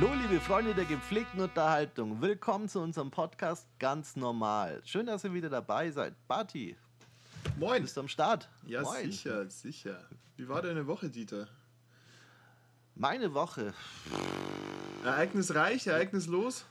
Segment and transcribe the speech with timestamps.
[0.00, 2.20] Hallo, liebe Freunde der gepflegten Unterhaltung.
[2.20, 4.80] Willkommen zu unserem Podcast Ganz Normal.
[4.84, 6.14] Schön, dass ihr wieder dabei seid.
[6.26, 6.76] Barty,
[7.58, 7.82] Moin.
[7.82, 8.48] bist du am Start?
[8.66, 9.10] Ja, Moin.
[9.10, 9.98] sicher, sicher.
[10.36, 11.48] Wie war deine Woche, Dieter?
[12.94, 13.72] Meine Woche,
[15.04, 16.64] Ereignisreich, ereignislos?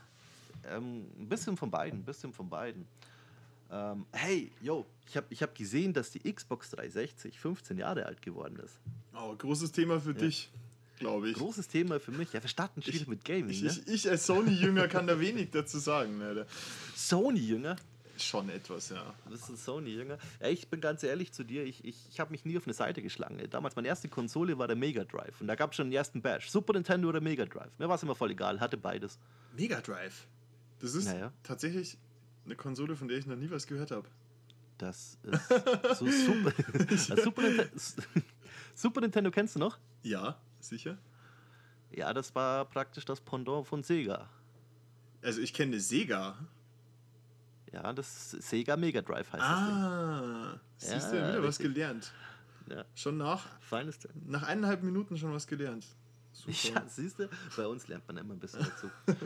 [0.70, 2.86] ähm, ein bisschen von beiden, ein bisschen von beiden.
[3.72, 8.22] Ähm, hey, yo, ich habe ich hab gesehen, dass die Xbox 360 15 Jahre alt
[8.22, 8.80] geworden ist.
[9.16, 10.52] Oh, großes Thema für dich,
[11.02, 11.36] glaube ich.
[11.38, 12.32] Großes Thema für mich.
[12.34, 13.70] Ja, wir starten schwierig mit Gaming, Ich, ne?
[13.70, 16.22] ich, ich als Sony-Jünger kann da wenig dazu sagen.
[16.22, 16.46] Alter.
[16.96, 17.76] Sony-Jünger.
[18.18, 19.14] Schon etwas, ja.
[19.26, 20.18] Du bist ein Sony-Jünger.
[20.40, 22.74] Ja, ich bin ganz ehrlich zu dir, ich, ich, ich habe mich nie auf eine
[22.74, 23.40] Seite geschlagen.
[23.50, 25.42] Damals, meine erste Konsole war der Mega Drive.
[25.42, 26.50] Und da gab es schon den ersten Bash.
[26.52, 27.72] Super Nintendo oder Mega Drive.
[27.80, 29.18] Mir war es immer voll egal, hatte beides.
[29.58, 30.28] Mega Drive.
[30.80, 31.32] Das ist Naja.
[31.44, 31.98] tatsächlich
[32.46, 34.08] eine Konsole, von der ich noch nie was gehört habe.
[34.78, 36.52] Das ist so super.
[37.24, 37.70] Super, Nintendo,
[38.76, 39.78] super Nintendo kennst du noch?
[40.04, 40.98] Ja, sicher.
[41.92, 44.30] Ja, das war praktisch das Pendant von Sega.
[45.22, 46.36] Also ich kenne Sega.
[47.72, 51.74] Ja, das Sega Mega Drive heißt Ah, siehst du, Ja, wieder was richtig.
[51.76, 52.14] gelernt.
[52.68, 52.78] das.
[52.78, 55.86] Ja, Schon nach, feines nach eineinhalb Minuten schon was gelernt.
[56.34, 56.52] Super.
[56.82, 58.90] Ja, siehst du, bei uns lernt man immer ein bisschen dazu.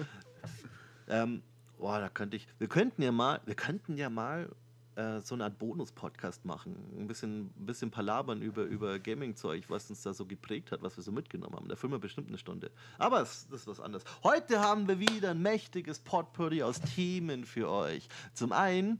[1.07, 1.43] ähm,
[1.77, 2.47] boah, da könnte ich.
[2.57, 4.49] Wir könnten ja mal, wir könnten ja mal
[4.95, 6.75] äh, so eine Art Bonus-Podcast machen.
[6.97, 10.95] Ein bisschen, ein bisschen palabern über, über Gaming-Zeug, was uns da so geprägt hat, was
[10.97, 11.67] wir so mitgenommen haben.
[11.67, 12.71] Da füllen wir bestimmt eine Stunde.
[12.97, 14.05] Aber es, das ist was anderes.
[14.23, 18.07] Heute haben wir wieder ein mächtiges Potpourri aus Themen für euch.
[18.33, 18.99] Zum einen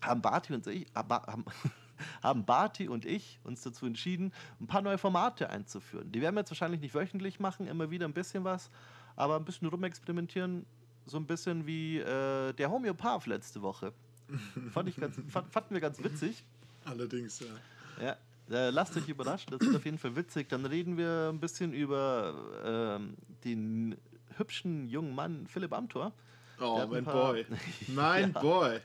[0.00, 1.44] haben Barty und ich, haben,
[2.22, 6.12] haben Barty und ich uns dazu entschieden, ein paar neue Formate einzuführen.
[6.12, 8.70] Die werden wir jetzt wahrscheinlich nicht wöchentlich machen, immer wieder ein bisschen was,
[9.16, 10.64] aber ein bisschen rumexperimentieren,
[11.06, 13.92] so ein bisschen wie äh, der Homöopath letzte Woche.
[14.72, 16.44] Fand ich ganz, fand, fanden wir ganz witzig.
[16.84, 17.46] Allerdings, ja.
[18.04, 18.16] Ja,
[18.54, 20.48] äh, lasst euch überraschen, das wird auf jeden Fall witzig.
[20.48, 23.96] Dann reden wir ein bisschen über ähm, den
[24.36, 26.12] hübschen jungen Mann Philipp Amthor.
[26.60, 27.46] Oh, mein paar- Boy.
[27.88, 28.40] Mein Ja.
[28.40, 28.80] Boy.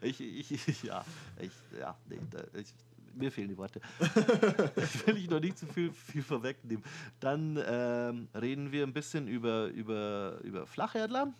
[0.00, 1.04] Ich, ich, ich, ja,
[1.40, 2.72] ich, ja, nee, da, ich,
[3.14, 3.80] mir fehlen die Worte.
[4.76, 6.82] ich will ich noch nicht zu viel, viel vorwegnehmen.
[7.18, 11.32] Dann ähm, reden wir ein bisschen über, über, über Flacherdler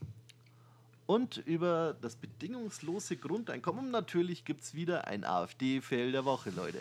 [1.10, 3.86] und über das bedingungslose Grundeinkommen.
[3.86, 6.80] Und natürlich gibt es wieder ein AfD-Fail der Woche, Leute.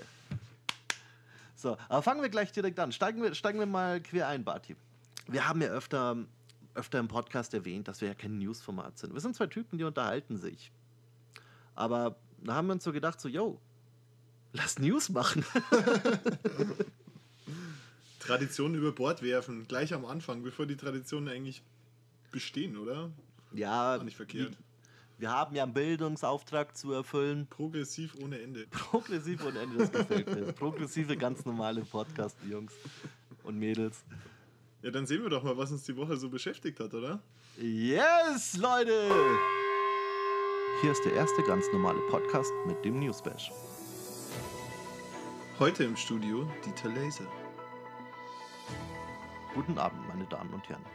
[1.56, 2.91] So, aber fangen wir gleich direkt an.
[2.91, 4.75] Steigen wir, steigen wir mal quer ein, Barty.
[5.25, 6.16] Wir haben ja öfter,
[6.75, 9.16] öfter im Podcast erwähnt, dass wir ja kein Newsformat sind.
[9.16, 10.72] Wir sind zwei Typen, die unterhalten sich.
[11.73, 13.59] Aber da haben wir uns so gedacht, so, yo,
[14.53, 15.44] lass News machen.
[18.19, 21.63] Traditionen über Bord werfen, gleich am Anfang, bevor die Traditionen eigentlich
[22.31, 23.09] bestehen, oder?
[23.53, 24.57] Ja, War nicht verkehrt.
[25.17, 27.47] wir haben ja einen Bildungsauftrag zu erfüllen.
[27.47, 28.67] Progressiv ohne Ende.
[28.69, 30.53] Progressiv und Ende, das gefällt mir.
[30.53, 32.73] Progressive, ganz normale Podcast, Jungs
[33.43, 34.03] und Mädels.
[34.81, 37.19] Ja, dann sehen wir doch mal, was uns die Woche so beschäftigt hat, oder?
[37.57, 39.09] Yes, Leute!
[40.81, 43.51] Hier ist der erste ganz normale Podcast mit dem Newsbash.
[45.59, 47.25] Heute im Studio Dieter Laser.
[49.53, 50.85] Guten Abend, meine Damen und Herren.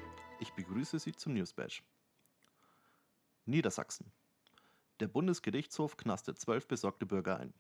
[0.41, 1.82] Ich begrüße Sie zum Newsbash.
[3.47, 4.12] Niedersachsen.
[5.00, 7.53] Der Bundesgerichtshof knastet zwölf besorgte Bürger ein.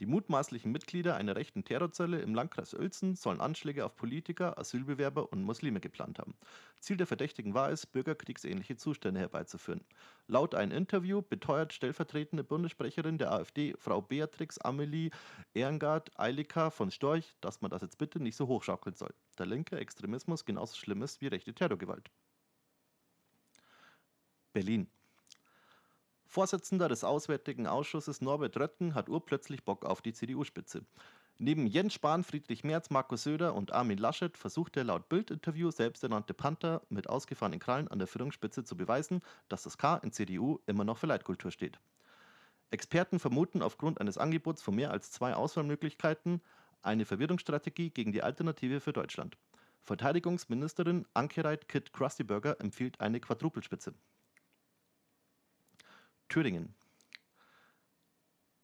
[0.00, 5.42] Die mutmaßlichen Mitglieder einer rechten Terrorzelle im Landkreis Uelzen sollen Anschläge auf Politiker, Asylbewerber und
[5.42, 6.34] Muslime geplant haben.
[6.80, 9.84] Ziel der Verdächtigen war es, bürgerkriegsähnliche Zustände herbeizuführen.
[10.26, 15.10] Laut einem Interview beteuert stellvertretende Bundessprecherin der AfD, Frau Beatrix Amelie
[15.54, 19.14] Ehrengard Eilika von Storch, dass man das jetzt bitte nicht so hochschaukeln soll.
[19.38, 22.10] Der linke Extremismus genauso schlimm ist wie rechte Terrorgewalt.
[24.52, 24.88] Berlin.
[26.32, 30.82] Vorsitzender des Auswärtigen Ausschusses Norbert Röttgen hat urplötzlich Bock auf die CDU-Spitze.
[31.36, 36.32] Neben Jens Spahn, Friedrich Merz, Markus Söder und Armin Laschet versucht der laut Bild-Interview selbsternannte
[36.32, 39.20] Panther mit ausgefahrenen Krallen an der Führungsspitze zu beweisen,
[39.50, 41.78] dass das K in CDU immer noch für Leitkultur steht.
[42.70, 46.40] Experten vermuten aufgrund eines Angebots von mehr als zwei Auswahlmöglichkeiten
[46.80, 49.36] eine Verwirrungsstrategie gegen die Alternative für Deutschland.
[49.82, 53.92] Verteidigungsministerin Anke Reit Kit Krustyburger empfiehlt eine Quadrupelspitze.
[56.32, 56.74] Thüringen.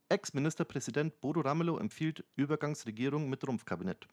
[0.08, 4.08] Ex-Ministerpräsident Bodo Ramelow empfiehlt Übergangsregierung mit Rumpfkabinett.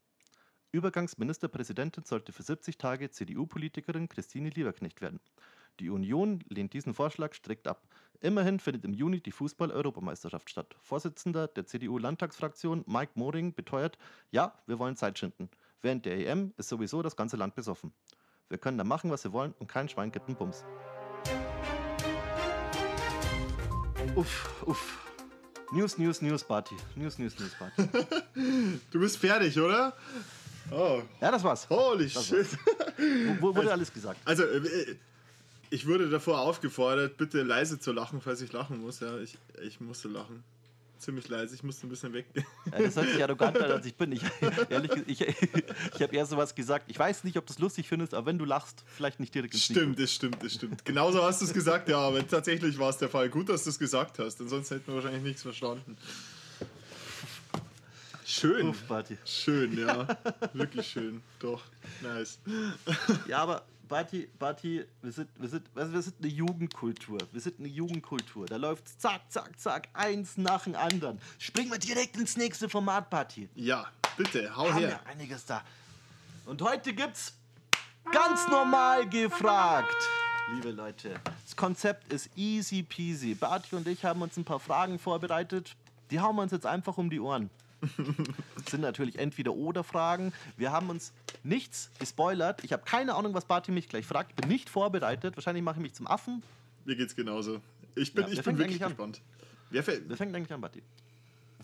[0.73, 5.21] Übergangsministerpräsidentin sollte für 70 Tage CDU-Politikerin Christine Lieberknecht werden.
[5.79, 7.87] Die Union lehnt diesen Vorschlag strikt ab.
[8.19, 10.75] Immerhin findet im Juni die Fußball-Europameisterschaft statt.
[10.81, 13.97] Vorsitzender der CDU-Landtagsfraktion Mike Moring beteuert,
[14.31, 15.49] ja, wir wollen Zeit schinden.
[15.81, 17.93] Während der EM ist sowieso das ganze Land besoffen.
[18.49, 20.65] Wir können da machen, was wir wollen und kein Schwein gibt einen Bums.
[24.15, 24.97] Uff, uff.
[25.71, 26.75] News, News, News Party.
[26.95, 27.89] News, News, News Party.
[28.91, 29.93] Du bist fertig, oder?
[30.71, 31.67] Oh, Ja, das war's.
[31.69, 32.47] holy Das shit.
[33.39, 34.19] Wo, wurde alles gesagt.
[34.25, 34.95] Also, äh,
[35.69, 38.99] ich wurde davor aufgefordert, bitte leise zu lachen, falls ich lachen muss.
[38.99, 40.43] Ja, ich, ich musste lachen.
[40.97, 42.45] Ziemlich leise, ich musste ein bisschen weggehen.
[42.71, 44.11] Ja, das hört sich arrogant an, als ich bin.
[44.13, 44.21] Ich,
[44.69, 46.85] ehrlich, ich, ich habe eher sowas gesagt.
[46.89, 49.53] Ich weiß nicht, ob du es lustig findest, aber wenn du lachst, vielleicht nicht direkt
[49.53, 50.85] ins Stimmt, das stimmt, das stimmt.
[50.85, 53.29] Genauso hast du es gesagt, ja, aber tatsächlich war es der Fall.
[53.29, 55.97] Gut, dass du es gesagt hast, sonst hätten wir wahrscheinlich nichts verstanden.
[58.25, 58.73] Schön.
[59.23, 60.07] Schön, ja.
[60.53, 61.21] Wirklich schön.
[61.39, 61.61] Doch.
[62.01, 62.39] Nice.
[63.27, 67.19] Ja, aber Barty, Barty, wir sind, wir, sind, also wir sind eine Jugendkultur.
[67.31, 68.45] Wir sind eine Jugendkultur.
[68.45, 71.19] Da läuft zack, zack, zack, eins nach dem anderen.
[71.37, 73.47] Springen wir direkt ins nächste Format, Barty.
[73.55, 73.87] Ja,
[74.17, 74.89] bitte, hau haben her.
[74.89, 75.63] ja einiges da.
[76.45, 77.33] Und heute gibt's
[78.11, 79.95] ganz normal gefragt.
[80.53, 83.35] Liebe Leute, das Konzept ist easy peasy.
[83.35, 85.75] Barty und ich haben uns ein paar Fragen vorbereitet.
[86.11, 87.49] Die hauen wir uns jetzt einfach um die Ohren.
[87.81, 90.33] Das sind natürlich entweder oder Fragen.
[90.57, 91.13] Wir haben uns
[91.43, 92.63] nichts gespoilert.
[92.63, 94.31] Ich habe keine Ahnung, was Barty mich gleich fragt.
[94.31, 95.35] Ich bin nicht vorbereitet.
[95.37, 96.41] Wahrscheinlich mache ich mich zum Affen.
[96.85, 97.61] Mir geht's genauso.
[97.95, 99.21] Ich bin, Ja, ich bin wirklich gespannt.
[99.69, 99.85] Wer?
[99.85, 100.81] Wer fängt eigentlich an, Barty?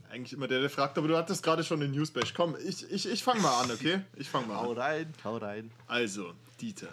[0.09, 2.33] Eigentlich immer der, der fragt, aber du hattest gerade schon den Newsbash.
[2.33, 4.01] Komm, ich, ich, ich fang mal an, okay?
[4.17, 4.77] Ich fang mal Hau an.
[4.77, 5.71] rein, hau rein.
[5.87, 6.89] Also, Dieter.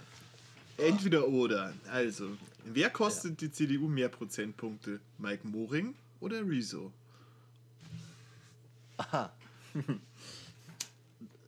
[0.77, 1.73] Entweder oder.
[1.91, 2.29] Also,
[2.65, 5.01] wer kostet die CDU mehr Prozentpunkte?
[5.19, 6.93] Mike Moring oder Rezo?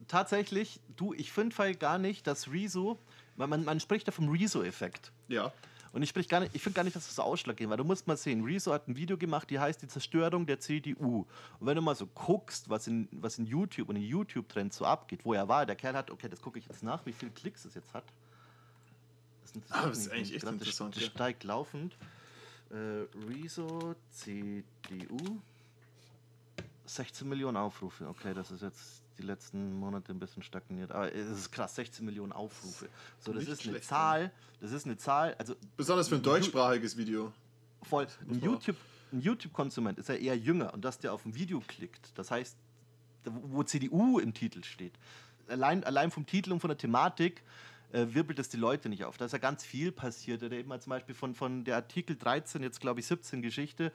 [0.08, 2.98] Tatsächlich, du, ich finde halt gar nicht, dass Rezo,
[3.36, 5.12] man, man, spricht ja vom Rezo-Effekt.
[5.28, 5.52] Ja.
[5.92, 7.76] Und ich sprich gar nicht, ich finde gar nicht, dass das so ausschlaggebend war.
[7.76, 11.26] Du musst mal sehen, Rezo hat ein Video gemacht, die heißt die Zerstörung der CDU.
[11.58, 14.84] Und wenn du mal so guckst, was in, was in YouTube und in YouTube-Trends so
[14.84, 17.32] abgeht, wo er war, der Kerl hat, okay, das gucke ich jetzt nach, wie viele
[17.32, 18.04] Klicks es jetzt hat.
[19.42, 21.10] Das, interessiert Ah, das ist eigentlich echt gerade, das- interessant, Das ja.
[21.10, 21.96] steigt laufend.
[22.70, 25.40] Äh, Rezo, CDU.
[26.94, 28.08] 16 Millionen Aufrufe.
[28.08, 30.92] Okay, das ist jetzt die letzten Monate ein bisschen stagniert.
[30.92, 32.88] Aber es ist krass, 16 Millionen Aufrufe.
[33.18, 34.32] So, das Nicht ist eine schlecht, Zahl.
[34.60, 35.34] Das ist eine Zahl.
[35.38, 37.32] Also Besonders für ein deutschsprachiges Video.
[37.82, 38.06] voll.
[38.28, 38.44] Ein auch.
[38.44, 38.76] YouTube,
[39.12, 42.56] YouTube-Konsument ist ja eher jünger und dass der auf ein Video klickt, das heißt,
[43.24, 44.94] wo CDU im Titel steht.
[45.48, 47.42] Allein, allein vom Titel und von der Thematik
[47.92, 49.18] äh, wirbelt es die Leute nicht auf.
[49.18, 50.42] Da ist ja ganz viel passiert.
[50.42, 53.92] Oder eben mal zum Beispiel von, von der Artikel 13, jetzt glaube ich 17 Geschichte.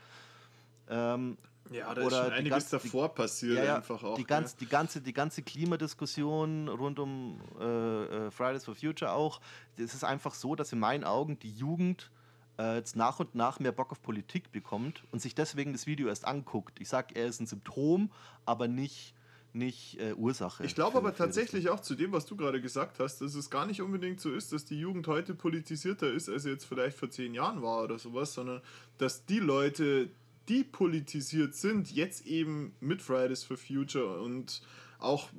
[0.89, 1.37] Ähm,
[1.71, 4.15] Ja, da Oder ist schon die einiges ganz- die- davor passiert ja, ja, einfach auch.
[4.17, 4.37] die, gell?
[4.37, 9.41] ganz, die, ganze, die ganze Klimadiskussion rund um äh, äh, Fridays for Future auch,
[9.77, 12.11] es ist einfach so, dass in meinen Augen die Jugend
[12.59, 16.07] äh, jetzt nach und nach mehr Bock auf Politik bekommt und sich deswegen das Video
[16.07, 16.79] erst anguckt.
[16.79, 18.11] Ich sage, er ist ein Symptom,
[18.45, 19.13] aber nicht,
[19.53, 20.63] nicht äh, Ursache.
[20.65, 23.65] Ich glaube aber tatsächlich auch zu dem, was du gerade gesagt hast, dass es gar
[23.65, 27.09] nicht unbedingt so ist, dass die Jugend heute politisierter ist, als sie jetzt vielleicht vor
[27.09, 28.61] zehn Jahren war oder sowas, sondern
[28.97, 30.09] dass die Leute,
[30.49, 34.61] die politisiert sind, jetzt eben mit Fridays for Future und
[34.99, 35.29] auch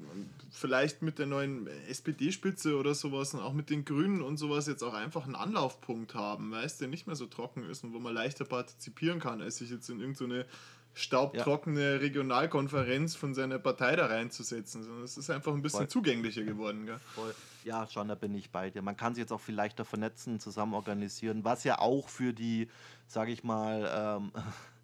[0.50, 4.82] vielleicht mit der neuen SPD-Spitze oder sowas und auch mit den Grünen und sowas jetzt
[4.82, 8.14] auch einfach einen Anlaufpunkt haben, weißt der nicht mehr so trocken ist und wo man
[8.14, 10.46] leichter partizipieren kann, als sich jetzt in irgendeine
[10.94, 15.88] staubtrockene Regionalkonferenz von seiner Partei da reinzusetzen, sondern es ist einfach ein bisschen Voll.
[15.88, 16.86] zugänglicher geworden.
[16.86, 16.98] Gell?
[17.14, 17.34] Voll.
[17.64, 18.80] Ja, schon, da bin ich bei dir.
[18.80, 22.68] Man kann sich jetzt auch viel leichter vernetzen, zusammen organisieren, was ja auch für die,
[23.08, 24.32] sage ich mal, ähm,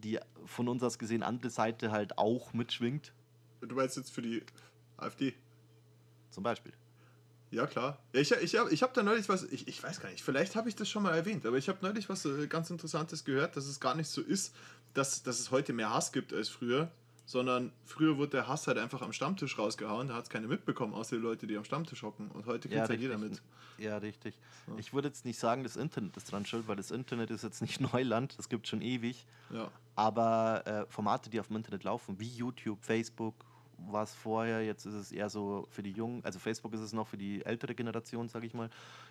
[0.00, 3.12] die von uns aus gesehen andere Seite halt auch mitschwingt,
[3.60, 4.42] Du meinst jetzt für die
[4.96, 5.34] AfD?
[6.30, 6.72] zum Beispiel.
[7.50, 7.98] Ja, klar.
[8.12, 10.54] Ja, ich ich habe ich hab da neulich was, ich, ich weiß gar nicht, vielleicht
[10.56, 13.56] habe ich das schon mal erwähnt, aber ich habe neulich was äh, ganz Interessantes gehört,
[13.56, 14.54] dass es gar nicht so ist,
[14.94, 16.90] dass, dass es heute mehr Hass gibt als früher,
[17.30, 20.94] sondern früher wurde der Hass halt einfach am Stammtisch rausgehauen, da hat es keine mitbekommen,
[20.94, 22.28] außer die Leute, die am Stammtisch hocken.
[22.32, 23.40] Und heute kriegt Ja, halt jeder mit.
[23.78, 24.36] Ja, richtig.
[24.78, 27.62] Ich würde jetzt nicht sagen, das Internet ist dran schuld, weil das Internet ist jetzt
[27.62, 29.26] nicht Neuland, das gibt schon ewig.
[29.50, 29.70] Ja.
[29.94, 33.36] Aber äh, Formate, die auf dem Internet laufen, wie YouTube, Facebook,
[33.78, 36.92] war es vorher, jetzt ist es eher so für die Jungen, also Facebook ist es
[36.92, 38.70] noch für die ältere Generation, sage ich mal.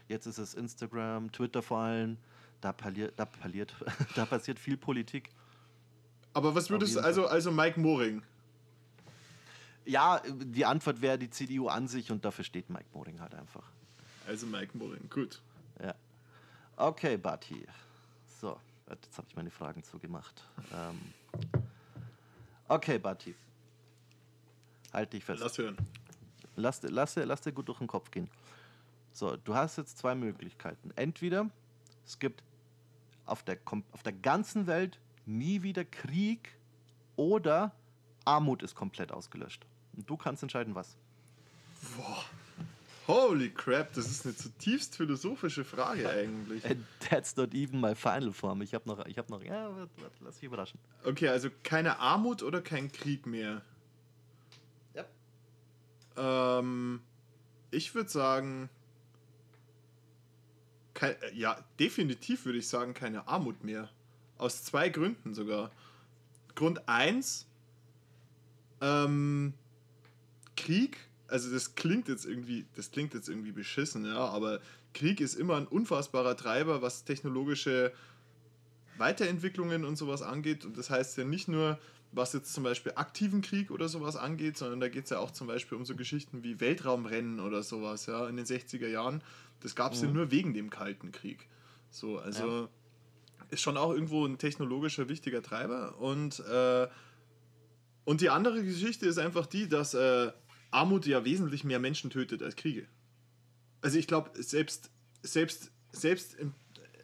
[0.10, 2.18] Jetzt ist es Instagram, Twitter vor allem.
[2.60, 3.74] Da, parliert, da, parliert,
[4.16, 5.30] da passiert viel Politik.
[6.33, 8.21] Aber was würdest du, also, also Mike Moring,
[9.86, 13.63] Ja, die Antwort wäre die CDU an sich und dafür steht Mike Moring halt einfach.
[14.27, 15.41] also Mike Moring, gut.
[15.81, 15.95] Ja.
[16.77, 17.65] Okay, Bati.
[18.39, 18.59] So,
[18.89, 20.43] jetzt habe ich meine Fragen zugemacht.
[20.74, 21.00] Ähm.
[22.67, 23.33] Okay, Bati.
[24.93, 25.41] Halt dich fest.
[25.41, 25.77] Lass hören.
[26.55, 28.29] Lass, dir- lass, dir- lass dir gut durch den Kopf gehen.
[29.12, 30.91] So, du hast jetzt zwei Möglichkeiten.
[30.95, 31.50] Entweder
[32.05, 32.43] es gibt
[33.25, 33.57] auf der,
[33.91, 36.55] auf der ganzen Welt nie wieder Krieg
[37.15, 37.74] oder
[38.25, 39.65] Armut ist komplett ausgelöscht.
[39.95, 40.98] Und du kannst entscheiden, was.
[43.07, 46.63] Holy crap, das ist eine zutiefst philosophische Frage eigentlich.
[46.65, 48.62] And that's not even my final form.
[48.62, 49.71] Ich habe noch, ich habe noch, ja,
[50.19, 50.79] lass dich überraschen.
[51.03, 53.63] Okay, also keine Armut oder kein Krieg mehr?
[54.93, 55.05] Ja.
[56.59, 57.01] Ähm,
[57.71, 58.69] ich würde sagen,
[60.93, 63.89] kein, äh, ja, definitiv würde ich sagen, keine Armut mehr.
[64.39, 65.69] Aus zwei Gründen sogar.
[66.55, 67.46] Grund 1,
[68.81, 69.53] ähm,
[70.58, 74.60] Krieg, also das klingt jetzt irgendwie, das klingt jetzt irgendwie beschissen, ja, aber
[74.93, 77.93] Krieg ist immer ein unfassbarer Treiber, was technologische
[78.98, 80.65] Weiterentwicklungen und sowas angeht.
[80.65, 81.79] Und das heißt ja nicht nur,
[82.12, 85.31] was jetzt zum Beispiel aktiven Krieg oder sowas angeht, sondern da geht es ja auch
[85.31, 89.22] zum Beispiel um so Geschichten wie Weltraumrennen oder sowas, ja, in den 60er Jahren.
[89.62, 90.08] Das gab es mhm.
[90.08, 91.48] ja nur wegen dem Kalten Krieg.
[91.91, 92.69] So, also ja.
[93.50, 95.98] Ist schon auch irgendwo ein technologischer wichtiger Treiber.
[96.00, 96.88] Und, äh,
[98.06, 100.32] und die andere Geschichte ist einfach die, dass äh,
[100.72, 102.88] Armut ja wesentlich mehr Menschen tötet als Kriege.
[103.82, 104.91] Also ich glaube, selbst,
[105.24, 106.53] selbst, selbst im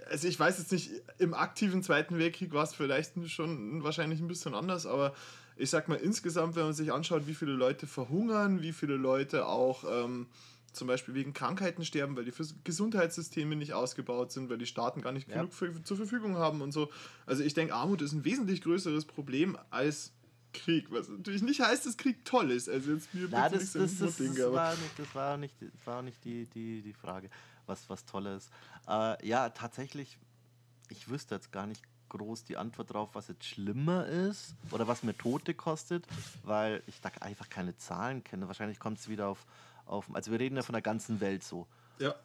[0.10, 4.28] also ich weiß jetzt nicht, im aktiven Zweiten Weltkrieg war es vielleicht schon wahrscheinlich ein
[4.28, 5.14] bisschen anders, aber
[5.56, 9.46] ich sag mal insgesamt, wenn man sich anschaut, wie viele Leute verhungern, wie viele Leute
[9.46, 10.28] auch ähm,
[10.76, 15.12] zum Beispiel wegen Krankheiten sterben, weil die Gesundheitssysteme nicht ausgebaut sind, weil die Staaten gar
[15.12, 15.38] nicht ja.
[15.38, 16.90] genug für, zur Verfügung haben und so.
[17.26, 20.14] Also ich denke, Armut ist ein wesentlich größeres Problem als
[20.54, 22.70] Krieg, was natürlich nicht heißt, dass Krieg toll ist.
[22.70, 26.02] Also jetzt mir Na, das, das, das, das, war nicht, das war nicht, das war
[26.02, 27.30] nicht die, die, die Frage
[27.68, 28.50] was, was Tolles.
[28.88, 30.18] Äh, ja, tatsächlich,
[30.90, 35.04] ich wüsste jetzt gar nicht groß die Antwort drauf, was jetzt schlimmer ist oder was
[35.04, 36.06] mir Tote kostet,
[36.44, 38.48] weil ich da einfach keine Zahlen kenne.
[38.48, 39.46] Wahrscheinlich kommt es wieder auf,
[39.86, 41.68] auf, also wir reden ja von der ganzen Welt so.
[42.00, 42.16] Ja.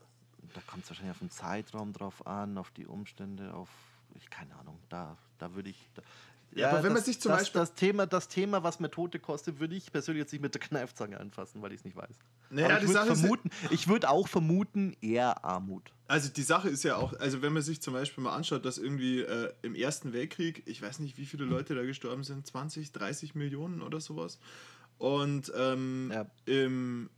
[0.54, 3.68] Da kommt es wahrscheinlich auf den Zeitraum drauf an, auf die Umstände, auf,
[4.14, 6.02] ich keine Ahnung, da, da würde ich, da,
[6.54, 7.60] ja, aber wenn das, man sich zum das, Beispiel.
[7.60, 10.60] Das Thema, das Thema, was mir Tote kostet, würde ich persönlich jetzt nicht mit der
[10.60, 12.16] Kneifzange anfassen, weil ich es nicht weiß.
[12.50, 15.92] Naja, ich würde vermuten, ich würde auch vermuten, eher Armut.
[16.08, 18.78] Also die Sache ist ja auch, also wenn man sich zum Beispiel mal anschaut, dass
[18.78, 22.90] irgendwie äh, im Ersten Weltkrieg, ich weiß nicht, wie viele Leute da gestorben sind, 20,
[22.90, 24.40] 30 Millionen oder sowas.
[24.98, 26.26] Und ähm, ja.
[26.46, 27.08] im,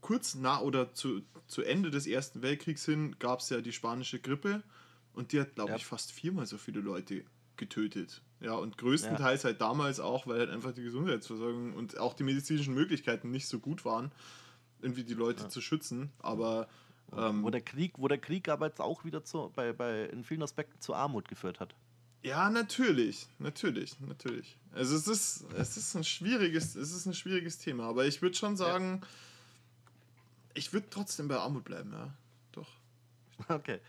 [0.00, 4.18] kurz nach oder zu, zu Ende des Ersten Weltkriegs hin gab es ja die spanische
[4.18, 4.62] Grippe
[5.12, 5.76] und die hat, glaube ja.
[5.76, 7.24] ich, fast viermal so viele Leute
[7.56, 8.22] getötet.
[8.40, 9.50] Ja, und größtenteils ja.
[9.50, 13.60] halt damals auch, weil halt einfach die Gesundheitsversorgung und auch die medizinischen Möglichkeiten nicht so
[13.60, 14.10] gut waren,
[14.80, 15.48] irgendwie die Leute ja.
[15.48, 16.10] zu schützen.
[16.18, 16.68] Aber
[17.16, 20.24] ähm, wo der Krieg, wo der Krieg aber jetzt auch wieder zu, bei, bei in
[20.24, 21.74] vielen Aspekten zu Armut geführt hat.
[22.22, 24.56] Ja, natürlich, natürlich, natürlich.
[24.72, 28.36] Also es ist, es ist ein schwieriges, es ist ein schwieriges Thema, aber ich würde
[28.36, 29.08] schon sagen, ja.
[30.54, 32.12] Ich würde trotzdem bei Armut bleiben, ja.
[32.52, 32.68] Doch.
[33.48, 33.80] Okay.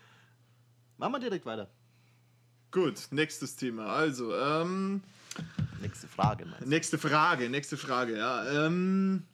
[0.96, 1.70] Machen wir direkt weiter.
[2.70, 3.86] Gut, nächstes Thema.
[3.86, 5.02] Also, ähm,
[5.80, 6.68] Nächste Frage, meinst du?
[6.68, 8.66] Nächste Frage, nächste Frage, ja.
[8.66, 9.24] Ähm,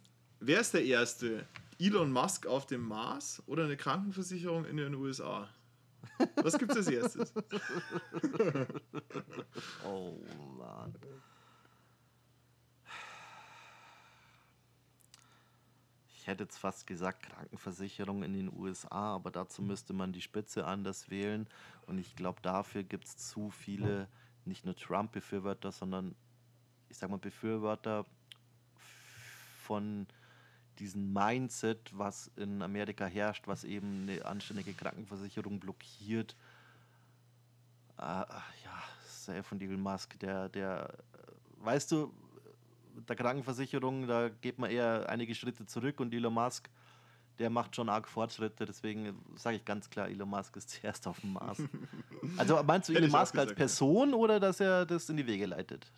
[0.40, 1.46] wer ist der Erste?
[1.78, 5.48] Elon Musk auf dem Mars oder eine Krankenversicherung in den USA?
[6.36, 7.32] Was gibt es als erstes?
[9.84, 10.18] oh
[10.58, 10.94] Mann.
[16.20, 20.66] Ich hätte jetzt fast gesagt Krankenversicherung in den USA, aber dazu müsste man die Spitze
[20.66, 21.48] anders wählen.
[21.86, 24.06] Und ich glaube, dafür gibt es zu viele,
[24.44, 26.14] nicht nur Trump-Befürworter, sondern
[26.90, 28.04] ich sag mal Befürworter
[29.62, 30.06] von
[30.78, 36.36] diesem Mindset, was in Amerika herrscht, was eben eine anständige Krankenversicherung blockiert.
[37.96, 40.98] Äh, ja, sehr von Elon Musk, der, der,
[41.60, 42.12] weißt du,
[43.08, 46.68] der Krankenversicherung, da geht man eher einige Schritte zurück und Elon Musk,
[47.40, 51.20] der macht schon arg Fortschritte, deswegen sage ich ganz klar, Elon Musk ist zuerst auf
[51.20, 51.58] dem Mars.
[52.36, 55.90] Also meinst du Elon Musk als Person oder dass er das in die Wege leitet?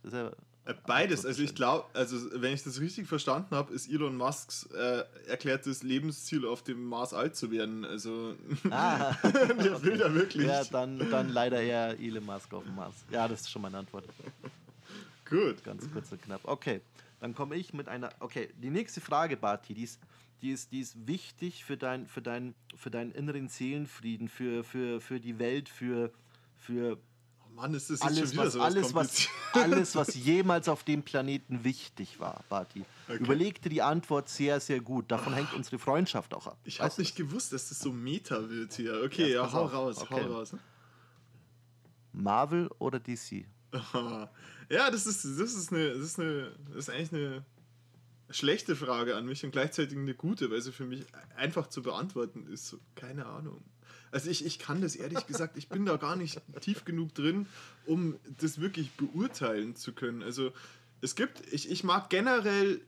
[0.64, 1.26] Äh, beides.
[1.26, 5.82] Also ich glaube, also wenn ich das richtig verstanden habe, ist Elon Musks äh, erklärtes
[5.82, 7.84] Lebensziel, auf dem Mars alt zu werden.
[7.84, 8.36] Also
[8.70, 9.82] ah, der okay.
[9.82, 10.46] will da wirklich.
[10.46, 12.94] Ja, dann, dann leider eher Elon Musk auf dem Mars.
[13.10, 14.04] Ja, das ist schon meine Antwort.
[15.32, 15.64] Gut.
[15.64, 16.42] Ganz kurz und knapp.
[16.44, 16.82] Okay,
[17.20, 18.10] dann komme ich mit einer.
[18.20, 20.00] Okay, die nächste Frage, Barty, die ist,
[20.42, 25.00] die ist, die ist wichtig für, dein, für, dein, für deinen inneren Seelenfrieden, für, für,
[25.00, 26.12] für die Welt, für,
[26.56, 26.98] für
[27.46, 30.84] oh Mann, ist das alles, jetzt schon wieder was, alles, was, alles, was jemals auf
[30.84, 32.84] dem Planeten wichtig war, Barty.
[33.08, 33.22] Okay.
[33.22, 35.10] Überleg dir die Antwort sehr, sehr gut.
[35.10, 36.58] Davon hängt unsere Freundschaft auch ab.
[36.64, 39.00] Ich habe nicht gewusst, dass das so Meta wird hier.
[39.02, 39.72] Okay, ja, ja hau auf.
[39.72, 40.24] raus, okay.
[40.24, 40.54] hau raus.
[42.12, 43.46] Marvel oder DC?
[44.68, 47.44] Ja, das ist, das ist eine, das ist eine, das ist eigentlich eine
[48.30, 51.04] schlechte Frage an mich und gleichzeitig eine gute, weil sie für mich
[51.36, 52.68] einfach zu beantworten ist.
[52.68, 53.62] So, keine Ahnung.
[54.10, 57.46] Also ich, ich kann das ehrlich gesagt, ich bin da gar nicht tief genug drin,
[57.86, 60.22] um das wirklich beurteilen zu können.
[60.22, 60.52] Also
[61.02, 62.80] es gibt, ich, ich mag generell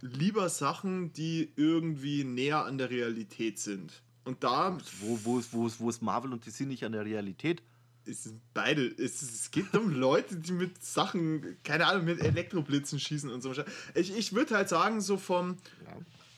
[0.00, 4.02] lieber Sachen, die irgendwie näher an der Realität sind.
[4.24, 4.76] Und da.
[5.00, 7.62] Wo, wo, wo, wo ist Marvel und DC nicht an der Realität?
[8.06, 8.86] Es sind beide.
[8.86, 13.52] Es, es geht um Leute, die mit Sachen, keine Ahnung, mit Elektroblitzen schießen und so.
[13.94, 15.56] Ich, ich würde halt sagen, so vom.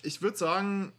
[0.02, 0.92] Ich würde sagen,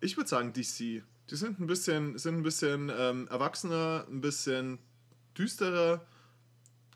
[0.00, 1.02] ich würde sagen DC.
[1.30, 4.78] Die sind ein bisschen, sind ein bisschen ähm, erwachsener, ein bisschen
[5.38, 6.06] düsterer.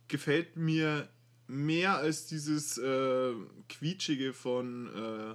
[0.09, 1.09] Gefällt mir
[1.47, 3.33] mehr als dieses äh,
[3.69, 5.35] quietschige von, äh,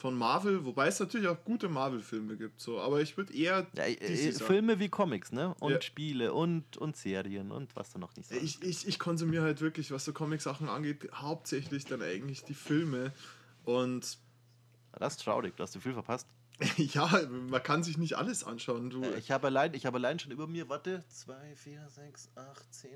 [0.00, 2.60] von Marvel, wobei es natürlich auch gute Marvel-Filme gibt.
[2.60, 4.46] So, aber ich würde eher Ja, äh, sagen.
[4.46, 5.54] Filme wie Comics, ne?
[5.60, 5.80] Und Ja.
[5.82, 8.42] Spiele und, und Serien und was du noch nicht sagst.
[8.42, 13.12] Ich, ich, ich konsumiere halt wirklich, was so Comic-Sachen angeht, hauptsächlich dann eigentlich die Filme.
[13.64, 14.18] Und
[14.92, 16.26] Das ist traurig, du hast du viel verpasst.
[16.76, 18.90] ja, man kann sich nicht alles anschauen.
[18.90, 22.30] Du, Äh, Ich habe allein, ich habe allein schon über mir, warte, 2, 4, 6,
[22.34, 22.90] 8, 10,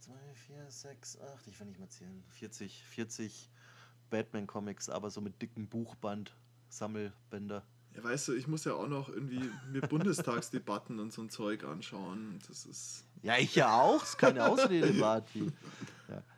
[0.00, 0.12] 2,
[0.46, 3.50] 4, 6, 8, ich will nicht mehr zählen, 40, 40
[4.10, 6.34] Batman-Comics, aber so mit dicken Buchband,
[6.68, 7.64] Sammelbänder.
[7.96, 11.64] ja, weißt du, ich muss ja auch noch irgendwie mir Bundestagsdebatten und so ein Zeug
[11.64, 12.38] anschauen.
[12.48, 13.04] Das ist.
[13.22, 15.52] Ja, ich ja auch, ist keine Ausrede, Martin.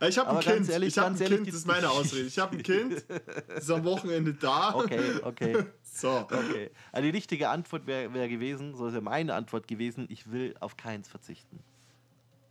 [0.00, 0.69] Ja, Ich habe ein Kind.
[0.69, 2.26] ehrlich, ich habe ein ehrlich, Kind, das ist meine Ausrede.
[2.26, 3.05] Ich habe ein Kind,
[3.49, 4.75] das ist am Wochenende da.
[4.75, 6.11] Okay, okay, So.
[6.11, 6.71] okay.
[6.91, 10.55] Also die richtige Antwort wäre wär gewesen, so ist ja meine Antwort gewesen, ich will
[10.61, 11.61] auf keins verzichten.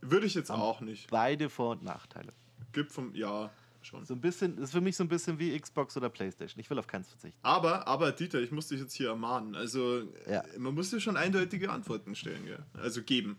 [0.00, 1.10] Würde ich jetzt auch nicht.
[1.10, 2.32] Beide Vor- und Nachteile.
[2.72, 3.14] Gibt vom.
[3.14, 3.50] Ja,
[3.86, 4.04] schon.
[4.04, 6.60] So ein bisschen, das ist für mich so ein bisschen wie Xbox oder Playstation.
[6.60, 7.38] Ich will auf keins verzichten.
[7.42, 9.54] Aber, aber Dieter, ich muss dich jetzt hier ermahnen.
[9.54, 10.42] Also, Ja.
[10.58, 12.64] man muss dir schon eindeutige Antworten stellen, gell?
[12.74, 13.38] Also geben.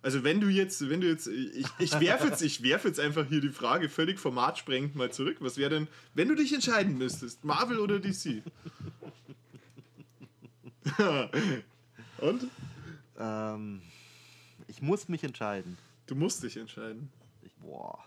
[0.00, 3.26] Also wenn du jetzt, wenn du jetzt, ich, ich werfe jetzt, ich werf jetzt einfach
[3.26, 5.38] hier die Frage völlig formatsprengend mal zurück.
[5.40, 8.42] Was wäre denn, wenn du dich entscheiden müsstest, Marvel oder DC?
[12.18, 12.46] Und?
[13.18, 13.82] Ähm,
[14.68, 15.76] ich muss mich entscheiden.
[16.06, 17.10] Du musst dich entscheiden.
[17.42, 17.98] Ich, boah.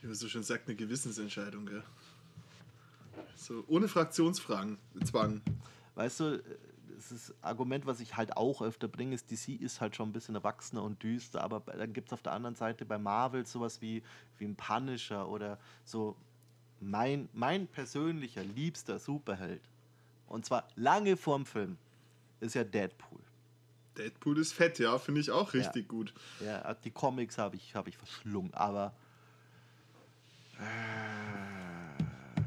[0.00, 1.82] Wie man so schön sagt, eine Gewissensentscheidung, gell?
[3.36, 5.40] So, ohne Fraktionsfragen, Zwang.
[5.94, 6.42] Weißt du,
[7.10, 10.34] das Argument, was ich halt auch öfter bringe, ist, DC ist halt schon ein bisschen
[10.34, 14.02] erwachsener und düster, aber dann gibt es auf der anderen Seite bei Marvel sowas wie,
[14.38, 16.16] wie ein Punisher oder so
[16.80, 19.62] mein, mein persönlicher liebster Superheld.
[20.26, 21.76] Und zwar lange vorm Film,
[22.40, 23.20] ist ja Deadpool.
[23.98, 26.12] Deadpool ist fett, ja, finde ich auch richtig gut.
[26.44, 28.94] Ja, die Comics habe ich, hab ich verschlungen, aber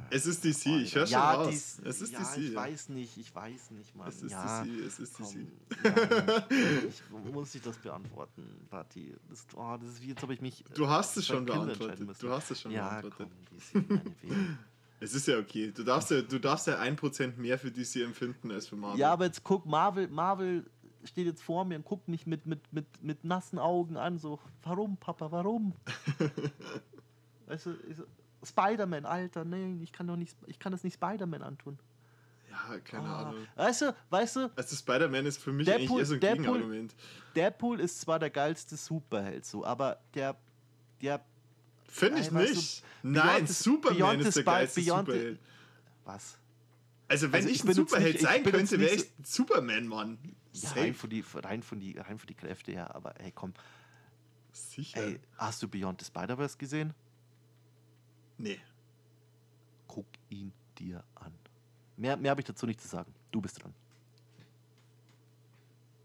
[0.10, 1.50] Es ist DC, ich höre schon ja, raus.
[1.50, 2.38] dies- es ist ja, DC.
[2.38, 2.56] ich ja.
[2.56, 4.08] weiß nicht, ich weiß nicht, Mann.
[4.08, 5.48] Es ist ja, DC, es ist DC.
[5.84, 5.92] komm,
[6.52, 9.14] ja, ich muss dich das beantworten, Patti.
[9.30, 10.64] Das, oh, das ist wie, jetzt habe ich mich.
[10.76, 12.10] Du hast es zwei schon beantwortet.
[12.22, 13.36] Du hast es schon ja, beantwortet.
[13.74, 14.28] Komm, DC.
[15.00, 15.72] Es ist ja okay.
[15.72, 19.00] Du darfst ja, du darfst ja 1% mehr für DC empfinden als für Marvel.
[19.00, 20.66] ja, aber jetzt guck, Marvel, Marvel
[21.08, 24.40] steht jetzt vor mir und guckt mich mit, mit, mit, mit nassen Augen an, so,
[24.64, 25.74] warum, Papa, warum?
[27.48, 28.04] weißt du, so,
[28.44, 31.80] Spider-Man, Alter, nein, ich kann doch nicht, ich kann das nicht Spider-Man antun.
[32.50, 33.48] Ja, keine Ah, Ahnung.
[33.56, 36.38] weißt du, weißt du, Also Spider-Man ist für mich Deadpool- eigentlich eher so ein Deadpool-
[36.38, 36.96] Gegenargument.
[37.36, 40.38] Deadpool ist zwar der geilste Superheld, so, aber der,
[41.02, 41.24] der,
[41.90, 42.84] Finde ich nicht.
[43.04, 45.40] Nein, Beyond the- Superman ist der geilste Beyond the- Superheld.
[46.06, 46.38] was?
[47.10, 49.88] Also wenn Also ich ich ein Superheld nicht- ich sein könnte, wäre ich ein Superman,
[49.88, 50.18] Mann.
[50.76, 53.54] Rein von die, rein von die, rein von die Kräfte her, aber ey, komm,
[54.52, 55.02] Sicher.
[55.02, 56.94] ey, hast du Beyond the Spider-Verse gesehen?
[58.38, 58.60] Nee.
[59.88, 61.34] Guck ihn dir an.
[61.96, 63.14] Mehr, mehr habe ich dazu nicht zu sagen.
[63.32, 63.74] Du bist dran.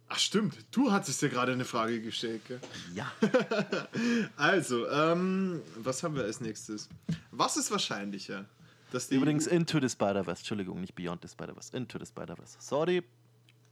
[0.09, 2.61] Ach stimmt, du hattest ja gerade eine Frage gestellt, gell?
[2.95, 3.11] Ja.
[4.37, 6.89] Also, ähm, was haben wir als nächstes?
[7.31, 8.45] Was ist wahrscheinlicher?
[8.91, 12.59] Dass die Übrigens Into the Spider-Verse, Entschuldigung, nicht Beyond the Spider-Verse, Into the Spider-Verse.
[12.61, 13.03] Sorry,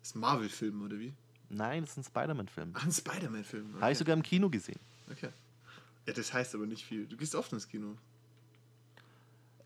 [0.02, 1.12] ist ein Marvel-Film oder wie?
[1.50, 2.70] nein, das ist ein Spider-Man-Film.
[2.74, 3.80] Ach, ein Spider-Man-Film.
[3.80, 4.78] Habe ich sogar im Kino gesehen.
[5.10, 5.30] Okay.
[6.06, 7.06] Ja, das heißt aber nicht viel.
[7.06, 7.96] Du gehst oft ins Kino.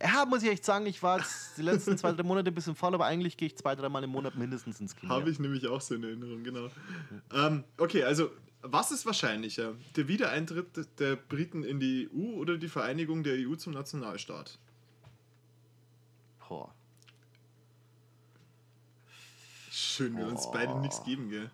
[0.02, 2.74] Ja, muss ich echt sagen, ich war jetzt die letzten zwei, drei Monate ein bisschen
[2.74, 5.12] voll, aber eigentlich gehe ich zwei, dreimal im Monat mindestens ins Kino.
[5.12, 6.68] Habe ich nämlich auch so in Erinnerung, genau.
[7.32, 8.30] Ähm, okay, also,
[8.62, 9.74] was ist wahrscheinlicher?
[9.96, 14.58] Der Wiedereintritt der Briten in die EU oder die Vereinigung der EU zum Nationalstaat?
[16.48, 16.74] Boah.
[19.76, 20.52] Schön, wir uns Oh.
[20.52, 21.50] beide nichts geben, gell?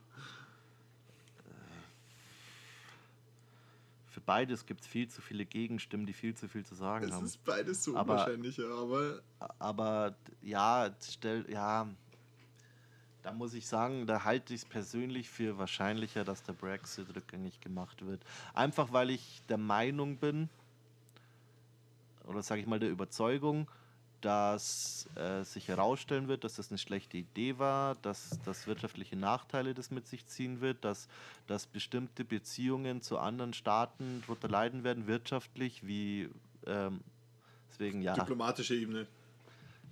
[4.08, 7.12] Für beides gibt es viel zu viele Gegenstimmen, die viel zu viel zu sagen Es
[7.12, 7.24] haben.
[7.24, 9.22] ist beides so Aber- unwahrscheinlicher, aber
[9.58, 11.88] Aber ja, stell, ja,
[13.22, 17.60] da muss ich sagen, da halte ich es persönlich für wahrscheinlicher, dass der Brexit rückgängig
[17.60, 18.22] gemacht wird.
[18.52, 20.50] Einfach weil ich der Meinung bin,
[22.26, 23.66] oder sage ich mal der Überzeugung,
[24.20, 29.74] dass äh, sich herausstellen wird, dass das eine schlechte Idee war, dass das wirtschaftliche Nachteile
[29.74, 31.08] das mit sich ziehen wird, dass,
[31.46, 36.28] dass bestimmte Beziehungen zu anderen Staaten darunter leiden werden, wirtschaftlich, wie
[36.66, 37.00] ähm,
[37.70, 38.14] deswegen ja.
[38.14, 39.06] diplomatische Ebene.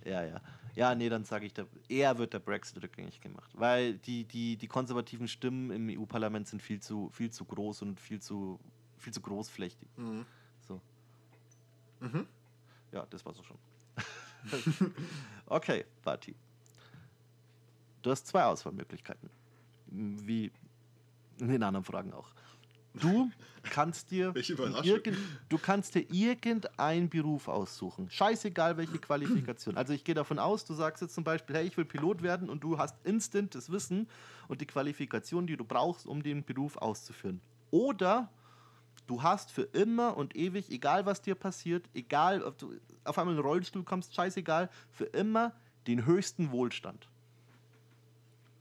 [0.05, 0.41] Ja, ja.
[0.75, 3.49] Ja, nee, dann sage ich, der, eher wird der Brexit rückgängig gemacht.
[3.53, 7.99] Weil die, die, die konservativen Stimmen im EU-Parlament sind viel zu, viel zu groß und
[7.99, 8.59] viel zu,
[8.97, 9.89] viel zu großflächig.
[9.97, 10.25] Mhm.
[10.67, 10.79] So.
[12.91, 13.57] Ja, das war's auch schon.
[15.45, 16.35] okay, Bati.
[18.01, 19.29] Du hast zwei Auswahlmöglichkeiten.
[19.87, 20.51] Wie
[21.39, 22.29] in den anderen Fragen auch.
[22.93, 23.31] Du
[23.63, 25.17] kannst dir irgend,
[25.49, 28.09] du kannst dir irgendeinen Beruf aussuchen.
[28.09, 29.77] Scheißegal welche Qualifikation.
[29.77, 32.49] Also ich gehe davon aus, du sagst jetzt zum Beispiel, hey, ich will Pilot werden
[32.49, 34.07] und du hast instant das Wissen
[34.47, 37.41] und die Qualifikation, die du brauchst, um den Beruf auszuführen.
[37.71, 38.29] Oder
[39.09, 43.33] du hast für immer und ewig, egal was dir passiert, egal ob du auf einmal
[43.33, 45.51] in den Rollstuhl kommst, scheißegal, für immer
[45.87, 47.09] den höchsten Wohlstand.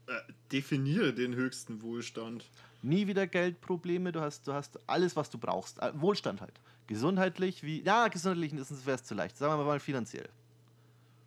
[0.07, 0.13] Äh,
[0.51, 2.49] definiere den höchsten Wohlstand.
[2.81, 5.83] Nie wieder Geldprobleme, du hast, du hast alles, was du brauchst.
[5.83, 6.59] Äh, Wohlstand halt.
[6.87, 7.83] Gesundheitlich, wie.
[7.83, 8.53] Ja, gesundheitlich
[8.87, 9.37] wäre es zu leicht.
[9.37, 10.31] Sagen wir mal finanziell.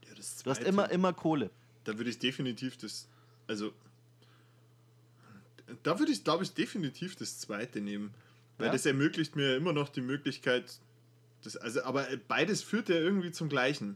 [0.07, 1.51] Ja, Du hast immer, immer Kohle.
[1.83, 3.07] Da würde ich definitiv das.
[3.47, 3.71] Also.
[5.83, 8.11] Da würde ich, glaube ich, definitiv das zweite nehmen.
[8.61, 8.73] Weil Ja?
[8.73, 10.79] das ermöglicht mir immer noch die Möglichkeit.
[11.43, 13.95] Das, also, aber beides führt ja irgendwie zum Gleichen.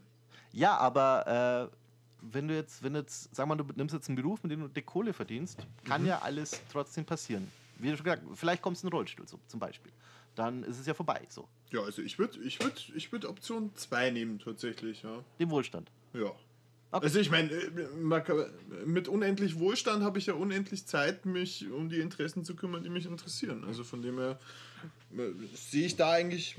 [0.51, 1.78] Ja, aber äh,
[2.21, 4.62] wenn du jetzt, wenn du jetzt, sag mal, du nimmst jetzt einen Beruf, mit dem
[4.62, 6.08] du die Kohle verdienst, kann Mhm.
[6.08, 7.51] ja alles trotzdem passieren.
[7.78, 9.91] Wie du schon gesagt vielleicht kommst du in den Rollstuhl so, zum Beispiel.
[10.34, 11.47] Dann ist es ja vorbei, so.
[11.71, 15.23] Ja, also ich würde ich würd, ich würd Option 2 nehmen, tatsächlich, ja.
[15.39, 15.91] Den Wohlstand.
[16.13, 16.32] Ja.
[16.96, 17.08] Okay.
[17.08, 22.00] Also ich meine, äh, mit unendlich Wohlstand habe ich ja unendlich Zeit, mich um die
[22.00, 23.66] Interessen zu kümmern, die mich interessieren.
[23.66, 24.40] Also von dem her
[25.18, 26.56] äh, sehe ich da eigentlich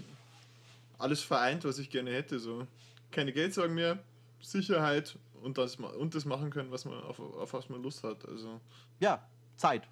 [0.99, 2.39] alles vereint, was ich gerne hätte.
[2.39, 2.67] So
[3.11, 3.99] keine Geldsorgen mehr,
[4.43, 8.29] Sicherheit und das, und das machen können, was man auf, auf was man Lust hat.
[8.29, 8.61] Also
[9.01, 9.89] Ja, Zeit.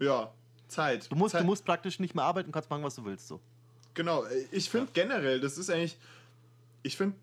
[0.00, 0.32] ja,
[0.66, 1.12] Zeit.
[1.12, 1.42] Du musst, Zeit.
[1.42, 3.38] du musst praktisch nicht mehr arbeiten, kannst machen, was du willst, so.
[3.94, 5.96] Genau, äh, ich finde generell, das ist eigentlich,
[6.82, 7.14] ich finde,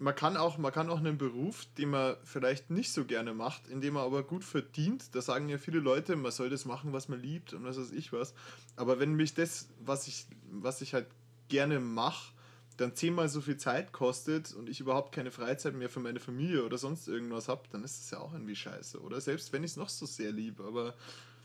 [0.00, 3.68] man kann auch, man kann auch einen Beruf, den man vielleicht nicht so gerne macht,
[3.68, 5.14] indem man aber gut verdient.
[5.14, 7.92] Da sagen ja viele Leute, man soll das machen, was man liebt und was weiß
[7.92, 8.32] ich was.
[8.76, 11.06] Aber wenn mich das, was ich, was ich halt
[11.48, 12.32] gerne mache,
[12.78, 16.64] dann zehnmal so viel Zeit kostet und ich überhaupt keine Freizeit mehr für meine Familie
[16.64, 19.02] oder sonst irgendwas habe, dann ist es ja auch irgendwie scheiße.
[19.02, 20.64] Oder selbst wenn ich es noch so sehr liebe.
[20.64, 20.94] Aber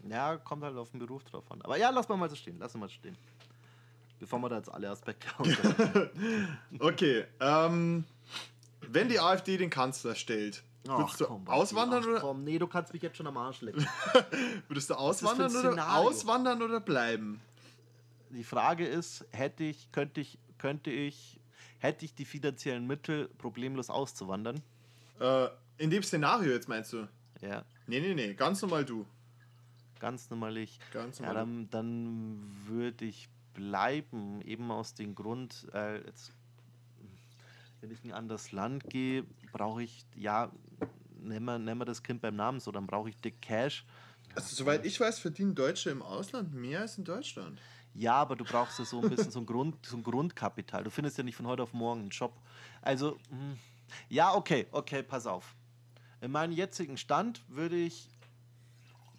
[0.07, 1.61] Ja, kommt halt auf den Beruf drauf an.
[1.61, 2.55] Aber ja, lass mal mal so stehen.
[2.57, 3.17] Lass mal stehen.
[4.17, 6.09] Bevor wir da jetzt alle Aspekte ausdrücken.
[6.79, 8.05] okay, ähm,
[8.91, 12.93] wenn die AfD den Kanzler stellt, würdest du auswandern ach, oder Komm, nee, du kannst
[12.93, 13.85] mich jetzt schon am Arsch lecken.
[14.67, 17.41] würdest du auswandern oder auswandern oder bleiben?
[18.29, 21.39] Die Frage ist, hätte ich, könnte ich, könnte ich,
[21.79, 24.61] hätte ich die finanziellen Mittel, problemlos auszuwandern?
[25.19, 27.07] Äh, in dem Szenario jetzt meinst du?
[27.41, 29.05] Ja, Nee, nee, nee, ganz normal du.
[29.99, 30.79] ganz normal ich.
[30.91, 31.45] Ganz Ja, normal.
[31.45, 36.33] dann, dann würde ich bleiben, eben aus dem Grund, äh, jetzt,
[37.85, 40.51] wenn ich in ein anderes Land gehe, brauche ich, ja,
[41.21, 43.85] nennen wir, nennen wir das Kind beim Namen so, dann brauche ich dick Cash.
[44.33, 47.61] also, soweit ich weiß, verdienen Deutsche im Ausland mehr als in Deutschland.
[47.93, 50.83] Ja, aber du brauchst ja so ein bisschen so ein, Grund, so ein Grundkapital.
[50.83, 52.33] Du findest ja nicht von heute auf morgen einen Job.
[52.81, 53.57] Also, hm,
[54.09, 55.55] ja, okay, okay, pass auf.
[56.21, 58.09] In meinem jetzigen Stand würde ich,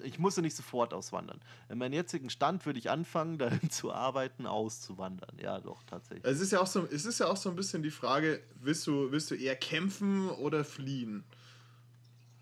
[0.02, 1.40] ich muss ja nicht sofort auswandern.
[1.68, 5.36] In meinem jetzigen Stand würde ich anfangen, dahin zu arbeiten, auszuwandern.
[5.40, 6.24] Ja, doch, tatsächlich.
[6.24, 8.86] Es ist ja auch so, es ist ja auch so ein bisschen die Frage, willst
[8.86, 11.24] du, willst du eher kämpfen oder fliehen?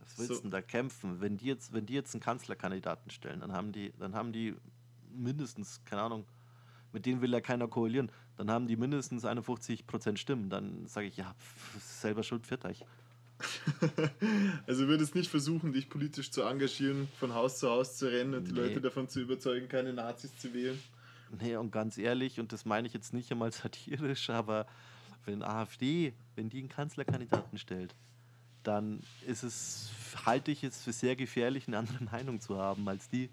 [0.00, 1.20] Was willst du so- denn da kämpfen?
[1.20, 4.54] Wenn die, jetzt, wenn die jetzt einen Kanzlerkandidaten stellen, dann haben die, dann haben die
[5.12, 6.24] mindestens, keine Ahnung,
[6.92, 10.50] mit denen will ja keiner koalieren, dann haben die mindestens 51% Stimmen.
[10.50, 11.34] Dann sage ich, ja,
[11.80, 12.84] selber schuld, pfiat euch.
[14.66, 18.48] Also würdest nicht versuchen, dich politisch zu engagieren, von Haus zu Haus zu rennen und
[18.48, 18.60] die Nee.
[18.60, 20.80] Leute davon zu überzeugen, keine Nazis zu wählen.
[21.40, 24.66] Nee, und ganz ehrlich, und das meine ich jetzt nicht einmal satirisch, aber
[25.26, 27.94] wenn AfD, wenn die einen Kanzlerkandidaten stellt,
[28.62, 29.90] dann ist es,
[30.24, 33.30] halte ich es für sehr gefährlich, eine andere Meinung zu haben als die.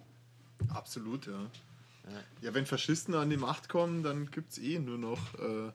[0.69, 1.49] Absolut, ja.
[2.41, 5.71] Ja, wenn Faschisten an die Macht kommen, dann gibt es eh nur noch, äh,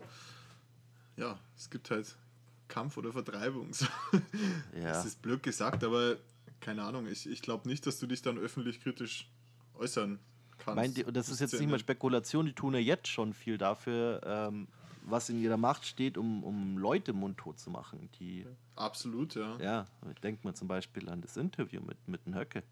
[1.17, 2.17] ja, es gibt halt
[2.69, 3.71] Kampf oder Vertreibung.
[3.73, 3.87] So.
[4.75, 4.89] Ja.
[4.89, 6.17] Das ist blöd gesagt, aber
[6.61, 9.31] keine Ahnung, ich, ich glaube nicht, dass du dich dann öffentlich kritisch
[9.75, 10.19] äußern
[10.59, 10.77] kannst.
[10.77, 11.79] Mein, die- und das ist jetzt nicht mal.
[11.79, 14.69] Spekulation, die tun ja jetzt schon viel dafür, ähm,
[15.03, 18.09] was in ihrer Macht steht, um, um Leute mundtot zu machen.
[18.19, 19.57] Die, Absolut, ja.
[19.59, 22.63] ja, ich denke mal zum Beispiel an das Interview mit, mit dem Höcke.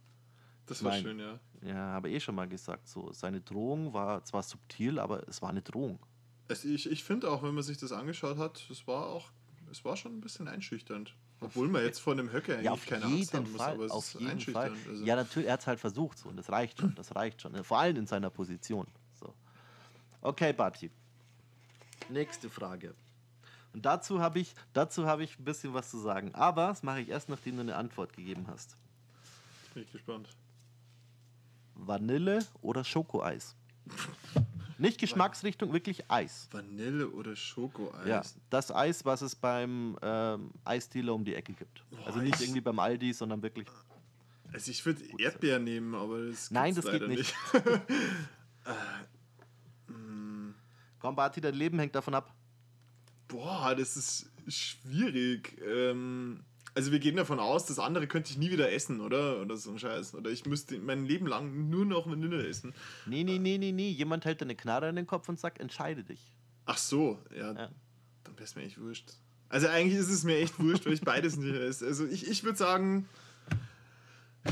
[0.66, 1.02] Das war Nein.
[1.02, 1.38] schön, ja.
[1.62, 5.50] Ja, habe eh schon mal gesagt, so seine Drohung war zwar subtil, aber es war
[5.50, 5.98] eine Drohung.
[6.48, 9.30] Also ich ich finde auch, wenn man sich das angeschaut hat, es war auch,
[9.74, 11.14] es war schon ein bisschen einschüchternd.
[11.40, 13.74] Obwohl man jetzt vor dem Höcker eigentlich Ja, auf keine Angst haben jeden muss, Fall,
[13.74, 14.26] aber es ist Fall.
[14.28, 14.76] einschüchternd.
[14.88, 15.04] Also.
[15.04, 17.64] Ja, natürlich, er hat es halt versucht so und das reicht schon, das reicht schon.
[17.64, 18.86] Vor allem in seiner Position.
[19.18, 19.34] So.
[20.20, 20.90] Okay, Bati.
[22.08, 22.94] Nächste Frage.
[23.72, 26.32] Und dazu habe ich, dazu habe ich ein bisschen was zu sagen.
[26.34, 28.76] Aber das mache ich erst, nachdem du eine Antwort gegeben hast.
[29.74, 30.28] Bin ich gespannt.
[31.74, 33.56] Vanille oder Schokoeis?
[34.78, 36.48] Nicht Geschmacksrichtung, wirklich Eis.
[36.50, 38.06] Vanille oder Schokoeis?
[38.06, 41.84] Ja, das Eis, was es beim ähm, Eisdealer um die Ecke gibt.
[42.04, 43.66] also nicht ich- irgendwie beim Aldi, sondern wirklich.
[44.52, 47.34] Also ich würde Erdbeer nehmen, aber das Nein, das geht leider nicht.
[51.00, 52.32] Komm, Barty, dein Leben hängt davon ab.
[53.28, 55.60] Boah, das ist schwierig.
[55.66, 59.40] Ähm, also wir gehen davon aus, das andere könnte ich nie wieder essen, oder?
[59.40, 60.14] Oder so ein Scheiß.
[60.14, 62.74] Oder ich müsste mein Leben lang nur noch Vanille essen.
[63.06, 63.90] Nee, nee, nee, nee, nee.
[63.90, 66.20] Jemand hält eine Knarre in den Kopf und sagt, entscheide dich.
[66.66, 67.52] Ach so, ja.
[67.52, 67.70] Ja.
[68.24, 69.12] Dann wäre es mir echt wurscht.
[69.48, 71.86] Also eigentlich ist es mir echt wurscht, weil ich beides nicht esse.
[71.86, 73.08] Also ich, ich würde sagen,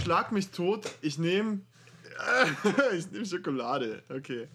[0.03, 0.89] schlag mich tot.
[1.01, 1.63] Ich nehme
[2.97, 4.03] ich nehme Schokolade.
[4.09, 4.49] Okay.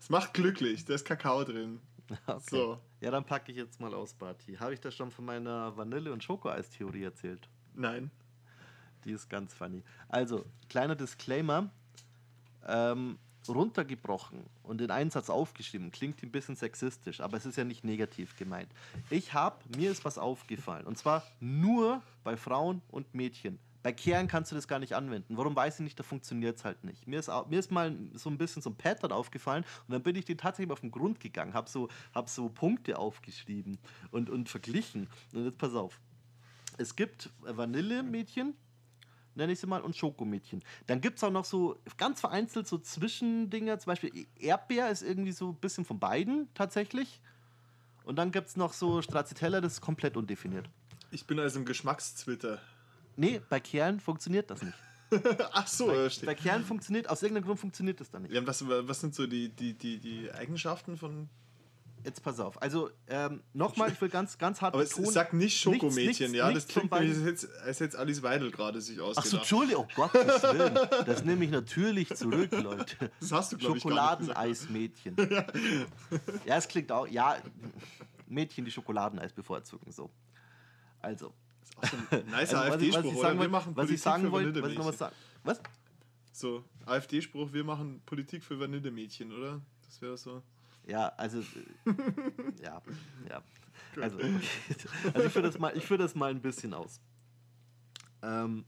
[0.00, 0.84] Es macht glücklich.
[0.84, 1.80] Da ist Kakao drin.
[2.26, 2.42] Okay.
[2.50, 2.78] So.
[3.04, 4.54] Ja, dann packe ich jetzt mal aus, Barty.
[4.54, 7.50] Habe ich das schon von meiner Vanille- und Schokoeis-Theorie erzählt?
[7.74, 8.10] Nein.
[9.04, 9.82] Die ist ganz funny.
[10.08, 11.68] Also, kleiner Disclaimer.
[12.66, 17.64] Ähm, runtergebrochen und in einen Satz aufgeschrieben, klingt ein bisschen sexistisch, aber es ist ja
[17.64, 18.72] nicht negativ gemeint.
[19.10, 20.86] Ich habe, mir ist was aufgefallen.
[20.86, 23.58] Und zwar nur bei Frauen und Mädchen.
[23.84, 25.36] Bei Kerlen kannst du das gar nicht anwenden.
[25.36, 27.06] Warum weiß ich nicht, da funktioniert es halt nicht.
[27.06, 30.02] Mir ist, au- mir ist mal so ein bisschen so ein Pattern aufgefallen und dann
[30.02, 33.76] bin ich den tatsächlich auf den Grund gegangen, habe so, hab so Punkte aufgeschrieben
[34.10, 35.06] und, und verglichen.
[35.34, 36.00] Und jetzt pass auf.
[36.78, 38.54] Es gibt Vanille-Mädchen,
[39.34, 40.62] nenne ich sie mal, und Schokomädchen.
[40.86, 45.32] Dann gibt es auch noch so ganz vereinzelt so Zwischendinger, zum Beispiel Erdbeer ist irgendwie
[45.32, 47.20] so ein bisschen von beiden tatsächlich.
[48.04, 50.70] Und dann gibt es noch so Stracciatella, das ist komplett undefiniert.
[51.10, 52.60] Ich bin also im Geschmackstwitter.
[53.16, 54.74] Nee, bei Kerlen funktioniert das nicht.
[55.52, 56.26] Ach so, Bei, steht.
[56.26, 58.32] bei Kerlen funktioniert, aus irgendeinem Grund funktioniert das dann nicht.
[58.32, 61.28] Ja, was, was sind so die, die, die, die Eigenschaften von.
[62.02, 62.60] Jetzt pass auf.
[62.60, 65.10] Also ähm, nochmal, ich will ganz, ganz hart Aber es betonen.
[65.10, 66.48] sagt nicht Schokomädchen, nichts- ja?
[66.48, 67.26] nichts das klingt beiden.
[67.64, 69.34] als hätte- Alice Weidel gerade sich Ach so, ausgedacht.
[69.38, 70.74] Entschuldigung, oh Gottes Willen.
[71.06, 73.10] Das nehme ich natürlich zurück, Leute.
[73.20, 75.16] Das hast du, glaub ich, Schokoladeneismädchen.
[76.44, 77.36] ja, es klingt auch, ja,
[78.26, 80.10] Mädchen, die Schokoladeneis bevorzugen, so.
[81.00, 81.32] Also.
[81.80, 83.20] Ach so ein nicer also ich- AfD-Spruch, ich oder?
[83.28, 84.98] sagen Wir machen was ich Politik sagen für wollte, was ich noch was Vanillemädchen.
[84.98, 85.14] sagen.
[85.44, 85.60] Was?
[86.32, 89.60] So, AfD-Spruch, wir machen Politik für Vanillemädchen, oder?
[89.86, 90.42] Das wäre so.
[90.86, 91.40] Ja, also,
[92.62, 92.82] ja,
[93.28, 93.42] ja.
[94.00, 94.40] Also, okay.
[95.14, 97.00] also ich führe das, mal- ich führ das mal ein bisschen aus.
[98.22, 98.64] Ähm,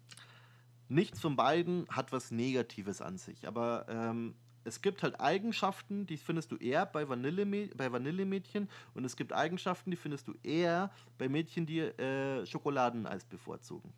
[0.89, 4.35] nichts von beiden hat was Negatives an sich, aber ähm,
[4.67, 9.33] es gibt halt Eigenschaften, die findest du eher bei, Vanille bei Vanillemädchen und es gibt
[9.33, 13.93] Eigenschaften, die findest du eher bei Mädchen, die äh, Schokoladeneis bevorzugen.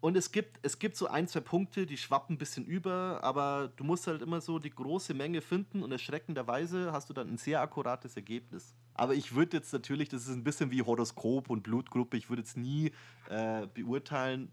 [0.00, 3.70] Und es gibt, es gibt so ein, zwei Punkte, die schwappen ein bisschen über, aber
[3.76, 7.38] du musst halt immer so die große Menge finden und erschreckenderweise hast du dann ein
[7.38, 8.74] sehr akkurates Ergebnis.
[8.94, 12.42] Aber ich würde jetzt natürlich, das ist ein bisschen wie Horoskop und Blutgruppe, ich würde
[12.42, 12.90] jetzt nie
[13.28, 14.50] äh, beurteilen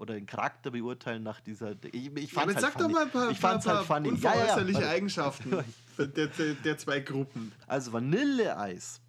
[0.00, 1.72] oder den Charakter beurteilen nach dieser.
[1.92, 2.92] Ich, ich Ja, fand's aber halt funny.
[2.94, 4.08] mal ein paar, ich fand's paar, halt paar funny.
[4.18, 4.42] Ja, ja, ja.
[4.54, 4.88] unveräußerliche.
[4.88, 5.50] Eigenschaften
[5.98, 7.52] der, der, der zwei Gruppen.
[7.66, 9.00] Also Vanilleeis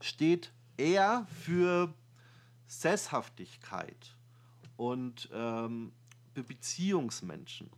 [0.00, 1.92] steht eher für
[2.68, 4.14] Sesshaftigkeit
[4.76, 5.92] und ähm,
[6.34, 7.68] Be- Beziehungsmenschen.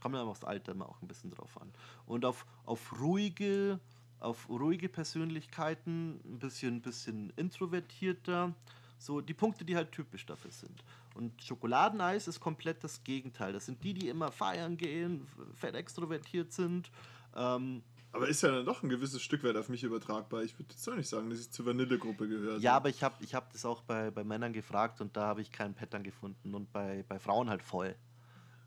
[0.00, 1.70] Kommt ja aufs Alter immer auch ein bisschen drauf an.
[2.06, 3.80] Und auf, auf ruhige,
[4.20, 8.54] auf ruhige Persönlichkeiten, ein bisschen, bisschen introvertierter.
[8.98, 10.82] So die Punkte, die halt typisch dafür sind.
[11.16, 13.52] Und Schokoladeneis ist komplett das Gegenteil.
[13.52, 16.90] Das sind die, die immer feiern gehen, fett extrovertiert sind.
[17.34, 20.42] Ähm, Aber ist ja dann doch ein gewisses Stück weit auf mich übertragbar.
[20.42, 22.58] Ich würde jetzt auch nicht sagen, dass ich zur Vanillegruppe gehöre.
[22.58, 25.40] Ja, aber ich habe ich hab das auch bei, bei Männern gefragt und da habe
[25.40, 27.94] ich keinen Pattern gefunden und bei, bei Frauen halt voll.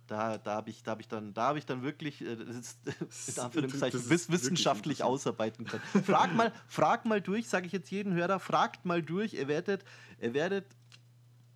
[0.07, 2.77] Da, da habe ich, da hab ich, dann- da hab ich dann wirklich äh, das
[3.09, 5.83] ist, in Anführungszeichen, wiss, wirklich wissenschaftlich ausarbeiten können.
[6.03, 9.83] Frag mal, frag mal durch, sage ich jetzt jeden Hörer, fragt mal durch, ihr werdet,
[10.19, 10.65] ihr werdet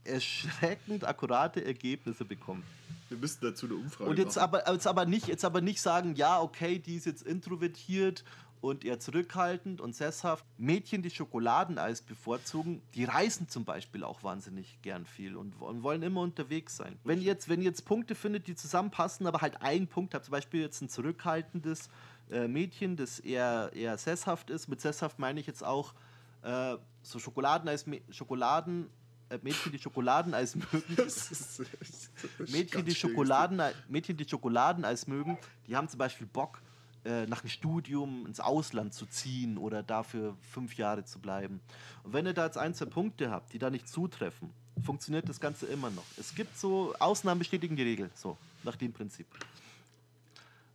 [0.05, 2.63] erschreckend akkurate Ergebnisse bekommen.
[3.09, 4.55] Wir müssten dazu eine Umfrage Und jetzt machen.
[4.55, 8.23] aber, jetzt, aber nicht, jetzt aber nicht sagen, ja, okay, die ist jetzt introvertiert
[8.63, 10.45] und eher zurückhaltend und sesshaft.
[10.57, 16.01] Mädchen, die Schokoladeneis bevorzugen, die reisen zum Beispiel auch wahnsinnig gern viel und, und wollen
[16.01, 16.97] immer unterwegs sein.
[17.03, 20.25] Wenn ihr jetzt, wenn ihr jetzt Punkte findet, die zusammenpassen, aber halt einen Punkt habt,
[20.25, 21.89] zum Beispiel jetzt ein zurückhaltendes
[22.31, 25.93] äh, Mädchen, das eher, eher sesshaft ist, mit sesshaft meine ich jetzt auch
[26.41, 28.89] äh, so Schokoladeneis, Schokoladen,
[29.41, 30.84] Mädchen, die Schokoladeneis mögen.
[30.98, 36.62] Mädchen, die schwieriges Schokoladen, Mädchen, die Schokoladeneis mögen, die haben zum Beispiel Bock,
[37.06, 41.60] äh, nach dem Studium ins Ausland zu ziehen oder dafür fünf Jahre zu bleiben.
[42.04, 45.39] Und wenn ihr da jetzt ein, zwei Punkte habt, die da nicht zutreffen, funktioniert das
[45.39, 46.06] Ganze immer noch.
[46.17, 49.28] Es gibt so, Ausnahmen bestätigen die Regel, so, nach dem Prinzip.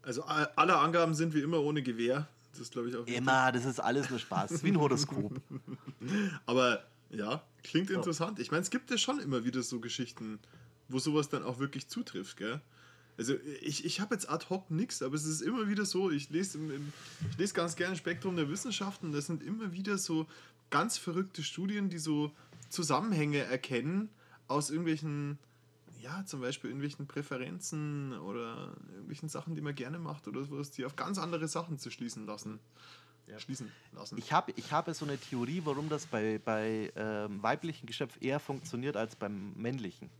[0.03, 2.29] Also alle Angaben sind wie immer ohne Gewehr.
[2.51, 3.07] Das ist, glaube ich, auch.
[3.07, 5.41] Immer, das ist alles nur Spaß, wie ein Horoskop.
[6.47, 8.39] Aber ja, klingt interessant.
[8.39, 10.39] Ich meine, es gibt ja schon immer wieder so Geschichten,
[10.89, 12.61] wo sowas dann auch wirklich zutrifft, gell?
[13.19, 16.31] Also ich, ich habe jetzt ad hoc nichts, aber es ist immer wieder so, ich
[16.31, 16.93] lese, im, im,
[17.31, 20.27] ich lese ganz gerne Spektrum der Wissenschaften, das sind immer wieder so
[20.71, 22.31] ganz verrückte Studien, die so
[22.69, 24.09] Zusammenhänge erkennen
[24.47, 25.39] aus irgendwelchen,
[26.01, 30.85] ja, zum Beispiel irgendwelchen Präferenzen oder irgendwelchen Sachen, die man gerne macht oder sowas, die
[30.85, 32.61] auf ganz andere Sachen zu schließen lassen.
[33.31, 33.39] Ja.
[33.39, 34.19] Schließen lassen.
[34.19, 38.41] Ich habe ich hab so eine Theorie, warum das bei, bei ähm, weiblichen Geschöpf eher
[38.41, 40.11] funktioniert als beim männlichen.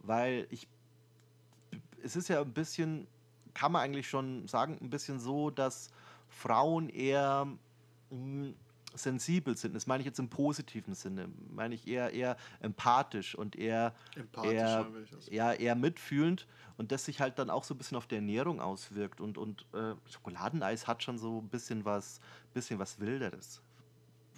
[0.00, 0.68] Weil ich.
[2.04, 3.06] Es ist ja ein bisschen,
[3.54, 5.90] kann man eigentlich schon sagen, ein bisschen so, dass
[6.28, 7.46] Frauen eher
[8.10, 8.54] mh, hm,
[8.94, 9.74] sensibel sind.
[9.74, 11.28] Das meine ich jetzt im positiven Sinne.
[11.50, 13.94] Meine ich eher, eher empathisch und eher,
[14.42, 14.86] eher,
[15.30, 18.60] eher, eher mitfühlend und das sich halt dann auch so ein bisschen auf die Ernährung
[18.60, 19.20] auswirkt.
[19.20, 22.20] Und, und äh, Schokoladeneis hat schon so ein bisschen was,
[22.54, 23.62] bisschen was Wilderes.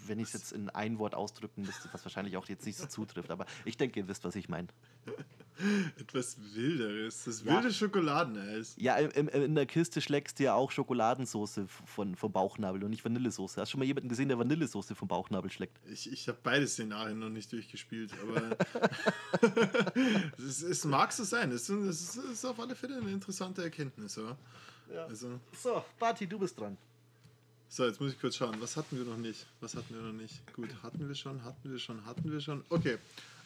[0.08, 2.86] Wenn ich es jetzt in ein Wort ausdrücken müsste, was wahrscheinlich auch jetzt nicht so
[2.86, 4.68] zutrifft, aber ich denke, ihr wisst, was ich meine.
[5.98, 7.24] Etwas Wilderes.
[7.24, 7.72] Das wilde ja.
[7.72, 8.74] Schokoladeneis.
[8.76, 13.04] Ja, in, in, der Kiste schlägst du ja auch Schokoladensoße von, vom Bauchnabel und nicht
[13.04, 13.60] Vanillesoße.
[13.60, 15.78] Hast du schon mal jemanden gesehen, der Vanillesoße vom Bauchnabel schlägt?
[15.88, 18.56] Ich, ich habe beide Szenarien noch nicht durchgespielt, aber
[20.38, 21.52] es, es, mag so sein.
[21.52, 24.16] Es, es, ist auf alle Fälle eine interessante Erkenntnis.
[24.16, 25.04] Ja.
[25.06, 25.38] Also.
[25.56, 26.76] So, Barty, du bist dran.
[27.68, 28.54] So, jetzt muss ich kurz schauen.
[28.60, 29.46] Was hatten wir noch nicht?
[29.60, 30.52] Was hatten wir noch nicht?
[30.52, 32.64] Gut, hatten wir schon, hatten wir schon, hatten wir schon.
[32.68, 32.98] Okay.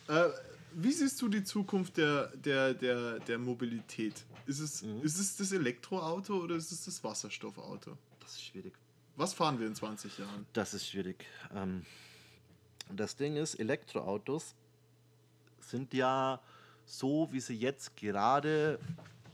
[0.08, 0.28] Äh,
[0.72, 4.24] wie siehst du die Zukunft der, der, der, der Mobilität?
[4.46, 5.02] Ist es, mhm.
[5.02, 7.96] ist es das Elektroauto oder ist es das Wasserstoffauto?
[8.20, 8.74] Das ist schwierig.
[9.16, 10.46] Was fahren wir in 20 Jahren?
[10.52, 11.24] Das ist schwierig.
[11.54, 11.84] Ähm,
[12.90, 14.54] das Ding ist, Elektroautos
[15.60, 16.40] sind ja
[16.86, 18.78] so, wie sie jetzt gerade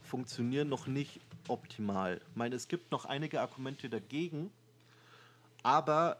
[0.01, 2.21] funktionieren, noch nicht optimal.
[2.29, 4.51] Ich meine, es gibt noch einige Argumente dagegen,
[5.65, 6.17] aber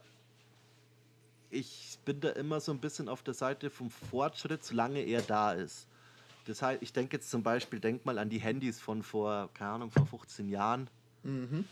[1.51, 5.53] ich bin da immer so ein bisschen auf der Seite vom Fortschritt, solange er da
[5.53, 5.88] ist.
[6.47, 9.71] Das heißt, ich denke jetzt zum Beispiel, denk mal an die Handys von vor, keine
[9.71, 10.89] Ahnung, vor 15 Jahren.
[11.21, 11.65] Mhm.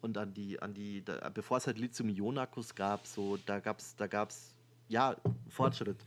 [0.00, 3.94] Und an die, an die, da, bevor es halt Lithium-Ionen-Akkus gab, so, da gab es,
[3.96, 4.54] da gab's,
[4.88, 5.14] ja,
[5.50, 5.98] Fortschritt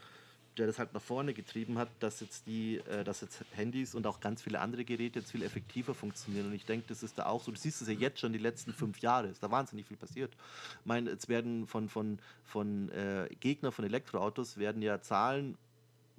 [0.59, 4.05] der das halt nach vorne getrieben hat, dass jetzt die, äh, dass jetzt Handys und
[4.05, 6.47] auch ganz viele andere Geräte jetzt viel effektiver funktionieren.
[6.47, 7.51] Und ich denke, das ist da auch so.
[7.51, 9.27] Du siehst es ja jetzt schon die letzten fünf Jahre.
[9.27, 10.33] Ist da wahnsinnig viel passiert.
[10.81, 15.57] Ich meine, jetzt werden von, von, von äh, Gegnern von Elektroautos werden ja Zahlen,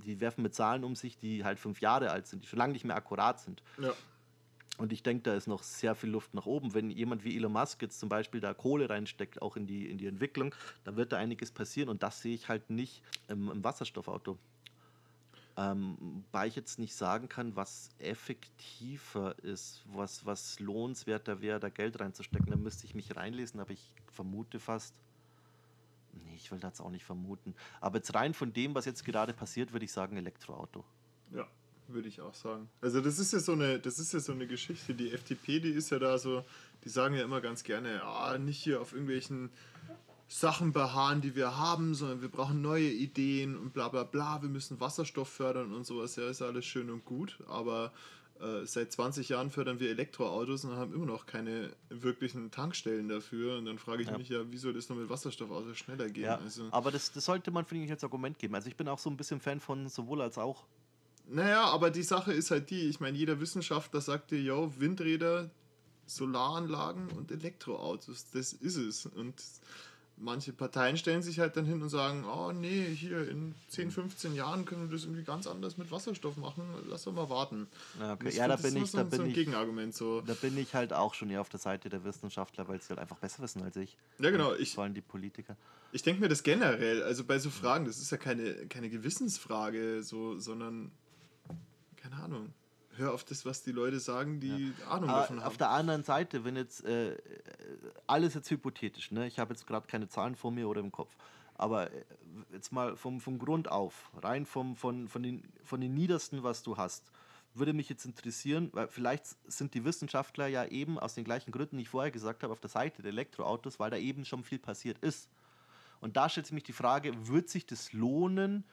[0.05, 2.73] die werfen mit Zahlen um sich, die halt fünf Jahre alt sind, die schon lange
[2.73, 3.63] nicht mehr akkurat sind.
[3.79, 3.93] Ja.
[4.79, 6.73] Und ich denke, da ist noch sehr viel Luft nach oben.
[6.73, 9.99] Wenn jemand wie Elon Musk jetzt zum Beispiel da Kohle reinsteckt, auch in die, in
[9.99, 10.55] die Entwicklung,
[10.85, 11.91] dann wird da einiges passieren.
[11.91, 14.39] Und das sehe ich halt nicht im, im Wasserstoffauto.
[15.57, 21.69] Ähm, wobei ich jetzt nicht sagen kann, was effektiver ist, was, was lohnenswerter wäre, da
[21.69, 22.51] Geld reinzustecken.
[22.51, 24.95] Da müsste ich mich reinlesen, aber ich vermute fast.
[26.13, 27.55] Nee, ich will das auch nicht vermuten.
[27.83, 30.85] Aber jetzt rein von dem, was jetzt gerade passiert, würde ich sagen Elektroauto.
[31.35, 31.47] Ja,
[31.93, 32.69] würde ich auch sagen.
[32.81, 34.95] Also das ist ja so eine, das ist ja so eine Geschichte.
[34.95, 36.45] Die FDP, die ist ja da so,
[36.85, 39.51] die sagen ja immer ganz gerne, ah, nicht hier auf irgendwelchen
[40.29, 44.41] Sachen beharren, die wir haben, sondern wir brauchen neue Ideen und bla bla bla.
[44.43, 46.15] Wir müssen Wasserstoff fördern und sowas.
[46.17, 47.93] Ja, ist alles schön und gut, aber
[48.41, 53.59] äh, seit 20 Jahren fördern wir Elektroautos und haben immer noch keine wirklichen Tankstellen dafür.
[53.59, 54.17] Und dann frage ich ja.
[54.17, 56.25] mich ja, wie soll das noch mit Wasserstoffautos schneller gehen?
[56.25, 58.55] Ja, also, aber das, das sollte man, finde ich, als Argument geben.
[58.55, 60.65] Also ich bin auch so ein bisschen Fan von sowohl als auch.
[61.33, 65.51] Naja, aber die Sache ist halt die, ich meine, jeder Wissenschaftler sagt dir, yo, Windräder,
[66.07, 69.07] Solaranlagen und Elektroautos, das ist es.
[69.07, 69.41] Und
[70.17, 74.35] manche Parteien stellen sich halt dann hin und sagen, oh nee, hier in 10, 15
[74.35, 77.69] Jahren können wir das irgendwie ganz anders mit Wasserstoff machen, lass doch mal warten.
[78.01, 78.31] Ja, okay.
[78.35, 80.23] ja da bin ich, so, da bin so ein ich, Gegenargument so.
[80.23, 82.99] Da bin ich halt auch schon eher auf der Seite der Wissenschaftler, weil sie halt
[82.99, 83.97] einfach besser wissen als ich.
[84.19, 84.55] Ja, genau.
[84.55, 85.57] Ich, vor allem die Politiker.
[85.93, 90.03] Ich denke mir das generell, also bei so Fragen, das ist ja keine, keine Gewissensfrage,
[90.03, 90.91] so, sondern
[92.11, 92.55] keine Ahnung
[92.97, 94.87] hör auf das, was die Leute sagen, die ja.
[94.89, 95.47] Ahnung davon haben.
[95.47, 97.17] Auf der anderen Seite, wenn jetzt äh,
[98.07, 99.27] alles jetzt hypothetisch, ne?
[99.27, 101.17] ich habe jetzt gerade keine Zahlen vor mir oder im Kopf,
[101.55, 102.05] aber äh,
[102.53, 106.63] jetzt mal vom, vom Grund auf, rein vom, von, von, den, von den Niedersten, was
[106.63, 107.11] du hast,
[107.53, 111.79] würde mich jetzt interessieren, weil vielleicht sind die Wissenschaftler ja eben aus den gleichen Gründen,
[111.79, 114.61] die ich vorher gesagt habe, auf der Seite der Elektroautos, weil da eben schon viel
[114.61, 115.29] passiert ist.
[116.01, 118.65] Und da stellt sich mich die Frage, wird sich das lohnen,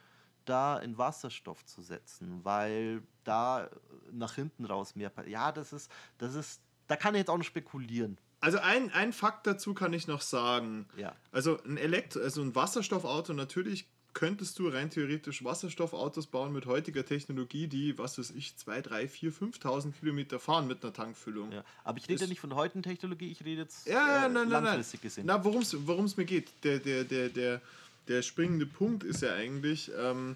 [0.49, 3.69] da in Wasserstoff zu setzen, weil da
[4.11, 5.11] nach hinten raus mehr.
[5.27, 8.17] Ja, das ist, das ist, da kann ich jetzt auch noch spekulieren.
[8.39, 10.87] Also ein, ein Fakt dazu kann ich noch sagen.
[10.95, 11.15] Ja.
[11.31, 13.87] Also ein Elektro, also ein Wasserstoffauto, natürlich
[14.17, 19.07] könntest du rein theoretisch Wasserstoffautos bauen mit heutiger Technologie, die, was weiß ich, 2, 3,
[19.07, 21.51] 4, 5.000 Kilometer fahren mit einer Tankfüllung.
[21.51, 24.49] Ja, aber ich rede ja nicht von heutigen Technologie, ich rede jetzt ja, äh, nein,
[24.49, 25.07] langfristig nein.
[25.07, 25.25] gesehen.
[25.27, 27.61] Na, worum es mir geht, der, der, der, der,
[28.07, 30.35] der springende Punkt ist ja eigentlich, ähm,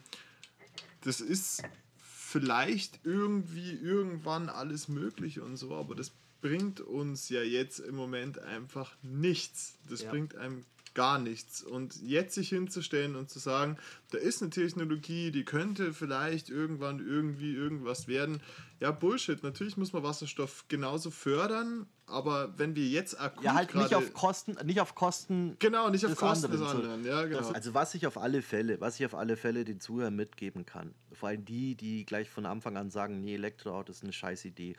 [1.03, 1.63] das ist
[1.97, 6.11] vielleicht irgendwie irgendwann alles möglich und so, aber das
[6.41, 9.75] bringt uns ja jetzt im Moment einfach nichts.
[9.89, 10.09] Das Ja.
[10.11, 11.63] bringt einem gar nichts.
[11.63, 13.77] Und jetzt sich hinzustellen und zu sagen,
[14.11, 18.41] da ist eine Technologie, die könnte vielleicht irgendwann irgendwie irgendwas werden.
[18.79, 19.43] Ja, Bullshit.
[19.43, 24.13] Natürlich muss man Wasserstoff genauso fördern, aber wenn wir jetzt akut Ja, halt nicht auf
[24.13, 25.55] Kosten, nicht auf Kosten.
[25.59, 26.91] Genau, nicht auf des Kosten des anderen, so.
[26.91, 27.05] anderen.
[27.05, 27.51] Ja, genau.
[27.51, 30.93] Also was ich auf alle Fälle, was ich auf alle Fälle den Zuhörern mitgeben kann,
[31.13, 34.75] vor allem die, die gleich von Anfang an sagen, nee, Elektroauto ist eine scheiß Idee.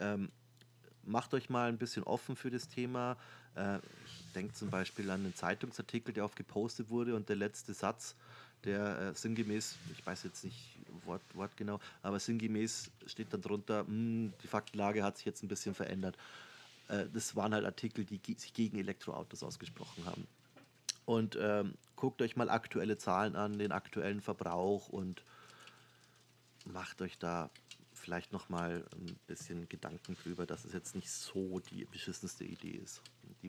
[0.00, 0.30] Ähm,
[1.04, 3.16] macht euch mal ein bisschen offen für das Thema.
[3.54, 7.74] Äh, ich denke zum Beispiel an einen Zeitungsartikel, der oft gepostet wurde und der letzte
[7.74, 8.14] Satz,
[8.64, 13.86] der äh, sinngemäß, ich weiß jetzt nicht Wort, Wort genau, aber sinngemäß steht dann drunter,
[13.86, 16.16] "Hm, die Faktenlage hat sich jetzt ein bisschen verändert.
[16.88, 20.26] Äh, das waren halt Artikel, die sich gegen Elektroautos ausgesprochen haben.
[21.04, 25.22] Und ähm, guckt euch mal aktuelle Zahlen an, den aktuellen Verbrauch und
[26.64, 27.50] macht euch da
[28.02, 32.80] vielleicht noch mal ein bisschen Gedanken drüber, dass es jetzt nicht so die beschissenste Idee
[32.82, 33.00] ist.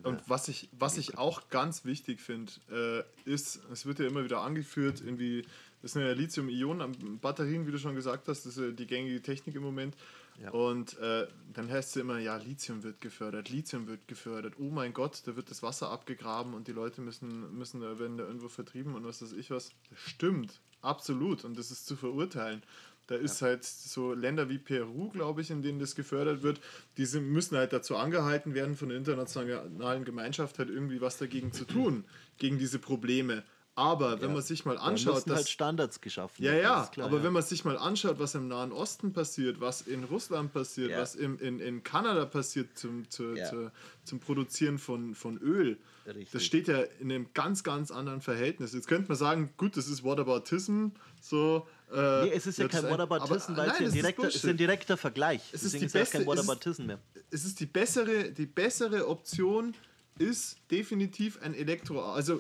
[0.04, 4.24] Und was ich, was ich auch ganz wichtig finde, äh, ist, es wird ja immer
[4.24, 5.46] wieder angeführt, irgendwie,
[5.82, 9.56] das sind ja Lithium-Ionen-Batterien, wie du schon gesagt hast, das ist ja die gängige Technik
[9.56, 9.96] im Moment.
[10.42, 10.50] Ja.
[10.50, 14.56] Und äh, dann heißt es immer, ja, Lithium wird gefördert, Lithium wird gefördert.
[14.58, 18.18] Oh mein Gott, da wird das Wasser abgegraben und die Leute müssen, müssen da, werden
[18.18, 19.72] da irgendwo vertrieben und was weiß ich was.
[19.90, 21.44] Das stimmt, absolut.
[21.44, 22.64] Und das ist zu verurteilen.
[23.08, 26.62] Da ist halt so Länder wie Peru, glaube ich, in denen das gefördert wird,
[26.98, 31.52] die sind, müssen halt dazu angehalten werden, von der internationalen Gemeinschaft halt irgendwie was dagegen
[31.52, 32.06] zu tun,
[32.38, 33.44] gegen diese Probleme.
[33.76, 34.34] Aber wenn Ja.
[34.36, 37.24] man sich mal anschaut, müssen dass halt Standards geschaffen ja, ja, klar, aber ja.
[37.24, 41.00] wenn man sich mal anschaut, was im Nahen Osten passiert, was in Russland passiert, Ja.
[41.00, 43.72] was im, in, in Kanada passiert zum, zu, zu,
[44.04, 46.30] zum Produzieren von, von Öl, Richtig.
[46.32, 48.74] das steht ja in einem ganz, ganz anderen Verhältnis.
[48.74, 51.66] Jetzt könnte man sagen, gut, das ist Whataboutism, so.
[51.92, 54.36] Äh, Nee, es ist ja kein ein- Whataboutism, weil es nein, das ist direkter, es
[54.36, 55.42] ist ein direkter Vergleich.
[55.52, 57.00] Es ist Deswegen die ist ja beste- kein es Whataboutism mehr.
[57.32, 59.74] es ist die bessere, die bessere Option
[60.20, 62.02] ist definitiv ein Elektro.
[62.04, 62.40] Also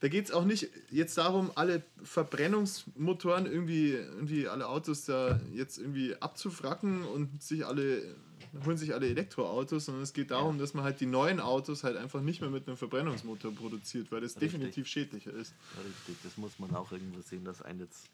[0.00, 5.78] da geht es auch nicht jetzt darum, alle Verbrennungsmotoren irgendwie, irgendwie alle Autos da jetzt
[5.78, 8.16] irgendwie abzufracken und sich alle
[8.64, 11.96] holen sich alle Elektroautos, sondern es geht darum, dass man halt die neuen Autos halt
[11.96, 14.52] einfach nicht mehr mit einem Verbrennungsmotor produziert, weil das Richtig.
[14.52, 15.54] definitiv schädlicher ist.
[15.84, 18.08] Richtig, das muss man auch irgendwo sehen, dass ein jetzt,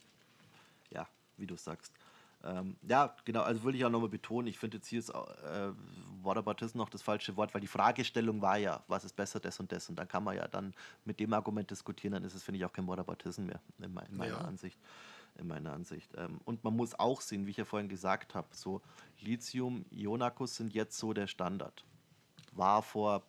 [0.90, 1.08] ja,
[1.38, 1.92] wie du sagst.
[2.44, 5.72] Ähm, ja, genau, also will ich auch nochmal betonen, ich finde jetzt hier ist äh,
[6.22, 9.72] Whataboutism noch das falsche Wort, weil die Fragestellung war ja, was ist besser, das und
[9.72, 9.88] das.
[9.88, 10.74] Und dann kann man ja dann
[11.04, 14.04] mit dem Argument diskutieren, dann ist es, finde ich, auch kein Whataboutism mehr, in, me
[14.08, 14.38] in meiner Ja.
[14.42, 14.78] Ansicht.
[15.38, 16.10] In meiner Ansicht.
[16.16, 18.80] Ähm, und man muss auch sehen, wie ich ja vorhin gesagt habe, so
[19.20, 21.84] Lithium-Ionen-Akkus sind jetzt so der Standard.
[22.52, 23.22] War vor,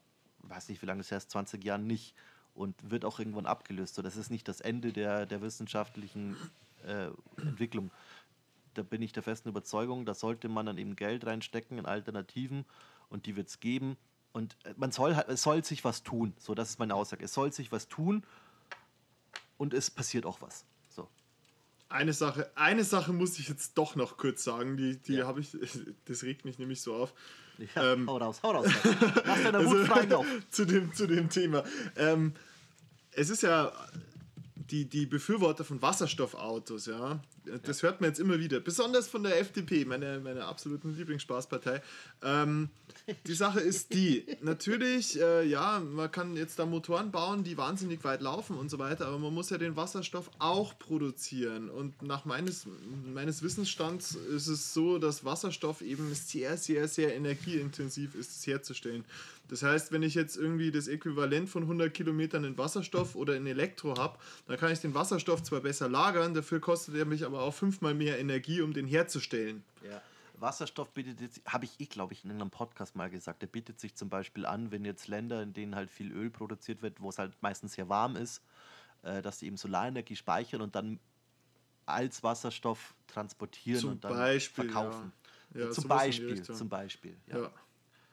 [0.43, 2.15] weiß nicht, wie lange es her ist, 20 Jahren nicht
[2.55, 3.95] und wird auch irgendwann abgelöst.
[3.95, 6.37] So, das ist nicht das Ende der, der wissenschaftlichen
[6.85, 7.09] äh,
[7.41, 7.91] Entwicklung.
[8.77, 12.65] Da bin ich der festen Überzeugung, da sollte man dann eben Geld reinstecken in Alternativen
[13.09, 13.97] und die wird es geben.
[14.33, 16.33] Und äh, man soll halt, es soll sich was tun.
[16.37, 17.23] So, das ist meine Aussage.
[17.25, 18.23] Es soll sich was tun
[19.57, 20.65] und es passiert auch was.
[20.89, 21.07] So.
[21.89, 25.27] Eine Sache, eine Sache muss ich jetzt doch noch kurz sagen, die, die Ja.
[25.27, 25.57] habe ich,
[26.05, 27.13] das regt mich nämlich so auf.
[27.73, 28.67] Ja, Ähm, hau raus, hau raus.
[29.25, 30.27] Lass deine Also, Wut freien Lauf.
[30.51, 31.63] zu, dem, zu dem Thema.
[31.95, 32.35] Ähm,
[33.11, 33.71] es ist ja
[34.71, 37.19] die, die Befürworter von Wasserstoffautos, ja.
[37.63, 41.81] Das hört man jetzt immer wieder, besonders von der FDP, meiner meine absoluten Lieblingsspaßpartei.
[42.21, 42.69] Ähm,
[43.25, 48.03] die Sache ist die, natürlich, äh, ja, man kann jetzt da Motoren bauen, die wahnsinnig
[48.03, 51.69] weit laufen und so weiter, aber man muss ja den Wasserstoff auch produzieren.
[51.69, 52.67] Und nach meines,
[53.13, 59.05] meines Wissensstands ist es so, dass Wasserstoff eben sehr, sehr, sehr energieintensiv ist, es herzustellen.
[59.47, 63.47] Das heißt, wenn ich jetzt irgendwie das Äquivalent von 100 Kilometern in Wasserstoff oder in
[63.47, 67.41] Elektro habe, dann kann ich den Wasserstoff zwar besser lagern, dafür kostet er mich aber
[67.41, 69.63] auch fünfmal mehr Energie, um den herzustellen.
[69.89, 70.01] Ja.
[70.39, 73.79] Wasserstoff bietet jetzt, habe ich eh, glaube ich, in einem Podcast mal gesagt, der bietet
[73.79, 77.09] sich zum Beispiel an, wenn jetzt Länder, in denen halt viel Öl produziert wird, wo
[77.09, 78.43] es halt meistens sehr warm ist,
[79.03, 80.99] äh, dass die eben Solarenergie speichern und dann
[81.85, 85.11] als Wasserstoff transportieren Zum und dann Beispiel, verkaufen.
[85.13, 85.27] ja.
[85.53, 87.17] Ja, zum sowas in die Beispiel, zum Beispiel.
[87.27, 87.51] Ja.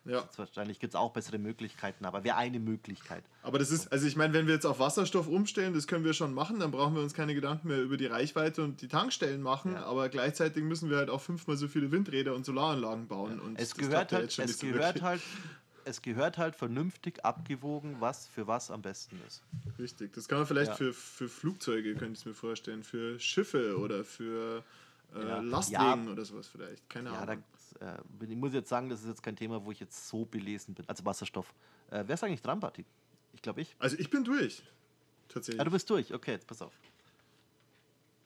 [0.05, 0.13] Ja.
[0.19, 0.29] Ja.
[0.37, 3.25] Wahrscheinlich gibt es auch bessere Möglichkeiten, aber wäre eine Möglichkeit.
[3.43, 6.13] Aber das ist, also ich meine, wenn wir jetzt auf Wasserstoff umstellen, das können wir
[6.13, 9.41] schon machen, dann brauchen wir uns keine Gedanken mehr über die Reichweite und die Tankstellen
[9.43, 9.85] machen, Ja.
[9.85, 13.41] aber gleichzeitig müssen wir halt auch fünfmal so viele Windräder und Solaranlagen bauen.
[13.41, 15.23] Und Es gehört ja halt, es so gehört halt,
[15.87, 19.43] es gehört halt vernünftig abgewogen, was für was am besten ist.
[19.79, 20.77] Richtig, das kann man vielleicht Ja.
[20.77, 24.63] für, für Flugzeuge, könnte ich es mir vorstellen, für Schiffe oder für
[25.15, 25.41] äh, Ja.
[25.41, 26.13] Lastwagen Ja.
[26.13, 27.37] oder sowas vielleicht, keine Ja, da,
[27.81, 30.25] Äh, bin- ich muss jetzt sagen, das ist jetzt kein Thema, wo ich jetzt so
[30.25, 30.89] belesen bin.
[30.89, 31.53] Also Wasserstoff.
[31.91, 32.85] Äh, wer ist eigentlich dran, Barty?
[33.33, 33.75] Ich glaube ich.
[33.79, 34.63] Also ich bin durch,
[35.29, 35.61] tatsächlich.
[35.61, 36.13] Ah, du bist durch.
[36.15, 36.73] Okay, jetzt pass auf.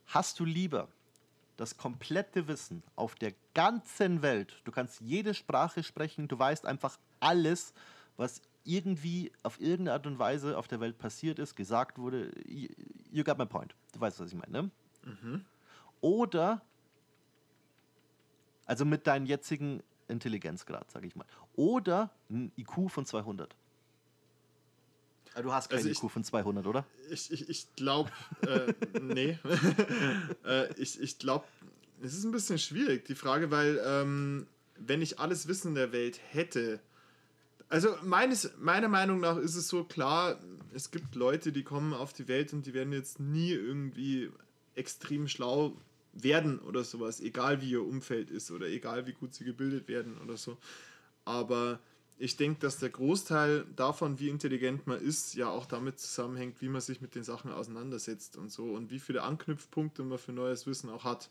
[0.07, 0.89] Hast du lieber
[1.57, 4.61] das komplette Wissen auf der ganzen Welt.
[4.65, 7.75] Du kannst jede Sprache sprechen, du weißt einfach alles,
[8.17, 12.31] was irgendwie auf irgendeine Art und Weise auf der Welt passiert ist, gesagt wurde.
[12.47, 13.75] You got my point.
[13.93, 14.71] Du weißt, was ich meine, ne?
[15.05, 15.45] Mhm.
[16.01, 16.63] Oder,
[18.69, 21.27] also mit deinem jetzigen Intelligenzgrad, sage ich mal.
[21.57, 23.57] Oder ein IQ von 200.
[25.35, 26.85] Ah, du hast kein also IQ von 200, oder?
[27.11, 28.11] Ich, ich, ich glaube,
[28.43, 29.39] äh, nee.
[30.45, 31.47] äh, ich ich glaube,
[32.03, 34.47] es ist ein bisschen schwierig, die Frage, weil ähm,
[34.77, 36.81] wenn ich alles Wissen der Welt hätte,
[37.71, 40.39] also meines, meiner Meinung nach ist es so klar,
[40.75, 44.31] es gibt Leute, die kommen auf die Welt und die werden jetzt nie irgendwie
[44.75, 45.75] extrem schlau
[46.23, 50.19] werden oder sowas, egal wie ihr Umfeld ist oder egal wie gut sie gebildet werden
[50.19, 50.57] oder so.
[51.25, 51.79] Aber
[52.19, 56.69] ich denke, dass der Großteil davon, wie intelligent man ist, ja auch damit zusammenhängt, wie
[56.69, 60.67] man sich mit den Sachen auseinandersetzt und so und wie viele Anknüpfpunkte man für neues
[60.67, 61.31] Wissen auch hat.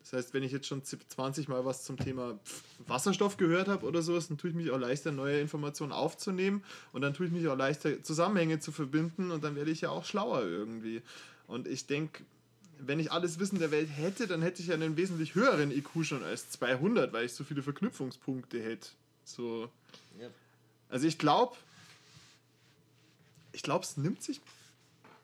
[0.00, 2.38] Das heißt, wenn ich jetzt schon 20 Mal was zum Thema
[2.86, 7.02] Wasserstoff gehört habe oder sowas, dann tue ich mich auch leichter, neue Informationen aufzunehmen und
[7.02, 10.04] dann tue ich mich auch leichter, Zusammenhänge zu verbinden und dann werde ich ja auch
[10.04, 11.02] schlauer irgendwie.
[11.46, 12.24] Und ich denke,
[12.86, 16.04] wenn ich alles Wissen der Welt hätte, dann hätte ich ja einen wesentlich höheren IQ
[16.04, 18.88] schon als 200, weil ich so viele Verknüpfungspunkte hätte.
[19.24, 19.70] So.
[20.18, 20.32] Yep.
[20.88, 21.56] Also ich glaube,
[23.52, 24.40] ich glaube, es nimmt sich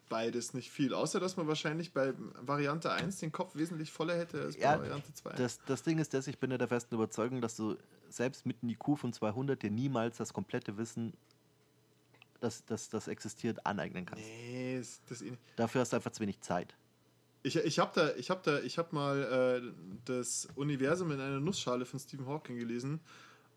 [0.08, 4.40] beides nicht viel, außer dass man wahrscheinlich bei Variante 1 den Kopf wesentlich voller hätte
[4.40, 5.30] als bei ja, Variante 2.
[5.32, 7.76] Das, das Ding ist, dass ich bin ja der festen Überzeugung, dass du
[8.08, 11.12] selbst mit einem IQ von 200 dir niemals das komplette Wissen,
[12.40, 14.24] das, das, das existiert, aneignen kannst.
[14.24, 16.74] Nee, das, das eh Dafür hast du einfach zu wenig Zeit.
[17.48, 19.72] Ich, ich habe da, ich hab da, ich habe mal äh,
[20.04, 23.00] das Universum in einer Nussschale von Stephen Hawking gelesen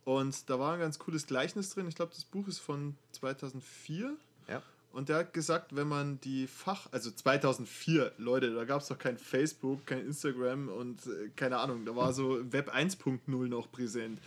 [0.06, 1.88] und da war ein ganz cooles Gleichnis drin.
[1.90, 4.14] Ich glaube, das Buch ist von 2004.
[4.48, 4.64] Ja.
[4.94, 8.98] Und der hat gesagt, wenn man die Fach, also 2004, Leute, da gab es doch
[8.98, 14.20] kein Facebook, kein Instagram und äh, keine Ahnung, da war so Web 1.0 noch präsent.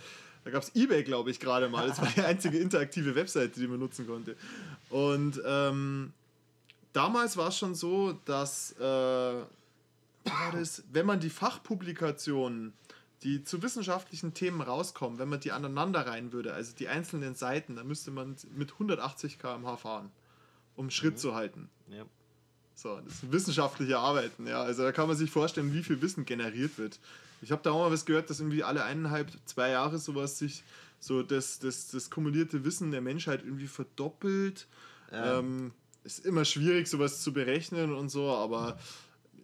[0.43, 1.87] Da gab es eBay, glaube ich, gerade mal.
[1.87, 4.35] Das war die einzige interaktive Webseite, die man nutzen konnte.
[4.91, 6.13] Und ähm,
[6.95, 9.43] damals war es schon so, dass, äh,
[10.53, 12.73] das, wenn man die Fachpublikationen
[13.23, 17.75] die zu wissenschaftlichen Themen rauskommen, wenn man die aneinander rein würde, also die einzelnen Seiten,
[17.75, 20.11] dann müsste man mit 180 km/h fahren,
[20.75, 21.17] um Schritt mhm.
[21.17, 21.69] zu halten.
[21.89, 22.05] Ja.
[22.75, 24.61] So, das ist wissenschaftliche Arbeiten, ja.
[24.61, 26.99] Also da kann man sich vorstellen, wie viel Wissen generiert wird.
[27.41, 30.63] Ich habe da auch mal was gehört, dass irgendwie alle eineinhalb, zwei Jahre sowas sich
[30.99, 34.67] so das, das, das kumulierte Wissen der Menschheit irgendwie verdoppelt.
[35.11, 35.39] Ja.
[35.39, 35.71] Ähm,
[36.05, 38.77] ist immer schwierig, sowas zu berechnen und so, aber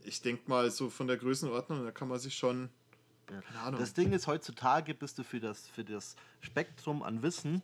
[0.03, 2.69] ich denke mal, so von der Größenordnung, da kann man sich schon
[3.53, 3.71] ja.
[3.71, 7.61] Das Ding ist, heutzutage bist du für das, für das Spektrum an Wissen,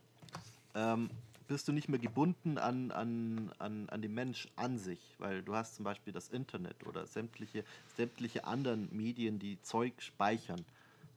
[0.74, 1.10] ähm,
[1.46, 5.54] bist du nicht mehr gebunden an, an, an, an den Mensch an sich, weil du
[5.54, 7.64] hast zum Beispiel das Internet oder sämtliche,
[7.96, 10.64] sämtliche anderen Medien, die Zeug speichern.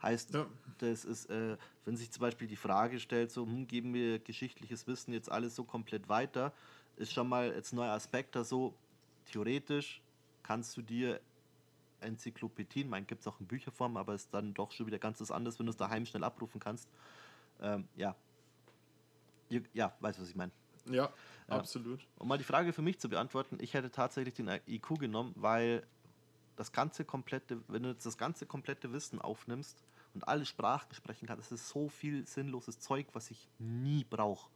[0.02, 0.48] Heißt, ja.
[0.80, 4.88] das ist, äh, wenn sich zum Beispiel die Frage stellt, so, hm, geben wir geschichtliches
[4.88, 6.54] Wissen jetzt alles so komplett weiter,
[7.02, 8.74] ist schon mal jetzt ein neuer Aspekt da so,
[9.26, 10.02] theoretisch
[10.44, 11.20] kannst du dir
[12.00, 15.32] Enzyklopädien, mein gibt es auch in Bücherform, aber ist dann doch schon wieder ganz was
[15.32, 16.88] anderes, wenn du es daheim schnell abrufen kannst.
[17.62, 18.16] Ähm, ja.
[19.74, 20.52] Ja, weißt du, was ich meine?
[20.90, 21.12] Ja,
[21.48, 22.00] äh, absolut.
[22.18, 25.86] Um mal die Frage für mich zu beantworten, ich hätte tatsächlich den IQ genommen, weil
[26.56, 29.84] das ganze komplette, wenn du jetzt das ganze komplette Wissen aufnimmst
[30.14, 34.50] und alle Sprachen sprechen kannst, das ist so viel sinnloses Zeug, was ich nie brauche.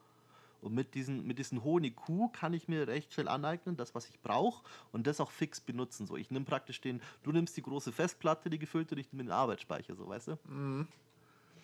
[0.61, 4.07] Und mit diesen, mit diesen hohen IQ kann ich mir recht schnell aneignen, das, was
[4.09, 6.07] ich brauche, und das auch fix benutzen.
[6.07, 9.23] So, ich nehme praktisch den, du nimmst die große Festplatte, die gefüllte, und ich nehme
[9.23, 10.39] den Arbeitsspeicher, so, weißt du?
[10.45, 10.87] Mhm.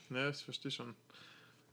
[0.10, 0.96] Ja, ich verstehe schon.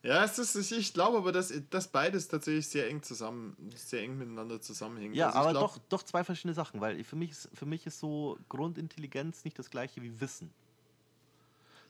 [0.02, 4.16] Ja, es ist, ich glaube aber, dass, dass beides tatsächlich sehr eng zusammen, sehr eng
[4.16, 5.16] miteinander zusammenhängt.
[5.16, 7.84] Ja, also aber glaub, doch, doch zwei verschiedene Sachen, weil für mich, ist, für mich
[7.84, 10.52] ist so Grundintelligenz nicht das gleiche wie Wissen.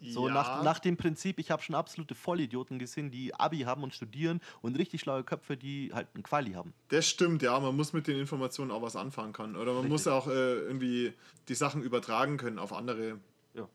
[0.01, 0.35] So ja.
[0.35, 4.41] nach, nach dem Prinzip, ich habe schon absolute Vollidioten gesehen, die Abi haben und studieren
[4.63, 6.73] und richtig schlaue Köpfe, die halt einen Quali haben.
[6.89, 7.59] Das stimmt, ja.
[7.59, 9.57] Man muss mit den Informationen auch was anfangen können.
[9.57, 9.91] Oder man richtig.
[9.91, 11.13] muss auch äh, irgendwie
[11.49, 13.19] die Sachen übertragen können auf andere
[13.55, 13.69] ja.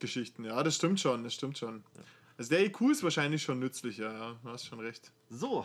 [0.00, 0.44] Geschichten.
[0.44, 1.84] Ja, das stimmt schon, das stimmt schon.
[1.96, 2.02] Ja.
[2.36, 4.36] Also der IQ ist wahrscheinlich schon nützlicher, ja.
[4.42, 5.12] Du hast schon recht.
[5.28, 5.64] So.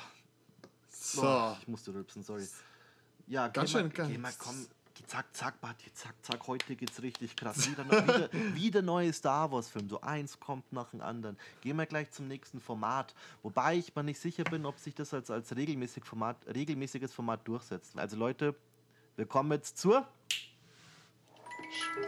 [0.90, 1.24] So.
[1.24, 2.48] Oh, ich musste rülpsen, sorry.
[3.28, 3.92] Ja, ganz schön.
[3.96, 4.68] Mal, geh mal, komm,
[5.08, 7.70] zack, zack, Bati, zack, zack, heute geht's richtig krass.
[7.70, 9.90] Wieder, wieder, wieder neue Star Wars-Film.
[9.90, 11.38] So eins kommt nach dem anderen.
[11.62, 13.14] Gehen wir gleich zum nächsten Format.
[13.44, 17.48] Wobei ich mir nicht sicher bin, ob sich das als, als regelmäßig Format, regelmäßiges Format
[17.48, 17.98] durchsetzt.
[17.98, 18.56] Also Leute,
[19.16, 20.08] wir kommen jetzt zur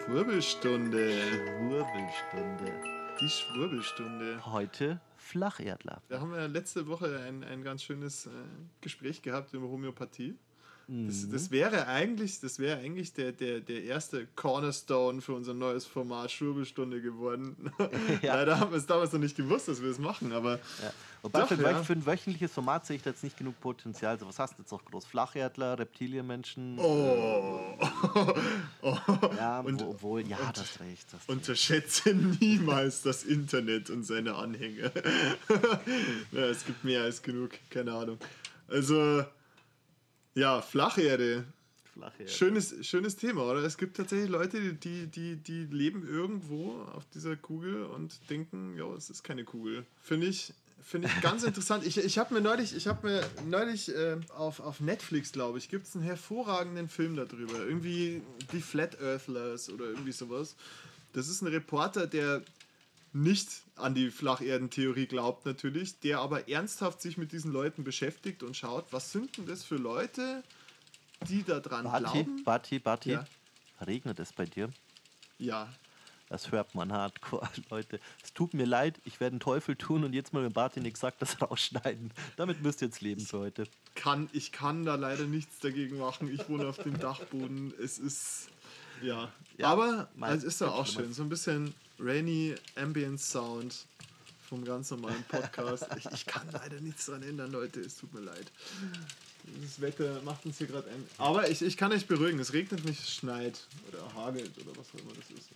[0.06, 1.14] Schwurbelstunde.
[1.60, 2.84] Schwurbelstunde.
[3.20, 4.46] Die Schwurbelstunde.
[4.46, 6.02] Heute Flacherdler.
[6.08, 8.30] Da haben wir letzte Woche ein, ein ganz schönes äh,
[8.82, 10.36] Gespräch gehabt über Homöopathie.
[10.90, 15.86] Das, das wäre eigentlich, das wäre eigentlich der, der, der erste Cornerstone für unser neues
[15.86, 17.56] Format Schwurbelstunde geworden.
[18.22, 18.36] Ja.
[18.36, 20.56] Leider haben wir es damals noch nicht gewusst, dass wir es machen, aber.
[20.56, 20.94] Ja.
[21.22, 21.84] Wobei doch, für, ja.
[21.84, 24.14] für, ein wöchentliches Format sehe ich da jetzt nicht genug Potenzial.
[24.14, 25.06] Also was hast du jetzt noch groß?
[25.06, 26.80] Flacherdler, Reptilienmenschen?
[26.80, 27.60] Oh.
[28.82, 28.98] oh.
[29.36, 31.08] Ja, und, obwohl, ja, und, das recht.
[31.12, 34.92] Das unterschätze niemals das Internet und seine Anhänger.
[36.32, 38.18] ja, es gibt mehr als genug, keine Ahnung.
[38.68, 39.24] Also,
[40.38, 41.46] ja, Flacherde.
[41.94, 42.30] Flacherde.
[42.30, 43.64] Schönes, schönes Thema, oder?
[43.64, 48.86] Es gibt tatsächlich Leute, die, die, die leben irgendwo auf dieser Kugel und denken, ja,
[48.96, 49.86] es ist keine Kugel.
[50.04, 51.86] Finde ich, finde ich ganz interessant.
[51.86, 55.70] Ich, ich habe mir neulich, ich habe mir neulich äh, auf, auf Netflix, glaube ich,
[55.70, 57.66] gibt es einen hervorragenden Film darüber.
[57.66, 58.22] Irgendwie
[58.52, 60.56] die Flat Earthlers oder irgendwie sowas.
[61.14, 62.44] Das ist ein Reporter, der
[63.14, 68.56] nicht an die Flacherdentheorie glaubt natürlich, der aber ernsthaft sich mit diesen Leuten beschäftigt und
[68.56, 70.44] schaut, was sind denn das für Leute,
[71.28, 72.44] die da dran Bati, glauben.
[72.44, 73.26] Bati, Bati, ja.
[73.86, 74.70] regnet es bei dir?
[75.38, 75.70] Ja.
[76.30, 78.00] Das hört man hardcore, Leute.
[78.22, 81.00] Es tut mir leid, ich werde einen Teufel tun und jetzt mal, wenn Barty nichts
[81.00, 82.12] sagt, das rausschneiden.
[82.36, 83.64] Damit müsst ihr jetzt leben für heute.
[83.96, 86.32] Kann, ich kann da leider nichts dagegen machen.
[86.32, 87.74] Ich wohne auf dem Dachboden.
[87.82, 88.50] Es ist.
[89.02, 89.32] Ja.
[89.58, 91.14] ja Aber es ist ja auch schön.
[91.14, 93.86] So ein bisschen rainy Ambient Sound
[94.48, 95.88] vom ganz normalen Podcast.
[95.98, 97.82] ich, ich kann leider nichts dran ändern, Leute.
[97.82, 98.52] Es tut mir leid.
[99.62, 101.04] Das Wetter macht uns hier gerade ein.
[101.18, 104.88] Aber ich, ich kann euch beruhigen, es regnet nicht, es schneit oder hagelt oder was
[104.90, 105.50] auch immer das ist.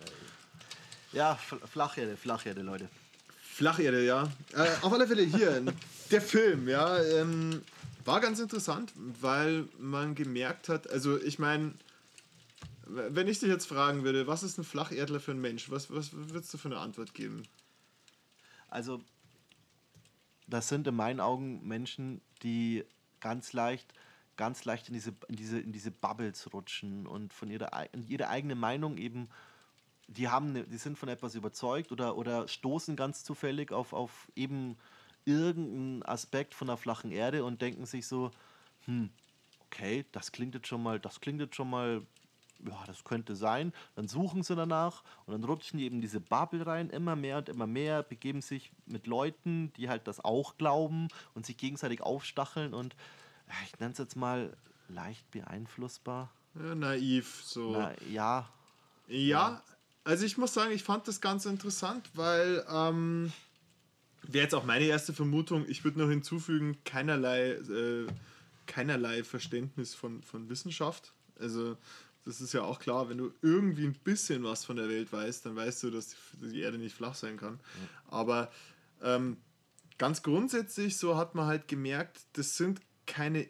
[1.12, 1.36] Ja,
[1.70, 2.88] Flacherde, Flacherde, Leute.
[3.42, 4.32] Flacherde, ja.
[4.54, 5.62] Äh, auf alle Fälle hier,
[6.10, 7.62] der Film, ja, ähm,
[8.04, 11.72] war ganz interessant, weil man gemerkt hat, also ich meine,
[12.94, 16.12] wenn ich dich jetzt fragen würde, was ist ein Flacherdler für ein Mensch, was, was
[16.12, 17.42] würdest du für eine Antwort geben?
[18.68, 19.02] Also,
[20.46, 22.84] das sind in meinen Augen Menschen, die
[23.20, 23.92] ganz leicht,
[24.36, 27.70] ganz leicht in diese, in diese, in diese Bubbles rutschen und von ihrer,
[28.08, 29.28] ihre eigene Meinung eben,
[30.08, 34.76] die haben, die sind von etwas überzeugt oder, oder stoßen ganz zufällig auf, auf eben
[35.24, 38.30] irgendeinen Aspekt von der flachen Erde und denken sich so,
[38.86, 39.10] hm,
[39.66, 42.02] okay, das klingt jetzt schon mal, das klingt jetzt schon mal
[42.66, 43.72] ja, das könnte sein.
[43.94, 47.48] Dann suchen sie danach und dann rutschen die eben diese Bubble rein, immer mehr und
[47.48, 52.74] immer mehr, begeben sich mit Leuten, die halt das auch glauben und sich gegenseitig aufstacheln
[52.74, 52.96] und
[53.64, 54.56] ich nenne es jetzt mal
[54.88, 56.30] leicht beeinflussbar.
[56.54, 57.72] Ja, naiv, so.
[57.72, 58.48] Na, ja.
[59.08, 59.18] ja.
[59.18, 59.62] Ja,
[60.04, 63.32] also ich muss sagen, ich fand das ganz interessant, weil ähm,
[64.22, 68.06] wäre jetzt auch meine erste Vermutung, ich würde noch hinzufügen, keinerlei, äh,
[68.66, 71.12] keinerlei Verständnis von, von Wissenschaft.
[71.38, 71.76] Also
[72.24, 75.46] das ist ja auch klar, wenn du irgendwie ein bisschen was von der Welt weißt,
[75.46, 77.58] dann weißt du, dass die Erde nicht flach sein kann.
[77.58, 78.18] Ja.
[78.18, 78.52] Aber
[79.02, 79.36] ähm,
[79.98, 83.48] ganz grundsätzlich, so hat man halt gemerkt, das sind keine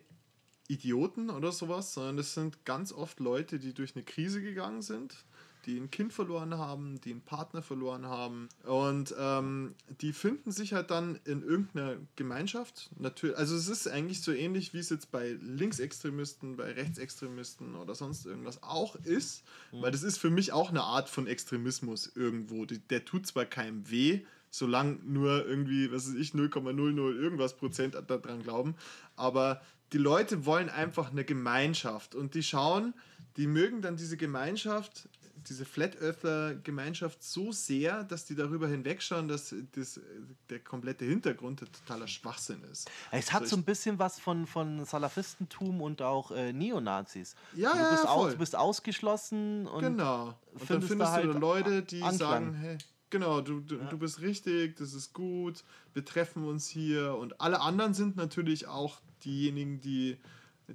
[0.68, 5.24] Idioten oder sowas, sondern das sind ganz oft Leute, die durch eine Krise gegangen sind
[5.66, 8.48] die ein Kind verloren haben, die einen Partner verloren haben.
[8.64, 12.90] Und ähm, die finden sich halt dann in irgendeiner Gemeinschaft.
[12.98, 17.94] Natürlich, also es ist eigentlich so ähnlich, wie es jetzt bei Linksextremisten, bei Rechtsextremisten oder
[17.94, 19.44] sonst irgendwas auch ist.
[19.70, 19.82] Mhm.
[19.82, 22.64] Weil das ist für mich auch eine Art von Extremismus irgendwo.
[22.64, 27.94] Die, der tut zwar keinem weh, solange nur irgendwie, was weiß ich, 0,00 irgendwas Prozent
[27.94, 28.74] daran glauben.
[29.16, 32.94] Aber die Leute wollen einfach eine Gemeinschaft und die schauen,
[33.36, 35.08] die mögen dann diese Gemeinschaft
[35.48, 40.00] diese Flat Earther Gemeinschaft so sehr, dass die darüber hinwegschauen, dass das,
[40.48, 42.90] der komplette Hintergrund totaler Schwachsinn ist.
[43.10, 47.34] Es hat also so ein bisschen was von, von Salafistentum und auch äh, Neonazis.
[47.54, 48.10] Ja, du, ja, bist voll.
[48.10, 50.34] Aus, du bist ausgeschlossen und genau.
[50.52, 52.18] Und dann findest da halt du Leute, die Anklang.
[52.18, 52.78] sagen, hey,
[53.10, 53.84] genau, du, du, ja.
[53.84, 55.64] du bist richtig, das ist gut,
[55.94, 60.18] wir treffen uns hier und alle anderen sind natürlich auch diejenigen, die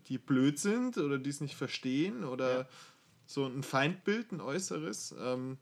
[0.10, 2.68] die blöd sind oder die es nicht verstehen oder ja
[3.28, 5.14] so ein Feindbild, ein äußeres.
[5.20, 5.58] Ähm,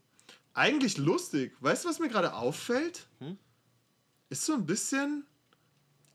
[0.54, 1.54] eigentlich lustig.
[1.60, 3.06] Weißt du, was mir gerade auffällt?
[3.18, 3.36] Hm?
[4.30, 5.26] Ist so ein bisschen,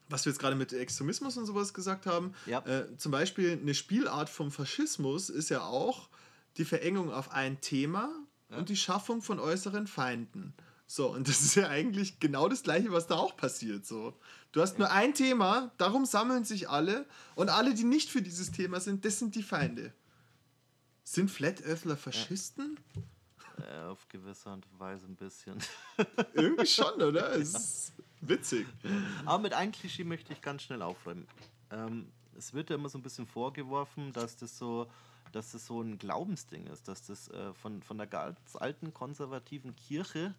[0.09, 2.33] was wir jetzt gerade mit Extremismus und sowas gesagt haben.
[2.47, 2.59] Ja.
[2.65, 6.09] Äh, zum Beispiel eine Spielart vom Faschismus ist ja auch
[6.57, 8.09] die Verengung auf ein Thema
[8.49, 8.57] ja.
[8.57, 10.53] und die Schaffung von äußeren Feinden.
[10.87, 13.85] So, und das ist ja eigentlich genau das Gleiche, was da auch passiert.
[13.85, 14.13] So.
[14.51, 18.51] Du hast nur ein Thema, darum sammeln sich alle und alle, die nicht für dieses
[18.51, 19.93] Thema sind, das sind die Feinde.
[21.11, 22.79] Sind Flat Earthler Faschisten?
[23.59, 25.61] Ja, auf gewisse Art und Weise ein bisschen.
[26.35, 27.35] Irgendwie schon, oder?
[27.35, 28.65] Es ist witzig.
[29.25, 31.27] Aber mit einem Klischee möchte ich ganz schnell aufräumen.
[31.69, 34.89] Ähm, es wird ja immer so ein bisschen vorgeworfen, dass das so,
[35.33, 39.75] dass das so ein Glaubensding ist, dass das äh, von, von der ganz alten konservativen
[39.75, 40.33] Kirche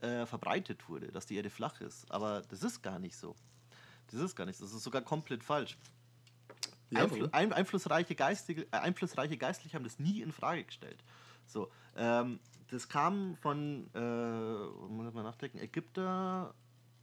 [0.00, 2.04] äh, verbreitet wurde, dass die Erde flach ist.
[2.10, 3.34] Aber das ist gar nicht so.
[4.08, 4.66] Das ist gar nicht so.
[4.66, 5.78] Das ist sogar komplett falsch.
[6.94, 7.28] Warum?
[7.32, 11.02] ein, einflussreiche, Geistige, äh, einflussreiche Geistliche haben das nie in Frage gestellt.
[11.46, 14.00] So, ähm, das kam von, äh,
[14.88, 16.54] muss mal nachdenken, Ägypter,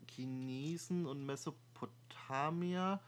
[0.10, 3.00] Chinesen und Mesopotamier.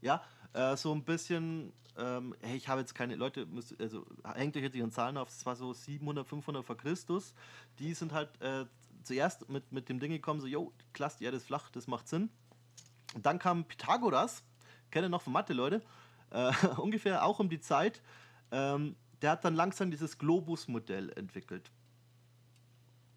[0.00, 0.22] Ja,
[0.52, 4.04] äh, so ein bisschen, ähm, hey, ich habe jetzt keine Leute, müsst, also
[4.34, 7.34] hängt euch jetzt ihren Zahlen auf, es war so 700, 500 vor Christus.
[7.78, 8.66] Die sind halt äh,
[9.02, 12.08] zuerst mit, mit dem Ding gekommen, so, jo, klasse, die Erde ist flach, das macht
[12.08, 12.30] Sinn.
[13.14, 14.42] Und dann kam Pythagoras,
[14.90, 15.82] kenne noch von Mathe, Leute,
[16.34, 18.02] äh, ungefähr auch um die Zeit.
[18.50, 21.70] Ähm, der hat dann langsam dieses Globus-Modell entwickelt.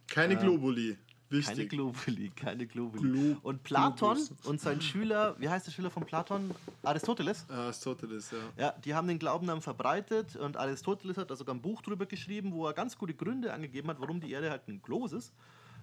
[0.07, 0.97] Keine Äh, Globuli.
[1.29, 1.69] Keine Wichtig.
[1.71, 3.11] Globuli, keine Globuli.
[3.33, 4.45] Glo- und Platon Globus.
[4.45, 6.51] und sein Schüler, wie heißt der Schüler von Platon?
[6.83, 7.45] Aristoteles.
[7.49, 8.37] Ah, Aristoteles, ja.
[8.67, 12.05] Ja, die haben den Glauben dann verbreitet und Aristoteles hat da sogar ein Buch drüber
[12.05, 15.33] geschrieben, wo er ganz gute Gründe angegeben hat, warum die Erde halt ein Globus ist.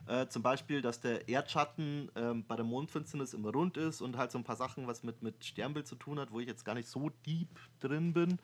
[0.06, 4.32] Äh, zum Beispiel, dass der Erdschatten ähm, bei der Mondfinsternis immer rund ist und halt
[4.32, 6.74] so ein paar Sachen, was mit, mit Sternbild zu tun hat, wo ich jetzt gar
[6.74, 7.48] nicht so deep
[7.80, 8.38] drin bin.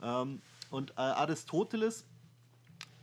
[0.00, 0.40] Ähm,
[0.70, 2.04] und äh, Aristoteles,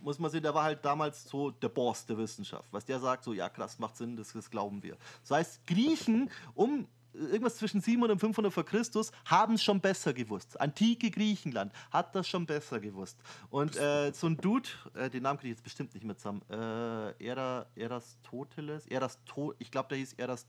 [0.01, 2.71] muss man sehen, der war halt damals so der Boss der Wissenschaft.
[2.71, 4.97] Was der sagt, so, ja krass, macht Sinn, das, das glauben wir.
[5.21, 6.87] Das heißt, Griechen um
[7.19, 10.59] irgendwas zwischen 700 und 500 vor Christus haben es schon besser gewusst.
[10.59, 13.17] Antike Griechenland hat das schon besser gewusst.
[13.49, 16.41] Und äh, so ein Dude, äh, den Namen kriege ich jetzt bestimmt nicht mehr zusammen,
[16.49, 20.47] äh, Era, Erastoteles, Erasto, ich glaube, der hieß Erast,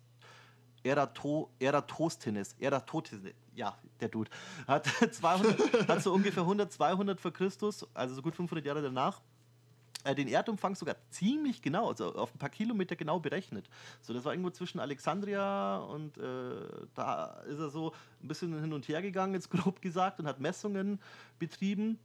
[0.82, 4.30] Erato, Eratosthenes, Eratosthenes, ja, der Dude,
[4.66, 9.20] hat, 200, hat so ungefähr 100, 200 vor Christus, also so gut 500 Jahre danach,
[10.04, 13.68] den Erdumfang sogar ziemlich genau, also auf ein paar Kilometer genau berechnet.
[14.00, 16.52] So, das war irgendwo zwischen Alexandria und äh,
[16.94, 17.92] da ist er so
[18.22, 21.00] ein bisschen hin und her gegangen, jetzt grob gesagt, und hat Messungen
[21.38, 21.98] betrieben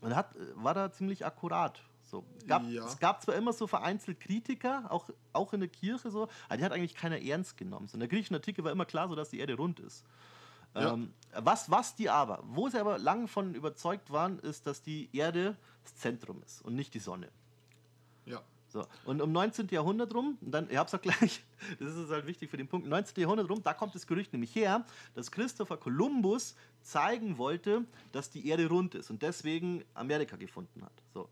[0.00, 1.80] und hat, äh, war da ziemlich akkurat.
[2.02, 2.24] So.
[2.38, 2.86] Es, gab, Ja.
[2.86, 6.64] es gab zwar immer so vereinzelt Kritiker, auch, auch in der Kirche so, aber die
[6.64, 7.88] hat eigentlich keiner ernst genommen.
[7.88, 10.04] So in der griechischen Antike war immer klar, so dass die Erde rund ist.
[10.74, 10.92] Ja.
[10.92, 15.08] Ähm, was, was die aber, wo sie aber lange von überzeugt waren, ist, dass die
[15.12, 15.56] Erde
[15.86, 17.28] das Zentrum ist und nicht die Sonne.
[18.24, 18.42] Ja.
[18.68, 18.84] So.
[19.04, 19.68] Und um 19.
[19.68, 21.44] Jahrhundert rum, dann, ich hab's auch gleich,
[21.78, 23.20] das ist halt wichtig für den Punkt, 19.
[23.20, 24.84] Jahrhundert rum, da kommt das Gerücht nämlich her,
[25.14, 30.92] dass Christopher Columbus zeigen wollte, dass die Erde rund ist und deswegen Amerika gefunden hat.
[31.14, 31.28] So.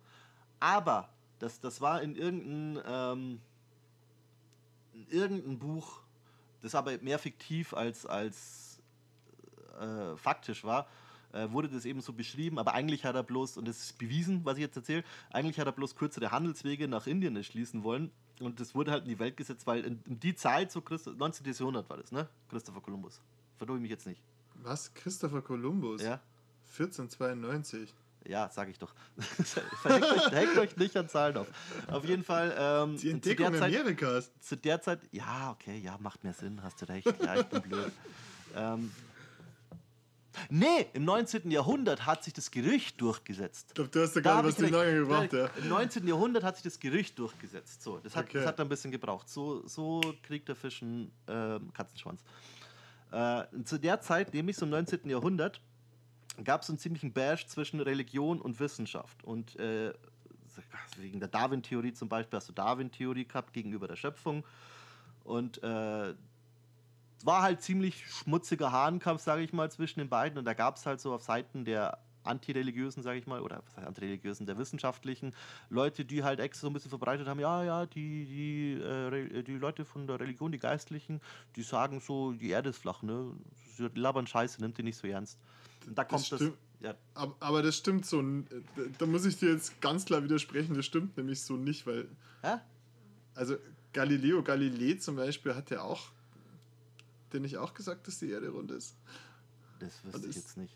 [0.60, 3.40] Aber das, das war in irgendeinem ähm,
[4.94, 6.00] in irgendein Buch,
[6.62, 8.80] das aber mehr fiktiv als, als
[9.80, 10.86] äh, faktisch war,
[11.34, 14.44] äh, wurde das eben so beschrieben, aber eigentlich hat er bloß, und das ist bewiesen,
[14.44, 18.10] was ich jetzt erzähle, eigentlich hat er bloß kürzere Handelswege nach Indien erschließen wollen.
[18.40, 21.06] Und das wurde halt in die Welt gesetzt, weil in, in die Zeit, so Christ
[21.06, 21.52] 19.
[21.52, 22.28] Jahrhundert war das, ne?
[22.48, 23.20] Christopher Columbus.
[23.58, 24.20] Verdue ich mich jetzt nicht.
[24.62, 24.92] Was?
[24.94, 26.02] Christopher Columbus?
[26.02, 26.20] Ja?
[26.78, 27.92] 1492.
[28.26, 28.94] Ja, sag ich doch.
[29.82, 31.46] Verhängt euch, hängt euch nicht an Zahlen auf.
[31.88, 32.54] Auf jeden Fall.
[32.58, 34.30] Ähm, Die zu Entdeckung der Zeit, Amerikas.
[34.40, 37.06] zu der Zeit, ja, okay, ja, macht mehr Sinn, hast du recht.
[37.22, 37.92] Ja, ich bin blöd.
[38.56, 38.92] Ähm,
[40.50, 41.50] nee, im 19.
[41.50, 43.66] Jahrhundert hat sich das Gerücht durchgesetzt.
[43.68, 45.46] Ich glaube, du hast da gerade was lange gebraucht, ja.
[45.56, 46.06] Im 19.
[46.06, 47.82] Jahrhundert hat sich das Gerücht durchgesetzt.
[47.82, 48.38] So, das hat, Okay.
[48.38, 49.28] das hat ein bisschen gebraucht.
[49.28, 52.22] So, so kriegt der Fisch einen ähm, Katzenschwanz.
[53.10, 55.08] Äh, zu der Zeit, nämlich so im 19.
[55.08, 55.60] Jahrhundert,
[56.42, 59.22] gab es einen ziemlichen Bash zwischen Religion und Wissenschaft.
[59.22, 59.92] Und äh,
[60.96, 64.44] wegen der Darwin-Theorie zum Beispiel hast du Darwin-Theorie gehabt gegenüber der Schöpfung.
[65.22, 66.14] Und äh,
[67.22, 70.38] war halt ziemlich schmutziger Hahnkampf, sage ich mal, zwischen den beiden.
[70.38, 73.76] Und da gab es halt so auf Seiten der Antireligiösen, sage ich mal, oder was
[73.76, 75.34] heißt Antireligiösen, der Wissenschaftlichen,
[75.68, 79.42] Leute, die halt extra so ein bisschen verbreitet haben, ja, ja, die, die, äh, Re-
[79.42, 81.20] die Leute von der Religion, die Geistlichen,
[81.56, 83.30] die sagen so, die Erde ist flach, ne?
[83.76, 85.38] Sie labern Scheiße, nimmt die nicht so ernst.
[85.86, 86.40] Und da kommt das.
[86.80, 86.94] ja,
[87.40, 88.20] Aber, das stimmt so.
[88.20, 88.46] n-
[88.96, 90.74] Da muss ich dir jetzt ganz klar widersprechen.
[90.74, 92.08] Das stimmt nämlich so nicht, weil.
[92.42, 92.54] hä?
[93.34, 93.56] Also,
[93.92, 96.10] Galileo Galilei zum Beispiel hat ja auch.
[97.34, 98.94] Der nicht auch gesagt, dass die Erde rund ist.
[99.80, 100.72] Das wüsste ich jetzt nicht.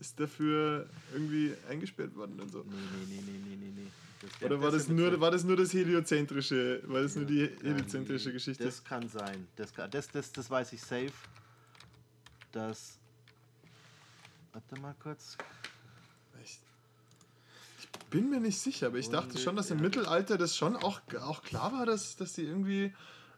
[0.00, 2.64] Ist dafür irgendwie eingesperrt worden und so.
[2.64, 2.74] Nee,
[3.06, 7.02] nee, nee, nee, nee, nee, Oder war das, nur, war das nur das heliozentrische, war
[7.02, 8.64] das nur die heliozentrische Geschichte?
[8.64, 9.46] Das kann sein.
[9.54, 11.12] Das, das, das, das weiß ich safe.
[12.50, 12.98] Das.
[14.52, 15.36] Warte mal kurz.
[16.42, 16.58] Ich,
[17.78, 19.80] ich bin mir nicht sicher, aber ich dachte schon, dass im.
[19.80, 22.92] Mittelalter das schon auch, auch klar war, dass, dass die irgendwie.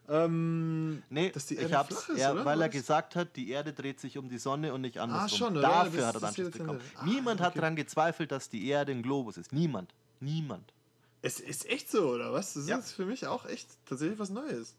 [0.09, 3.49] Ähm, Nee, dass die ich Erde hab's, flach ist, er, weil er gesagt hat, die
[3.51, 5.37] Erde dreht sich um die Sonne und nicht andersrum.
[5.37, 5.61] schon, oder?
[5.69, 6.79] Dafür Das- hat er dann ist Schiss bekommen.
[6.95, 7.59] Ah, Niemand hat okay.
[7.59, 9.53] daran gezweifelt, dass die Erde ein Globus ist.
[9.53, 9.93] Niemand.
[10.19, 10.73] Niemand.
[11.21, 12.53] Es ist echt so, oder was?
[12.53, 12.77] Das Ja.
[12.77, 14.75] ist für mich auch echt tatsächlich was Neues.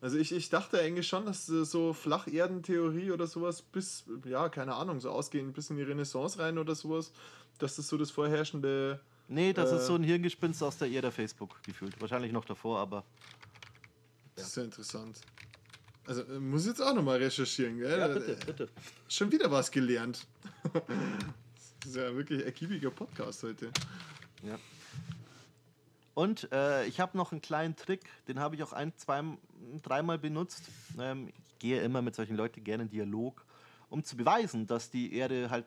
[0.00, 4.74] Also ich, ich dachte eigentlich schon, dass äh, so Flacherdentheorie oder sowas bis, ja, keine
[4.74, 7.12] Ahnung, so ausgehend bis in die Renaissance rein oder sowas,
[7.58, 9.00] dass das so das vorherrschende.
[9.28, 9.86] Nee, das ist Äh.
[9.86, 12.00] so ein Hirngespinst aus der Ära Facebook gefühlt.
[12.00, 13.04] Wahrscheinlich noch davor, aber.
[14.34, 15.20] Das ist ja interessant.
[16.06, 17.98] Also äh, muss ich jetzt auch nochmal recherchieren, gell?
[17.98, 18.68] Ja, bitte, bitte.
[19.08, 20.26] Schon wieder was gelernt.
[20.72, 23.70] das ist ja wirklich ein ergiebiger Podcast heute.
[24.42, 24.58] Ja.
[26.14, 29.22] Und äh, ich habe noch einen kleinen Trick, den habe ich auch ein, zwei,
[29.82, 30.64] dreimal benutzt.
[30.98, 33.44] Ähm, ich gehe immer mit solchen Leuten gerne in Dialog,
[33.88, 35.64] um zu beweisen, dass die Erde halt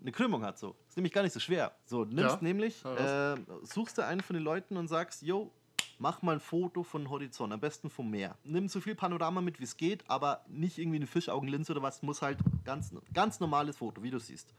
[0.00, 0.58] eine Krümmung hat.
[0.58, 0.74] So.
[0.88, 1.72] Ist nämlich gar nicht so schwer.
[1.84, 5.52] So, du nimmst Ja, nämlich, äh, suchst du einen von den Leuten und sagst, yo,
[6.00, 8.36] mach mal ein Foto von Horizont, am besten vom Meer.
[8.42, 12.02] Nimm so viel Panorama mit, wie es geht, aber nicht irgendwie eine Fischaugenlinse oder was,
[12.02, 14.54] muss halt ganz, ganz normales Foto, wie du siehst.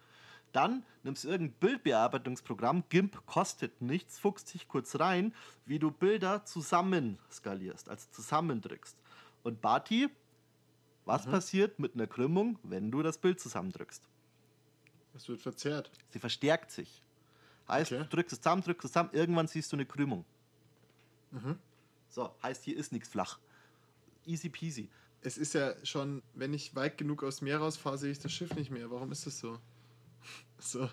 [0.53, 5.33] Dann nimmst du irgendein Bildbearbeitungsprogramm, GIMP kostet nichts, fuchst dich kurz rein,
[5.65, 8.97] wie du Bilder zusammen skalierst, also zusammendrückst.
[9.43, 10.09] Und Bati,
[11.05, 14.07] was passiert mit einer Krümmung, wenn du das Bild zusammendrückst?
[15.15, 15.89] Es wird verzerrt.
[16.09, 17.01] Sie verstärkt sich.
[17.67, 18.03] Heißt, Okay.
[18.03, 20.23] du drückst es zusammen, drückst es zusammen, irgendwann siehst du eine Krümmung.
[22.09, 23.39] So, heißt, hier ist nichts flach.
[24.25, 24.89] Easy peasy.
[25.21, 28.31] Es ist ja schon, wenn ich weit genug aus dem Meer rausfahre, sehe ich das
[28.31, 28.89] Schiff nicht mehr.
[28.91, 29.57] Warum ist das so?
[30.63, 30.87] So,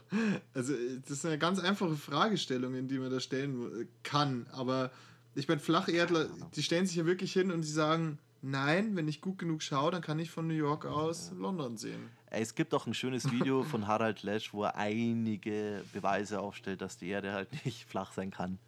[0.55, 0.73] also
[1.07, 4.47] das sind ja ganz einfache Fragestellungen, die man da stellen kann.
[4.51, 4.91] Aber
[5.35, 9.21] ich meine, Flacherdler, die stellen sich ja wirklich hin und die sagen, nein, wenn ich
[9.21, 12.09] gut genug schaue, dann kann ich von New York aus London sehen.
[12.31, 16.97] Es gibt auch ein schönes Video von Harald Lesch, wo er einige Beweise aufstellt, dass
[16.97, 18.59] die Erde halt nicht flach sein kann.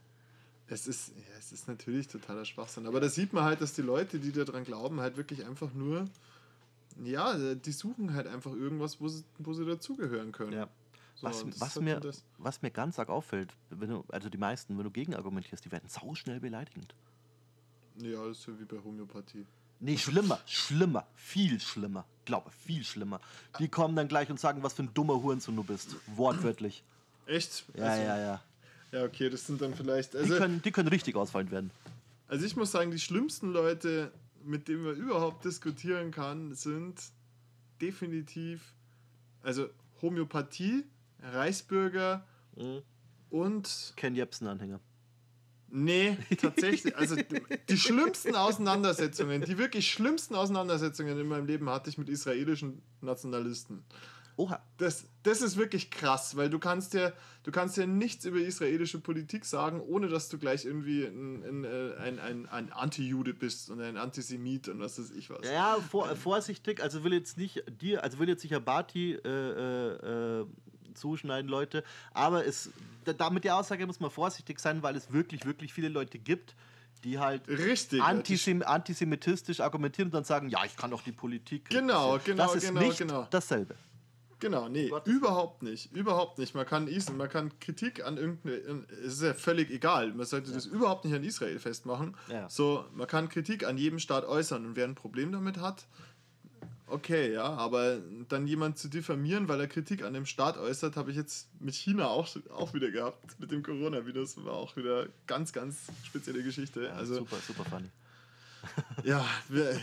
[0.73, 2.87] Es ist, ja, es ist natürlich totaler Schwachsinn.
[2.87, 6.05] Aber da sieht man halt, dass die Leute, die daran glauben, halt wirklich einfach nur,
[7.05, 10.53] ja, die suchen halt einfach irgendwas, wo sie, wo sie dazugehören können.
[10.53, 10.69] Ja.
[11.17, 12.01] So, was, was, halt mir,
[12.39, 15.89] was mir ganz arg auffällt, wenn du, also die meisten, wenn du gegenargumentierst, die werden
[15.89, 16.95] sauschnell beleidigend.
[17.97, 19.45] Ja, das ist ja wie bei Homöopathie.
[19.81, 22.05] Nee, schlimmer, schlimmer, viel schlimmer.
[22.27, 23.21] Glaube, viel schlimmer.
[23.59, 25.97] Die kommen dann gleich und sagen, was für ein dummer Hurensohn du bist.
[26.15, 26.85] Wortwörtlich.
[27.27, 27.65] Echt?
[27.75, 28.43] Ja, also, ja, ja.
[28.93, 30.15] Ja, okay, das sind dann vielleicht.
[30.15, 31.71] Die Also, können, die können richtig ausfallend werden.
[32.29, 34.11] also ich muss sagen, die schlimmsten Leute,
[34.45, 37.01] mit denen man überhaupt diskutieren kann, sind
[37.81, 38.75] definitiv,
[39.43, 39.69] also
[40.03, 40.85] Homöopathie,
[41.23, 42.25] Reichsbürger
[42.57, 42.83] Mhm.
[43.31, 44.81] und Ken Jebsen-Anhänger.
[45.73, 46.97] Nee, tatsächlich.
[46.97, 52.09] Also die, die schlimmsten Auseinandersetzungen, die wirklich schlimmsten Auseinandersetzungen in meinem Leben hatte ich mit
[52.09, 53.85] israelischen Nationalisten.
[54.41, 54.59] Oha.
[54.79, 57.13] Das, das ist wirklich krass, weil du kannst ja,
[57.43, 61.65] du kannst ja nichts über israelische Politik sagen, ohne dass du gleich irgendwie ein, ein,
[61.65, 65.47] äh, ein, ein, ein Anti-Jude bist und ein Antisemit und was weiß ich was.
[65.47, 69.29] Ja, vor, äh, vorsichtig, also will jetzt nicht dir, also will jetzt sicher Bati äh,
[69.29, 70.47] äh, äh,
[70.95, 71.85] zuschneiden, Leute,
[72.15, 72.71] aber es,
[73.05, 76.55] da, mit der Aussage muss man vorsichtig sein, weil es wirklich, wirklich viele Leute gibt,
[77.05, 78.03] die halt Richtig.
[78.03, 81.69] antisem antisemitistisch argumentieren und dann sagen, ja, ich kann doch die Politik.
[81.69, 83.27] Genau, genau, Das ist genau, nicht genau.
[83.31, 83.75] dasselbe.
[84.41, 85.95] Genau, nee, überhaupt nicht.
[85.95, 86.55] Überhaupt nicht.
[86.55, 88.87] Man kann, Is man kann Kritik an irgendeine.
[89.05, 90.13] Es ist ja völlig egal.
[90.15, 92.17] Man sollte das überhaupt nicht an Israel festmachen.
[92.31, 92.49] Ja.
[92.49, 95.87] So, man kann Kritik an jedem Staat äußern und wer ein Problem damit hat,
[96.91, 101.11] okay, ja, aber dann jemand zu diffamieren, weil er Kritik an dem Staat äußert, habe
[101.11, 103.39] ich jetzt mit China auch, auch wieder gehabt.
[103.39, 106.85] Mit dem Coronavirus war auch wieder ganz, ganz spezielle Geschichte.
[106.85, 107.89] Ja, also, super, super funny.
[109.05, 109.79] ja, wir,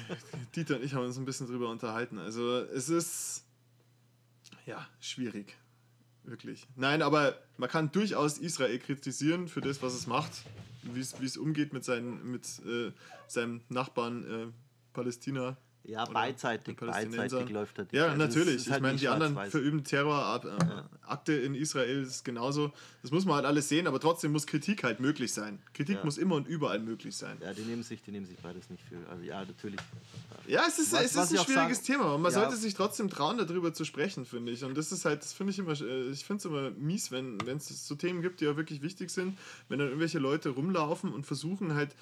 [0.55, 2.19] Dieter und ich haben uns ein bisschen drüber unterhalten.
[2.19, 3.43] Also es ist
[4.67, 5.57] ja schwierig.
[6.23, 6.67] Wirklich.
[6.75, 10.43] Nein, aber man kann durchaus Israel kritisieren für das, was es macht,
[10.83, 12.91] wie es umgeht mit, seinen, mit äh,
[13.27, 14.47] seinem Nachbarn äh,
[14.93, 15.57] Palästina.
[15.87, 17.87] Ja, Oder beidseitig, beidseitig läuft das.
[17.93, 18.55] Ja, Also natürlich.
[18.57, 22.73] ist Ich halt meine, die anderen verüben Terrorakte in Israel ist genauso.
[23.01, 25.59] Das muss man halt alles sehen, aber trotzdem muss Kritik halt möglich sein.
[25.73, 26.03] Kritik Ja.
[26.05, 27.37] muss immer und überall möglich sein.
[27.41, 28.97] Ja, die nehmen sich, die nehmen sich beides nicht viel.
[29.09, 29.79] Also ja, natürlich.
[30.47, 32.39] Ja, es ist, Was- es was ist ein schwieriges sagen- Thema, aber man Ja.
[32.41, 34.63] sollte sich trotzdem trauen, darüber zu sprechen, finde ich.
[34.65, 37.37] Und das ist halt, das finde ich immer, äh, ich finde es immer mies, wenn
[37.55, 39.37] es so Themen gibt, die ja wirklich wichtig sind,
[39.69, 41.95] wenn dann irgendwelche Leute rumlaufen und versuchen halt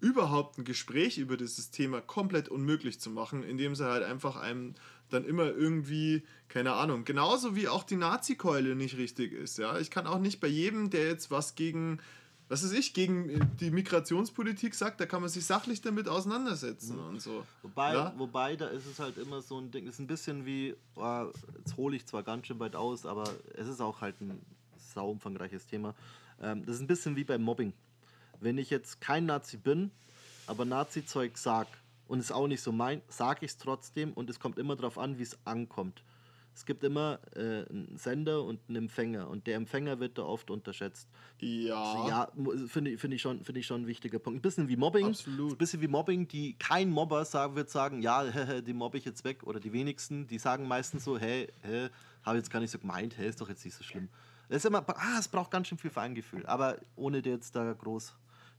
[0.00, 4.74] überhaupt ein Gespräch über dieses Thema komplett unmöglich zu machen, indem sie halt einfach einem
[5.08, 9.78] dann immer irgendwie, keine Ahnung, genauso wie auch die Nazi-Keule nicht richtig ist, ja.
[9.78, 12.00] Ich kann auch nicht bei jedem, der jetzt was gegen,
[12.48, 17.22] was weiß ich, gegen die Migrationspolitik sagt, da kann man sich sachlich damit auseinandersetzen und
[17.22, 17.44] so.
[17.62, 18.14] Wobei, Ja?
[18.16, 21.26] wobei, da ist es halt immer so ein Ding, ist ein bisschen wie, oh,
[21.58, 23.24] jetzt hole ich zwar ganz schön weit aus, aber
[23.54, 24.40] es ist auch halt ein
[24.76, 25.94] sau umfangreiches Thema.
[26.42, 27.72] Ähm, das ist ein bisschen wie beim Mobbing.
[28.40, 29.90] Wenn ich jetzt kein Nazi bin,
[30.46, 31.66] aber Nazi-Zeug sag
[32.08, 34.98] und es auch nicht so mein, sage ich es trotzdem und es kommt immer darauf
[34.98, 36.02] an, wie es ankommt.
[36.56, 40.50] Es gibt immer äh, einen Sender und einen Empfänger und der Empfänger wird da oft
[40.50, 41.06] unterschätzt.
[41.38, 42.08] Ja.
[42.08, 42.32] Ja,
[42.66, 44.38] finde ich, finde ich, schon, finde ich schon ein wichtiger Punkt.
[44.38, 45.08] Ein bisschen wie Mobbing.
[45.08, 45.52] Absolut.
[45.52, 48.24] Ein bisschen wie Mobbing, die kein Mobber sagen, wird sagen, ja,
[48.62, 49.42] die mobbe ich jetzt weg.
[49.42, 51.90] Oder die wenigsten, die sagen meistens so, hey, hä,
[52.22, 54.08] habe jetzt gar nicht so gemeint, hey, ist doch jetzt nicht so schlimm.
[54.48, 56.46] Es ist immer, ah, es braucht ganz schön viel Feingefühl.
[56.46, 58.14] Aber ohne dir jetzt da groß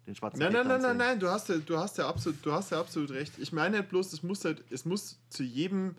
[0.08, 2.52] den schwarzen Nein, nein, nein, nein, nein, du hast ja, du hast ja absolut, du
[2.52, 3.34] hast ja absolut recht.
[3.38, 5.96] Ich meine halt bloß, es muss halt, es muss zu jedem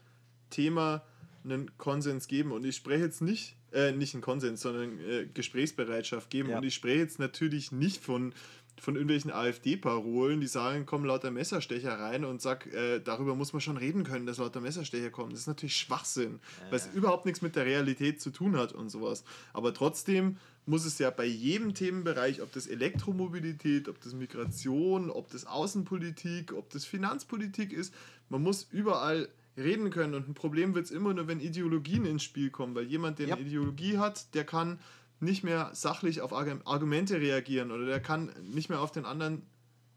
[0.50, 1.02] Thema
[1.44, 6.30] einen Konsens geben und ich spreche jetzt nicht, äh, nicht einen Konsens, sondern äh, Gesprächsbereitschaft
[6.30, 6.58] geben Ja.
[6.58, 8.32] und ich spreche jetzt natürlich nicht von
[8.80, 13.60] von irgendwelchen AfD-Parolen, die sagen, kommen lauter Messerstecher rein und sag, äh, darüber muss man
[13.60, 15.30] schon reden können, dass lauter Messerstecher kommen.
[15.30, 16.38] Das ist natürlich Schwachsinn,
[16.70, 19.24] weil es überhaupt nichts mit der Realität zu tun hat und sowas.
[19.52, 20.36] Aber trotzdem
[20.68, 26.52] muss es ja bei jedem Themenbereich, ob das Elektromobilität, ob das Migration, ob das Außenpolitik,
[26.52, 27.94] ob das Finanzpolitik ist,
[28.28, 30.14] man muss überall reden können.
[30.14, 33.28] Und ein Problem wird es immer nur, wenn Ideologien ins Spiel kommen, weil jemand, der
[33.28, 33.34] Ja.
[33.36, 34.78] eine Ideologie hat, der kann
[35.20, 39.42] nicht mehr sachlich auf Argu- Argumente reagieren oder der kann nicht mehr auf den anderen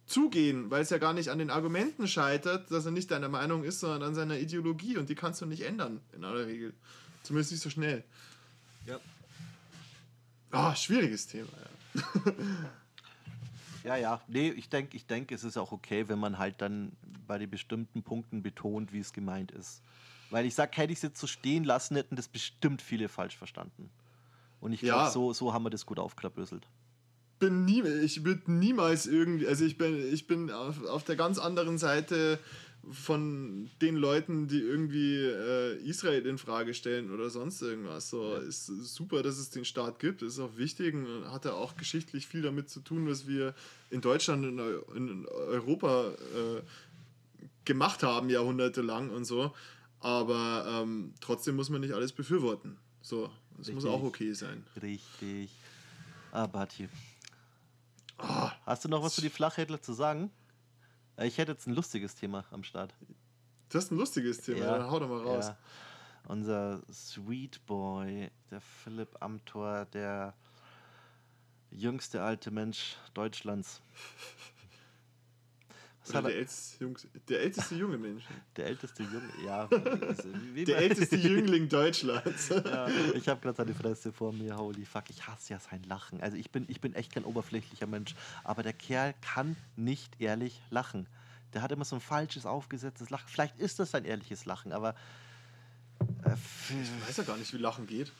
[0.07, 3.63] zugehen, weil es ja gar nicht an den Argumenten scheitert, dass er nicht deiner Meinung
[3.63, 6.73] ist, sondern an seiner Ideologie und die kannst du nicht ändern, in aller Regel.
[7.23, 8.03] Zumindest nicht so schnell.
[8.87, 8.99] Ja.
[10.51, 11.47] Ah, schwieriges Thema.
[11.95, 12.33] Ja.
[13.83, 14.21] Ja, ja.
[14.27, 16.91] Nee, ich denke, ich denk, es ist auch okay, wenn man halt dann
[17.27, 19.81] bei den bestimmten Punkten betont, wie es gemeint ist.
[20.29, 23.35] Weil ich sag, hätte ich es jetzt so stehen lassen, hätten das bestimmt viele falsch
[23.37, 23.89] verstanden.
[24.59, 25.09] Und ich glaube, Ja.
[25.09, 26.67] so, so haben wir das gut aufklapöselt.
[27.39, 31.39] bin nie, ich würde niemals irgendwie, also ich bin, ich bin auf, auf der ganz
[31.39, 32.37] anderen Seite
[32.89, 38.09] von den Leuten, die irgendwie äh, Israel in Frage stellen oder sonst irgendwas.
[38.09, 41.77] So ist super, dass es den Staat gibt, ist auch wichtig und hat ja auch
[41.77, 43.53] geschichtlich viel damit zu tun, was wir
[43.91, 46.61] in Deutschland und in Europa äh,
[47.65, 49.53] gemacht haben, jahrhundertelang und so.
[49.99, 52.77] Aber ähm, trotzdem muss man nicht alles befürworten.
[53.01, 53.91] So, das muss Richtig.
[53.91, 54.65] auch okay sein.
[54.81, 55.51] Richtig.
[56.31, 56.89] Ah, Bati.
[58.17, 58.51] Ah.
[58.65, 60.31] Hast du noch was zu die Flachhändler zu sagen?
[61.17, 62.93] Äh, Ich hätte jetzt ein lustiges Thema am Start.
[63.69, 65.47] Das ist ein lustiges Thema, dann hau doch mal raus.
[65.47, 65.57] Ja.
[66.27, 70.33] Unser Sweet Boy, der Philipp Amthor, der
[71.71, 73.81] jüngste alte Mensch Deutschlands.
[76.11, 78.23] Oder hat der er, älteste, Jungs, der älteste junge Mensch.
[78.55, 79.69] der älteste Junge, ja.
[80.53, 82.49] wie Der älteste Jüngling Deutschlands.
[82.49, 86.21] Ja, ich habe gerade seine Fresse vor mir, holy fuck, ich hasse ja sein Lachen.
[86.21, 90.61] Also ich bin, ich bin echt kein oberflächlicher Mensch, aber der Kerl kann nicht ehrlich
[90.69, 91.07] lachen.
[91.53, 93.27] Der hat immer so ein falsches, aufgesetztes Lachen.
[93.27, 94.95] Vielleicht ist das sein ehrliches Lachen, aber
[96.23, 96.33] äh,
[96.69, 98.11] Ich weiß ja gar nicht, wie Lachen geht.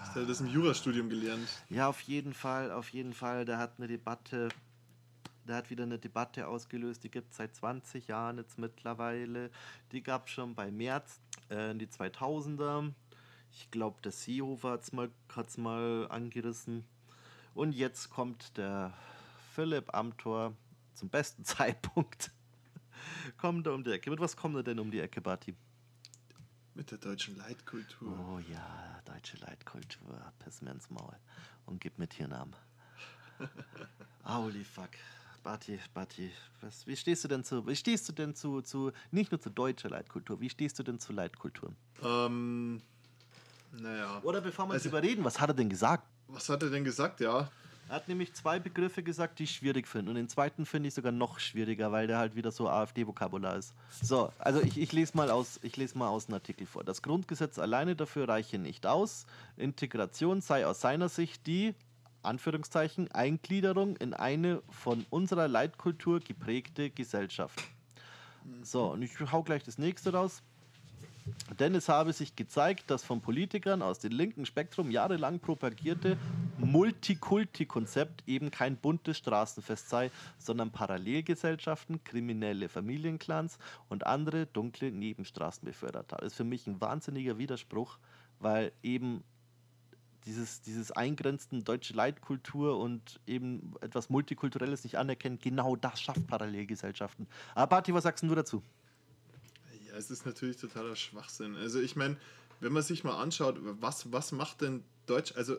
[0.00, 1.48] Hast du das im Jurastudium gelernt?
[1.70, 3.44] Ja, auf jeden Fall, auf jeden Fall.
[3.44, 4.48] Der hat eine Debatte,
[5.46, 9.50] der hat wieder eine Debatte ausgelöst, die gibt es seit 20 Jahren jetzt mittlerweile.
[9.92, 11.20] Die gab es schon bei März
[11.50, 12.92] äh, in die 2000er.
[13.52, 16.84] Ich glaube, der Seehofer hat es mal, hat's mal angerissen.
[17.54, 18.92] Und jetzt kommt der
[19.54, 20.54] Philipp Amthor
[20.94, 22.30] zum besten Zeitpunkt.
[23.38, 24.10] kommt er um die Ecke.
[24.10, 25.54] Mit was kommt er denn um die Ecke, Bati?
[26.74, 28.12] Mit der deutschen Leitkultur.
[28.28, 30.20] Oh ja, deutsche Leitkultur.
[30.38, 31.16] Piss mir ins Maul
[31.64, 32.54] und gib mir Tiernamen.
[34.24, 34.90] Holy fuck.
[35.46, 39.30] Bati, Bati, was, wie stehst du denn zu, wie stehst du denn zu, zu, nicht
[39.30, 41.70] nur zu deutscher Leitkultur, wie stehst du denn zu Leitkultur?
[42.02, 42.82] Ähm,
[43.70, 44.20] naja.
[44.24, 46.02] Oder bevor wir Also- drüber reden, was hat er denn gesagt?
[46.26, 47.20] Was hat er denn gesagt?
[47.20, 47.48] Ja.
[47.88, 50.10] Er hat nämlich zwei Begriffe gesagt, die ich schwierig finde.
[50.10, 53.72] Und den zweiten finde ich sogar noch schwieriger, weil der halt wieder so AfD-Vokabular ist.
[54.02, 56.82] So, also ich, ich, lese mal aus, ich lese mal aus einem Artikel vor.
[56.82, 59.26] Das Grundgesetz alleine dafür reiche nicht aus.
[59.56, 61.76] Integration sei aus seiner Sicht die,
[62.26, 67.62] Anführungszeichen, Eingliederung in eine von unserer Leitkultur geprägte Gesellschaft.
[68.62, 70.42] So, und ich hau gleich das nächste raus.
[71.58, 76.16] Denn es habe sich gezeigt, dass von Politikern aus dem linken Spektrum jahrelang propagierte
[76.58, 83.58] Multikulti-Konzept eben kein buntes Straßenfest sei, sondern Parallelgesellschaften, kriminelle Familienclans
[83.88, 86.22] und andere dunkle Nebenstraßen befördert hat.
[86.22, 87.98] Das ist für mich ein wahnsinniger Widerspruch,
[88.38, 89.24] weil eben
[90.26, 97.26] dieses, dieses Eingrenzen deutsche Leitkultur und eben etwas Multikulturelles nicht anerkennt, genau das schafft Parallelgesellschaften.
[97.54, 98.62] Aber Barty, was sagst du dazu?
[99.86, 101.56] Ja, es ist natürlich totaler Schwachsinn.
[101.56, 102.16] Also ich meine,
[102.60, 105.56] wenn man sich mal anschaut, was, was macht denn Deutsch, also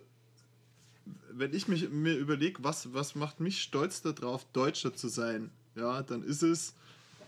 [1.31, 6.01] wenn ich mich, mir überlege, was, was macht mich stolz darauf, Deutscher zu sein, ja,
[6.03, 6.73] dann ist es,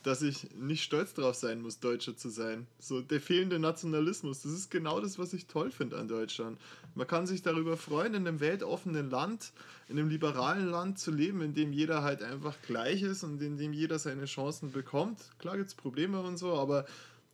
[0.03, 2.67] dass ich nicht stolz darauf sein muss, Deutscher zu sein.
[2.79, 6.59] So der fehlende Nationalismus, das ist genau das, was ich toll finde an Deutschland.
[6.95, 9.51] Man kann sich darüber freuen, in einem weltoffenen Land,
[9.87, 13.57] in einem liberalen Land zu leben, in dem jeder halt einfach gleich ist und in
[13.57, 15.19] dem jeder seine Chancen bekommt.
[15.39, 16.85] Klar gibt es Probleme und so, aber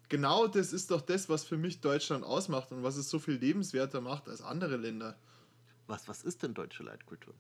[0.10, 3.36] genau das ist doch das, was für mich Deutschland ausmacht und was es so viel
[3.36, 5.18] lebenswerter macht als andere Länder.
[5.88, 7.34] Was, was ist denn deutsche Leitkultur?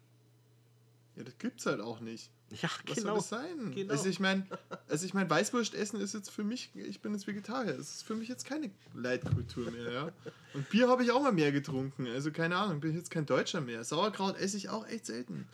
[1.16, 2.30] Ja, das gibt's halt auch nicht.
[2.50, 3.08] Ja, Was genau.
[3.08, 3.72] soll das sein?
[3.74, 3.92] Genau.
[3.94, 4.46] Also ich meine,
[4.88, 8.04] also ich mein, Weißwurst essen ist jetzt für mich, ich bin jetzt Vegetarier, das ist
[8.04, 10.12] für mich jetzt keine Leitkultur mehr, ja.
[10.54, 13.26] Und Bier habe ich auch mal mehr getrunken, also keine Ahnung, bin ich jetzt kein
[13.26, 13.84] Deutscher mehr.
[13.84, 15.48] Sauerkraut esse ich auch echt selten.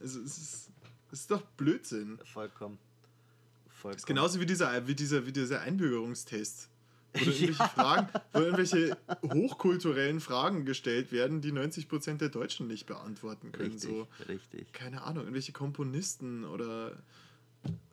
[0.00, 0.70] Also es ist,
[1.12, 2.18] es ist doch Blödsinn.
[2.24, 2.78] Vollkommen.
[3.82, 6.70] Das ist genauso wie dieser, wie dieser, wie dieser Einbürgerungstest.
[7.14, 7.68] Wo irgendwelche, ja.
[7.68, 13.72] Fragen, wo irgendwelche hochkulturellen Fragen gestellt werden, die 90% der Deutschen nicht beantworten können.
[13.72, 14.72] Richtig, so, richtig.
[14.72, 16.96] Keine Ahnung, irgendwelche Komponisten oder.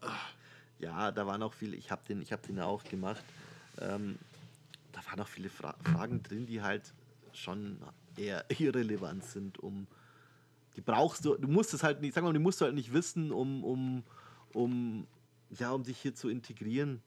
[0.02, 0.34] Ach.
[0.80, 3.24] Ja, da waren auch viele, ich habe den, hab den auch gemacht.
[3.80, 4.18] Ähm,
[4.92, 6.92] da waren auch viele Fra Fragen drin, die halt
[7.34, 7.78] schon
[8.18, 9.88] eher irrelevant sind, um.
[10.78, 12.94] Die brauchst du, du musst es halt nicht, sag mal, die musst du halt nicht
[12.94, 14.04] wissen, um, um,
[14.54, 15.06] um,
[15.50, 17.02] ja, um dich hier zu integrieren.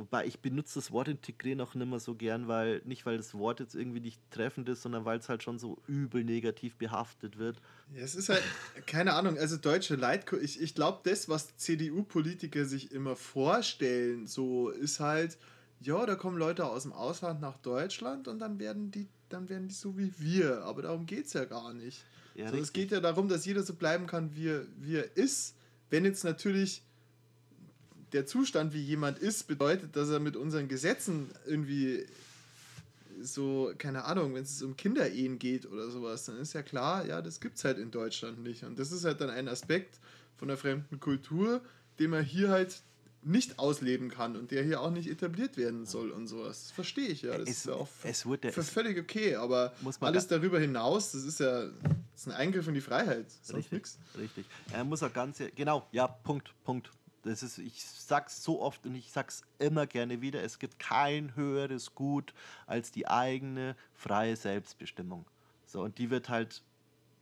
[0.00, 3.34] Wobei ich benutze das Wort integrieren auch nicht mehr so gern, weil nicht weil das
[3.34, 7.36] Wort jetzt irgendwie nicht treffend ist, sondern weil es halt schon so übel negativ behaftet
[7.36, 7.60] wird.
[7.94, 8.42] Ja, es ist halt,
[8.86, 14.70] keine Ahnung, also deutsche Leitkultur, ich, ich glaube, das, was CDU-Politiker sich immer vorstellen, so
[14.70, 15.36] ist halt,
[15.80, 19.68] ja, da kommen Leute aus dem Ausland nach Deutschland und dann werden die, dann werden
[19.68, 20.62] die so wie wir.
[20.64, 22.06] Aber darum geht es ja gar nicht.
[22.34, 25.14] Ja, so, es geht ja darum, dass jeder so bleiben kann, wie er, wie er
[25.14, 25.56] ist.
[25.90, 26.84] Wenn jetzt natürlich
[28.12, 32.06] der Zustand, wie jemand ist, bedeutet, dass er mit unseren Gesetzen irgendwie
[33.22, 37.20] so, keine Ahnung, wenn es um Kinderehen geht oder sowas, dann ist ja klar, ja,
[37.22, 38.64] das gibt es halt in Deutschland nicht.
[38.64, 39.98] Und das ist halt dann ein Aspekt
[40.36, 41.60] von der fremden Kultur,
[41.98, 42.82] den man hier halt
[43.22, 46.64] nicht ausleben kann und der hier auch nicht etabliert werden soll und sowas.
[46.64, 47.36] Das verstehe ich ja.
[47.36, 51.24] Das es, ist ja auch es wurde, für völlig okay, aber alles darüber hinaus, das
[51.24, 51.66] ist ja
[52.20, 53.26] das ist ein Eingriff in die Freiheit.
[53.42, 53.98] Sonst richtig, nix.
[54.18, 54.46] richtig.
[54.72, 56.90] Er muss auch ganz, genau, ja, Punkt, Punkt.
[57.22, 61.34] Das ist, ich sag's so oft und ich sag's immer gerne wieder, es gibt kein
[61.36, 62.32] höheres Gut
[62.66, 65.26] als die eigene freie Selbstbestimmung.
[65.66, 66.62] So, und die wird halt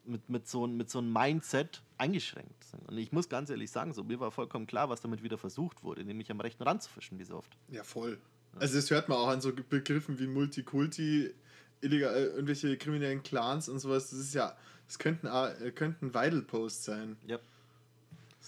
[0.05, 2.65] mit, mit, so, mit so einem Mindset eingeschränkt.
[2.87, 5.83] Und ich muss ganz ehrlich sagen, so, mir war vollkommen klar, was damit wieder versucht
[5.83, 7.57] wurde, nämlich am rechten Rand zu fischen, wie so oft.
[7.69, 8.19] Ja, voll.
[8.59, 11.35] Also das hört man auch an so Begriffen wie Multikulti,
[11.81, 14.11] illegal, äh, irgendwelche kriminellen Clans und sowas.
[14.11, 17.17] Das ist ja, das könnten, äh, könnten Weidel-Posts sein.
[17.27, 17.39] Ja.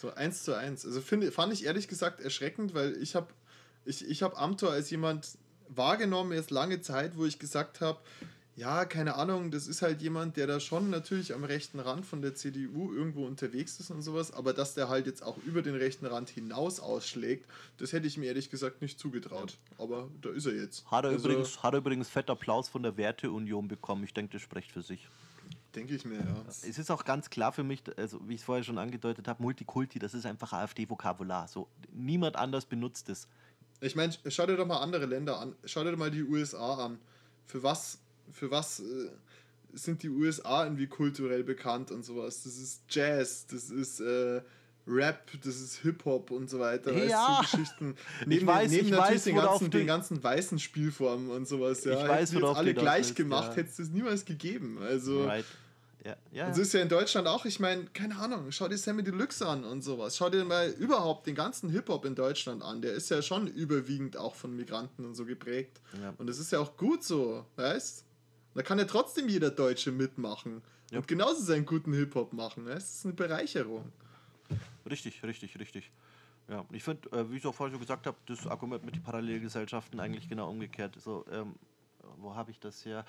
[0.00, 0.86] So eins zu eins.
[0.86, 3.28] Also finde, fand ich ehrlich gesagt erschreckend, weil ich habe
[3.84, 5.36] ich, ich hab Amtor als jemand
[5.68, 7.98] wahrgenommen, erst lange Zeit, wo ich gesagt habe,
[8.56, 12.22] ja, keine Ahnung, das ist halt jemand, der da schon natürlich am rechten Rand von
[12.22, 15.74] der CDU irgendwo unterwegs ist und sowas, aber dass der halt jetzt auch über den
[15.74, 17.46] rechten Rand hinaus ausschlägt,
[17.76, 19.58] das hätte ich mir ehrlich gesagt nicht zugetraut.
[19.76, 20.90] Aber da ist er jetzt.
[20.90, 24.04] Hat er, also, übrigens, hat er übrigens fett Applaus von der Werteunion bekommen.
[24.04, 25.08] Ich denke, das spricht für sich.
[25.74, 26.44] Denke ich mir, ja.
[26.48, 29.42] Es ist auch ganz klar für mich, also wie ich es vorher schon angedeutet habe,
[29.42, 31.46] Multikulti, das ist einfach AfD-Vokabular.
[31.46, 33.28] So, niemand anders benutzt es.
[33.80, 35.54] Ich meine, schau dir doch mal andere Länder an.
[35.64, 36.98] Schau dir doch mal die USA an.
[37.46, 38.00] Für was
[38.32, 39.10] für was äh,
[39.72, 42.42] sind die USA irgendwie kulturell bekannt und sowas?
[42.42, 44.42] Das ist Jazz, das ist äh,
[44.90, 46.92] Rap, das ist Hip-Hop und so weiter.
[46.92, 47.38] Ja.
[47.38, 47.96] Weißt, so Geschichten.
[48.26, 51.84] Neben, ich weiß, neben ich natürlich weiß, den, ganzen, den ganzen weißen Spielformen und sowas.
[51.84, 52.02] Ja.
[52.02, 53.56] Ich weiß, Hättest alle gleich gemacht, ja.
[53.56, 54.78] hätte es niemals gegeben.
[54.82, 55.24] Also.
[55.24, 55.44] Right.
[56.02, 56.46] Ja, ja.
[56.46, 59.46] Und so ist ja in Deutschland auch, ich meine, keine Ahnung, schau dir Sammy Deluxe
[59.46, 60.16] an und sowas.
[60.16, 62.80] Schau dir mal überhaupt den ganzen Hip-Hop in Deutschland an.
[62.80, 65.78] Der ist ja schon überwiegend auch von Migranten und so geprägt.
[66.00, 66.14] Ja.
[66.16, 68.06] Und das ist ja auch gut so, weißt
[68.54, 70.98] da kann ja trotzdem jeder Deutsche mitmachen ja.
[70.98, 72.66] und genauso seinen guten Hip-Hop machen.
[72.66, 73.92] Es ist eine Bereicherung.
[74.88, 75.90] Richtig, richtig, richtig.
[76.48, 79.02] Ja, ich finde, äh, wie ich auch vorher schon gesagt habe, das Argument mit den
[79.02, 80.96] Parallelgesellschaften eigentlich genau umgekehrt.
[81.00, 81.54] So, ähm,
[82.16, 83.04] wo habe ich das her?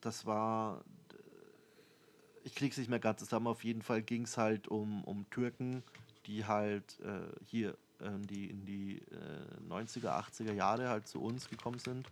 [0.00, 0.84] Das war,
[2.44, 3.48] ich krieg's nicht mehr ganz zusammen.
[3.48, 5.82] Auf jeden Fall ging es halt um, um Türken,
[6.26, 11.48] die halt äh, hier äh, die, in die äh, 90er, 80er Jahre halt zu uns
[11.48, 12.06] gekommen sind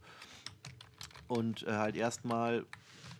[1.28, 2.64] und äh, halt erstmal,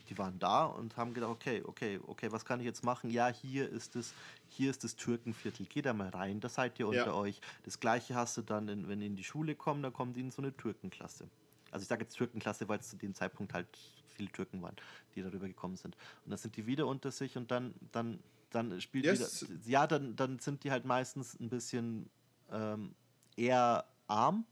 [0.09, 3.09] die waren da und haben gedacht, okay, okay, okay, was kann ich jetzt machen?
[3.09, 4.13] Ja, hier ist es,
[4.47, 7.13] hier ist das Türkenviertel, geht da mal rein, da seid ihr unter ja.
[7.13, 7.41] euch.
[7.63, 10.21] Das gleiche hast du dann, in, wenn die in die Schule kommen, dann kommen die
[10.21, 11.29] in so eine Türkenklasse.
[11.71, 13.67] Also ich sage jetzt Türkenklasse, weil es zu dem Zeitpunkt halt
[14.15, 14.75] viele Türken waren,
[15.15, 15.95] die darüber gekommen sind.
[16.25, 18.19] Und dann sind die wieder unter sich und dann, dann,
[18.49, 19.49] dann spielt yes.
[19.49, 19.59] wieder.
[19.65, 22.09] Ja, dann, dann sind die halt meistens ein bisschen
[22.51, 22.95] ähm,
[23.35, 24.45] eher arm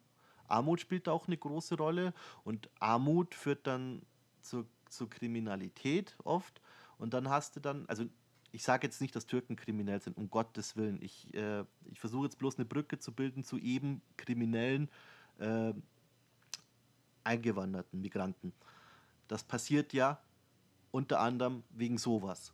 [0.48, 2.14] Armut spielt da auch eine große Rolle
[2.44, 4.02] und Armut führt dann
[4.42, 4.66] zur,
[4.96, 6.62] zur Kriminalität oft
[6.98, 8.06] und dann hast du dann, also
[8.52, 11.02] ich sage jetzt nicht, dass Türken kriminell sind, um Gottes Willen.
[11.02, 14.90] Ich, äh, ich versuche jetzt bloß eine Brücke zu bilden zu eben kriminellen
[15.40, 15.74] äh,
[17.26, 18.54] eingewanderten Migranten.
[19.28, 20.22] Das passiert ja
[20.92, 22.54] unter anderem wegen sowas.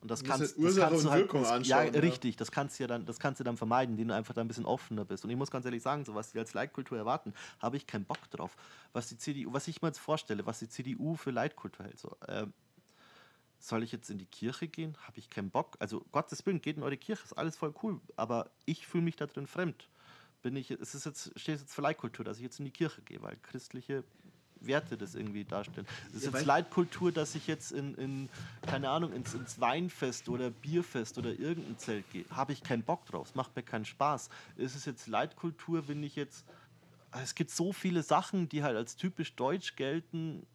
[0.00, 2.84] Und das, kannst, das, das kannst du halt, das, ja, ja, richtig, das kannst du
[2.84, 5.24] ja dann, das kannst du dann vermeiden, indem du einfach da ein bisschen offener bist.
[5.24, 8.04] Und ich muss ganz ehrlich sagen, so was die als Leitkultur erwarten, habe ich keinen
[8.04, 8.56] Bock drauf.
[8.92, 12.16] Was die CDU, was ich mir jetzt vorstelle, was die CDU für Leitkultur hält, so,
[12.28, 12.46] äh,
[13.58, 14.96] soll ich jetzt in die Kirche gehen?
[15.02, 15.76] Habe ich keinen Bock.
[15.80, 19.16] Also Gottes Willen, geht in eure Kirche, ist alles voll cool, aber ich fühle mich
[19.16, 19.88] da drin fremd.
[20.42, 23.02] Bin ich, es ist jetzt, steht jetzt für Leitkultur, dass ich jetzt in die Kirche
[23.02, 24.04] gehe, weil christliche
[24.60, 25.86] Werte das irgendwie darstellen.
[26.12, 28.28] Das ist Ja, jetzt Leitkultur, dass ich jetzt in, in
[28.62, 32.24] keine Ahnung, ins, ins Weinfest oder Bierfest oder irgendein Zelt gehe.
[32.30, 33.28] Habe ich keinen Bock drauf.
[33.28, 34.28] Es macht mir keinen Spaß.
[34.56, 36.44] Ist es jetzt Leitkultur, wenn ich jetzt.
[37.22, 40.46] Es gibt so viele Sachen, die halt als typisch deutsch gelten,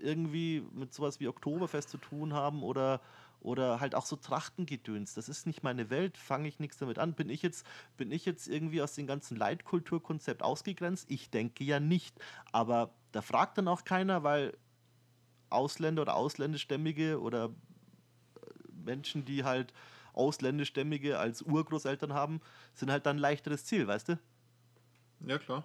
[0.00, 3.00] irgendwie mit sowas wie Oktoberfest zu tun haben oder,
[3.40, 5.14] oder halt auch so Trachtengedöns.
[5.14, 7.14] Das ist nicht meine Welt, fange ich nichts damit an.
[7.14, 7.64] Bin ich, jetzt,
[7.96, 11.06] bin ich jetzt irgendwie aus dem ganzen Leitkulturkonzept ausgegrenzt?
[11.08, 12.18] Ich denke ja nicht.
[12.50, 14.56] Aber da fragt dann auch keiner, weil
[15.50, 17.50] Ausländer oder Ausländischstämmige oder äh,
[18.84, 19.72] Menschen, die halt
[20.14, 22.40] Ausländischstämmige als Urgroßeltern haben,
[22.74, 24.18] sind halt dann ein leichteres Ziel, weißt du?
[25.26, 25.64] Ja, klar.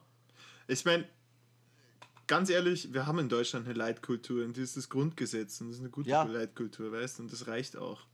[0.68, 1.07] Ich meine,
[2.28, 5.78] ganz ehrlich, wir haben in Deutschland eine Leitkultur und das ist das Grundgesetz und das
[5.78, 6.24] ist eine gute Ja.
[6.24, 8.06] Leitkultur, weißt du, und das reicht auch.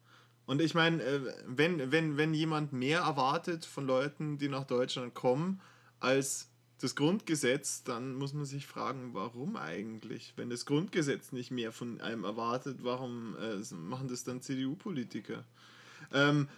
[0.46, 5.14] Und ich meine, äh, wenn, wenn, wenn jemand mehr erwartet von Leuten, die nach Deutschland
[5.14, 5.62] kommen,
[6.00, 6.50] als
[6.84, 10.34] das Grundgesetz, dann muss man sich fragen, warum eigentlich?
[10.36, 15.46] Wenn das Grundgesetz nicht mehr von einem erwartet, warum äh, machen das dann CDU-Politiker?
[16.12, 16.50] Ähm,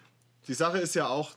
[0.47, 1.35] die Sache ist ja auch,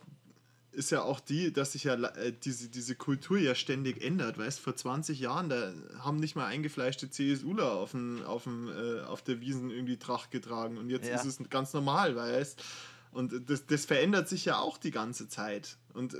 [0.71, 4.39] ist ja auch die, dass sich ja äh, diese, diese Kultur ja ständig ändert.
[4.39, 9.01] Weißt vor 20 Jahren, da haben nicht mal eingefleischte CSUler auf, dem, auf, dem, äh,
[9.01, 11.15] auf der Wiesen irgendwie Tracht getragen und jetzt Ja.
[11.15, 12.63] ist es ganz normal, weißt
[13.11, 15.77] Und das, das verändert sich ja auch die ganze Zeit.
[15.93, 16.17] Und äh,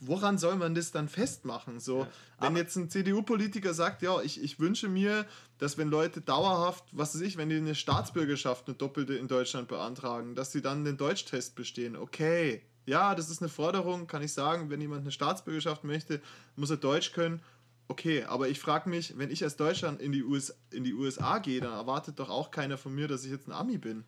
[0.00, 1.80] woran soll man das dann festmachen?
[1.80, 2.06] So,
[2.40, 5.26] wenn jetzt ein CDU-Politiker sagt, ja, ich, ich wünsche mir,
[5.58, 9.68] dass wenn Leute dauerhaft, was weiß ich, wenn die eine Staatsbürgerschaft, eine doppelte in Deutschland
[9.68, 11.96] beantragen, dass sie dann den Deutschtest bestehen.
[11.96, 16.20] Okay, ja, das ist eine Forderung, kann ich sagen, wenn jemand eine Staatsbürgerschaft möchte,
[16.56, 17.40] muss er Deutsch können.
[17.88, 21.38] Okay, aber ich frage mich, wenn ich als Deutschland in die, US, in die USA
[21.38, 24.04] gehe, dann erwartet doch auch keiner von mir, dass ich jetzt ein Ami bin.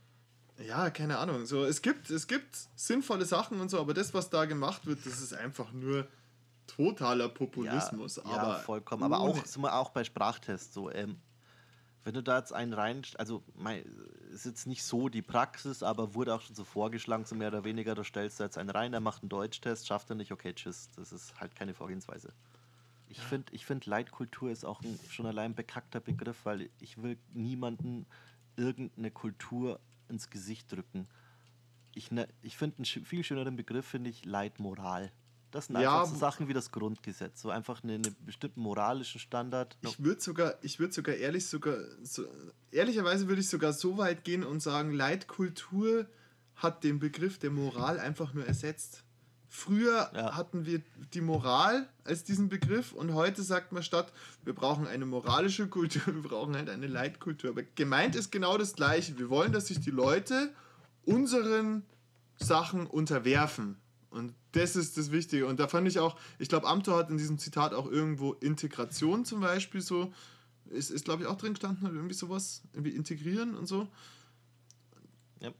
[0.58, 1.46] Ja, keine Ahnung.
[1.46, 5.04] So, es gibt, es gibt sinnvolle Sachen und so, aber das, was da gemacht wird,
[5.04, 6.06] das ist einfach nur
[6.66, 8.16] totaler Populismus.
[8.16, 9.02] Ja, aber ja, vollkommen.
[9.02, 10.90] Aber auch, sind wir auch bei Sprachtests so.
[10.90, 11.16] Ähm,
[12.04, 13.84] wenn du da jetzt einen rein, also mei,
[14.30, 17.64] ist jetzt nicht so die Praxis, aber wurde auch schon so vorgeschlagen, so mehr oder
[17.64, 20.52] weniger, da stellst du jetzt einen rein, der macht einen Deutschtest, schafft er nicht, okay,
[20.52, 20.90] tschüss.
[20.96, 22.32] Das ist halt keine Vorgehensweise.
[23.08, 27.02] Ich finde, ich find, Leitkultur ist auch ein, schon allein ein bekackter Begriff, weil ich
[27.02, 28.06] will niemanden
[28.56, 31.08] irgendeine Kultur ins Gesicht drücken.
[31.94, 35.12] Ich, ne, ich finde einen viel schöneren Begriff, finde ich, Leitmoral.
[35.50, 39.20] Das sind Ja, einfach so Sachen wie das Grundgesetz, so einfach einen eine bestimmten moralischen
[39.20, 39.78] Standard.
[39.82, 42.24] Ich würde sogar, ich würde sogar ehrlich sogar, so,
[42.72, 46.06] ehrlicherweise würde ich sogar so weit gehen und sagen, Leitkultur
[46.56, 49.04] hat den Begriff der Moral einfach nur ersetzt.
[49.56, 50.34] Früher Ja.
[50.34, 50.82] hatten wir
[51.12, 54.12] die Moral als diesen Begriff und heute sagt man statt,
[54.42, 57.50] wir brauchen eine moralische Kultur, wir brauchen halt eine Leitkultur.
[57.50, 59.16] Aber gemeint ist genau das Gleiche.
[59.16, 60.52] Wir wollen, dass sich die Leute
[61.04, 61.84] unseren
[62.36, 63.76] Sachen unterwerfen.
[64.10, 65.46] Und das ist das Wichtige.
[65.46, 69.24] Und da fand ich auch, ich glaube, Amthor hat in diesem Zitat auch irgendwo Integration
[69.24, 70.12] zum Beispiel so,
[70.66, 73.86] ist, ist glaube ich, auch drin gestanden, irgendwie sowas, irgendwie integrieren und so.
[75.38, 75.52] Ja.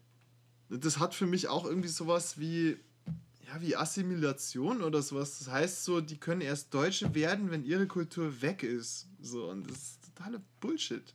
[0.69, 2.77] Das hat für mich auch irgendwie sowas wie,
[3.47, 5.39] ja, wie Assimilation oder sowas.
[5.39, 9.07] Das heißt so, die können erst Deutsche werden, wenn ihre Kultur weg ist.
[9.21, 11.15] So, und das ist totaler Bullshit.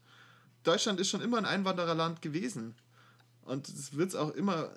[0.64, 2.76] Deutschland ist schon immer ein Einwandererland gewesen.
[3.44, 4.72] Und das wird es auch immer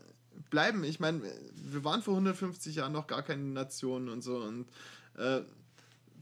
[0.50, 0.84] bleiben.
[0.84, 1.22] Ich meine,
[1.54, 4.36] wir waren vor 150 Jahren noch gar keine Nation und so.
[4.38, 4.68] Und
[5.16, 5.42] äh,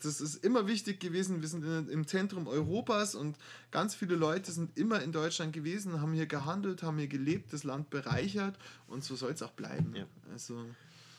[0.02, 1.42] das ist immer wichtig gewesen.
[1.42, 3.36] Wir sind in, im Zentrum Europas und
[3.70, 7.64] ganz viele Leute sind immer in Deutschland gewesen, haben hier gehandelt, haben hier gelebt, das
[7.64, 8.56] Land bereichert
[8.88, 9.94] und so soll es auch bleiben.
[9.94, 10.06] Ja.
[10.32, 10.64] Also,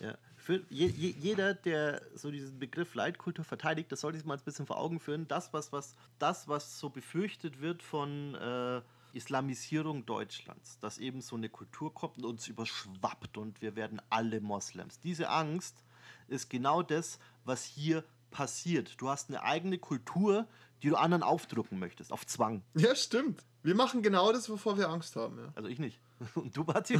[0.02, 0.18] Ja.
[0.36, 4.44] Für je, je, jeder, der so diesen Begriff Leitkultur verteidigt, das sollte sich mal ein
[4.44, 5.28] bisschen vor Augen führen.
[5.28, 8.82] Das, was, was, das, was so befürchtet wird von äh,
[9.14, 14.42] Islamisierung Deutschlands, dass eben so eine Kultur kommt und uns überschwappt und wir werden alle
[14.42, 15.00] Moslems.
[15.00, 15.84] Diese Angst
[16.28, 19.00] ist genau das, was hier passiert.
[19.00, 20.48] Du hast eine eigene Kultur,
[20.82, 22.64] die du anderen aufdrücken möchtest, auf Zwang.
[22.74, 23.46] ja, stimmt.
[23.62, 25.38] Wir machen genau das, wovor wir Angst haben.
[25.38, 25.52] Ja.
[25.54, 26.00] Also ich nicht.
[26.34, 27.00] Und du, Bati?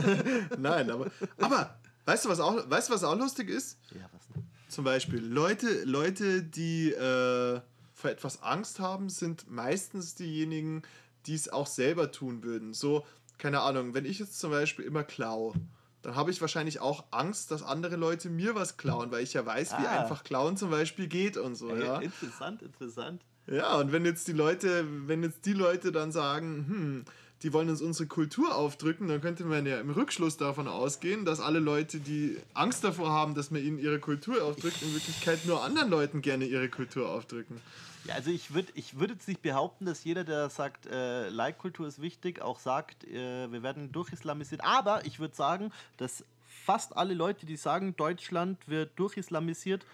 [0.58, 3.78] Nein, aber, aber weißt, du, was auch, weißt du, was auch lustig ist?
[3.92, 4.44] ja, was denn?
[4.68, 7.60] Zum Beispiel Leute, Leute die äh,
[7.92, 10.82] vor etwas Angst haben, sind meistens diejenigen,
[11.26, 12.74] die es auch selber tun würden.
[12.74, 13.06] So,
[13.38, 15.54] keine Ahnung, wenn ich jetzt zum Beispiel immer klaue,
[16.02, 19.46] dann habe ich wahrscheinlich auch Angst, dass andere Leute mir was klauen, weil ich ja
[19.46, 20.00] weiß, wie Ah.
[20.00, 21.74] einfach klauen zum Beispiel geht und so.
[21.74, 23.22] Ja, Interessant, interessant.
[23.46, 27.04] ja und wenn jetzt die Leute, wenn jetzt die Leute dann sagen, hm,
[27.44, 31.40] die wollen uns unsere Kultur aufdrücken, dann könnte man ja im Rückschluss davon ausgehen, dass
[31.40, 35.62] alle Leute, die Angst davor haben, dass man ihnen ihre Kultur aufdrückt, in Wirklichkeit nur
[35.62, 37.60] anderen Leuten gerne ihre Kultur aufdrücken.
[38.04, 41.86] Ja, also ich würde ich würd jetzt nicht behaupten, dass jeder, der sagt, äh, Like-Kultur
[41.86, 44.64] ist wichtig, auch sagt, äh, wir werden durchislamisiert.
[44.64, 46.24] Aber ich würde sagen, dass
[46.64, 49.84] fast alle Leute, die sagen, Deutschland wird durchislamisiert,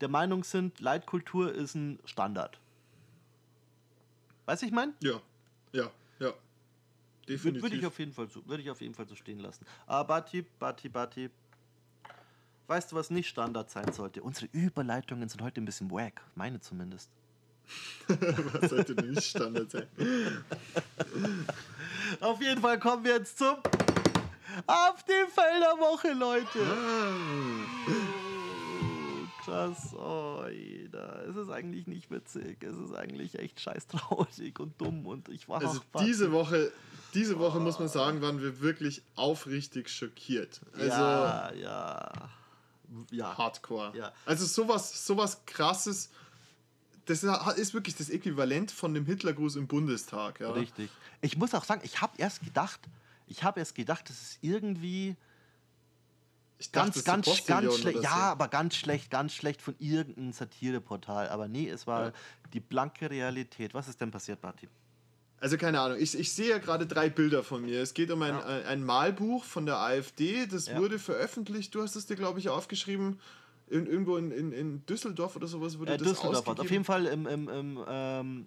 [0.00, 2.58] der Meinung sind, Leitkultur ist ein Standard.
[4.46, 4.94] Weißt du, ich meine?
[5.00, 5.20] Ja,
[5.72, 5.90] ja,
[7.26, 7.62] Würde Definitiv.
[7.62, 9.64] würd ich, auf jeden Fall so- würde ich auf jeden Fall so stehen lassen.
[9.86, 11.30] Aber Bati, Bati, Bati.
[12.66, 14.22] Weißt du, was nicht Standard sein sollte?
[14.22, 16.22] Unsere Überleitungen sind heute ein bisschen wack.
[16.34, 17.10] Meine zumindest.
[18.08, 19.86] Was sollte nicht Standard sein?
[22.20, 23.56] Auf jeden Fall kommen wir jetzt zum
[24.66, 26.58] Auf die Felder Woche, Leute.
[29.46, 29.94] Oh, krass.
[29.94, 31.26] Oh, jeder.
[31.28, 32.62] Es ist eigentlich nicht witzig.
[32.62, 36.72] Es ist eigentlich echt scheiß traurig und dumm und ich war Also diese Woche,
[37.14, 40.60] diese Woche muss man sagen, waren wir wirklich aufrichtig schockiert.
[40.72, 42.12] Also ja, ja.
[43.10, 43.36] Ja.
[43.36, 43.96] Hardcore.
[43.96, 44.12] Ja.
[44.26, 46.10] Also sowas, sowas krasses.
[47.06, 50.40] Das ist wirklich das Äquivalent von dem Hitlergruß im Bundestag.
[50.40, 50.52] Ja.
[50.52, 50.90] Richtig.
[51.20, 52.80] Ich muss auch sagen, ich habe erst gedacht,
[53.26, 55.16] ich habe erst gedacht, das ist irgendwie
[56.64, 58.02] Ich dachte, ganz, ist ganz, ganz schlecht.
[58.02, 58.16] Ja, so.
[58.16, 61.28] aber ganz schlecht, ganz schlecht von irgendeinem Satireportal.
[61.28, 62.12] Aber nee, es war Ja.
[62.54, 63.74] die blanke Realität.
[63.74, 64.68] Was ist denn passiert, Barty?
[65.40, 67.82] Also keine Ahnung, ich, ich sehe ja gerade drei Bilder von mir.
[67.82, 68.46] Es geht um ein, Ja.
[68.66, 70.78] ein, Malbuch von der AfD, das Ja.
[70.78, 73.20] wurde veröffentlicht, du hast es dir, glaube ich, aufgeschrieben,
[73.68, 76.48] in, irgendwo in, in, in Düsseldorf oder sowas wurde Äh, das Düsseldorf.
[76.48, 76.60] ausgegeben.
[76.66, 78.46] Auf jeden Fall im, im, im ähm,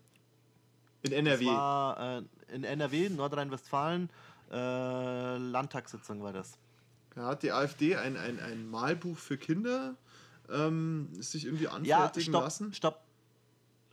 [1.03, 1.45] in NRW.
[1.45, 2.23] war äh,
[2.55, 4.09] in NRW, Nordrhein-Westfalen,
[4.51, 6.57] äh, Landtagssitzung war das.
[7.17, 9.95] Da hat die AfD ein, ein, ein Malbuch für Kinder
[10.51, 12.73] ähm, sich irgendwie Ja, anfertigen stopp, lassen.
[12.75, 13.01] stopp.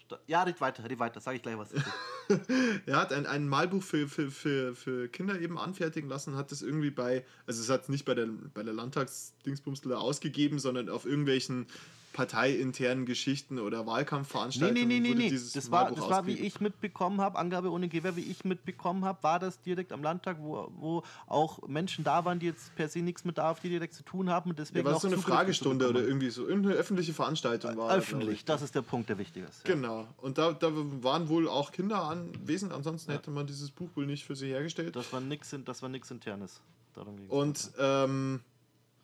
[0.03, 0.21] stopp.
[0.27, 1.71] Ja, red weiter, red weiter, sag ich gleich was.
[2.87, 6.61] Er hat ein, ein Malbuch für, für, für, für Kinder eben anfertigen lassen, hat das
[6.61, 11.07] irgendwie bei, also es hat es nicht bei der, bei der Landtagsdingsbumsler ausgegeben, sondern auf
[11.07, 11.67] irgendwelchen
[12.15, 15.29] parteiinternen Geschichten oder Nee, Wahlkampfveranstaltungen nee, nee, nee, nee.
[15.29, 18.45] dieses Das war, Malbuch das war, wie ich mitbekommen habe, Angabe ohne Gewehr, wie ich
[18.45, 22.75] mitbekommen habe, war das direkt am Landtag, wo, wo auch Menschen da waren, die jetzt
[22.77, 25.01] per se nichts mit der AfD direkt zu tun haben und Ja, deswegen war auch
[25.01, 27.93] so eine Zugriff Fragestunde oder irgendwie so, irgendeine öffentliche Veranstaltung war.
[27.95, 28.45] Öffentlich, ich.
[28.45, 29.67] das ist der Punkt, der wichtig ist.
[29.69, 29.75] Ja.
[29.75, 30.07] Genau.
[30.19, 34.25] Und da, da waren wohl auch Kinder anwesend, ansonsten hätte man dieses Buch wohl nicht
[34.25, 34.97] für sie hergestellt.
[34.97, 36.61] Das war das nix internes.
[36.95, 37.31] Darum ging's.
[37.31, 38.41] Und ähm,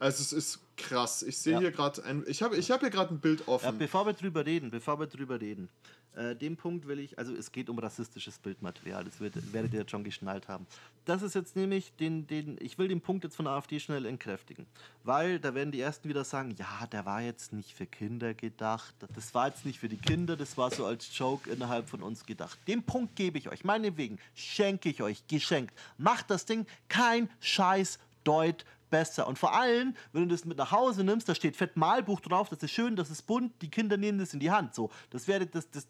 [0.01, 1.22] also es ist krass.
[1.22, 1.60] Ich sehe Ja.
[1.60, 3.66] hier gerade ein, ich habe ich hab hier gerade ein Bild offen.
[3.66, 5.68] Ja, bevor wir drüber reden, bevor wir drüber reden,
[6.16, 9.81] äh, den Punkt will ich, also es geht um rassistisches Bildmaterial, das wird, werdet ihr
[9.81, 10.66] jetzt schon geschnallt haben.
[11.05, 14.06] Das ist jetzt nämlich den, den, ich will den Punkt jetzt von der AfD schnell
[14.06, 14.66] entkräftigen,
[15.05, 18.94] weil da werden die Ersten wieder sagen, ja, der war jetzt nicht für Kinder gedacht,
[19.14, 22.27] das war jetzt nicht für die Kinder, das war so als Joke innerhalb von uns
[22.27, 22.59] gedacht.
[22.66, 25.74] Den Punkt gebe ich euch, meinetwegen, schenke ich euch, geschenkt.
[25.98, 29.27] Macht das Ding kein Scheiß Deut besser.
[29.27, 32.49] Und vor allem, wenn du das mit nach Hause nimmst, da steht fett Malbuch drauf,
[32.49, 34.75] das ist schön, das ist bunt, die Kinder nehmen das in die Hand.
[34.75, 35.87] So, das wäre das, das,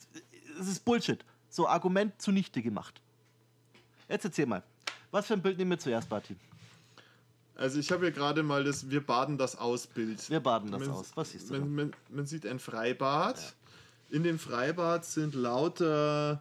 [0.58, 1.24] das ist Bullshit.
[1.48, 3.00] So, Argument zunichte gemacht.
[4.08, 4.62] Jetzt erzähl mal.
[5.10, 6.36] Was für ein Bild nehmen wir zuerst, Barty?
[7.56, 10.30] Also ich habe hier gerade mal das Wir baden das aus Bild.
[10.30, 11.10] Wir baden das Man- aus.
[11.14, 11.58] Was siehst du?
[11.58, 13.54] Man, man, man sieht ein Freibad.
[14.08, 16.40] In dem Freibad sind lauter,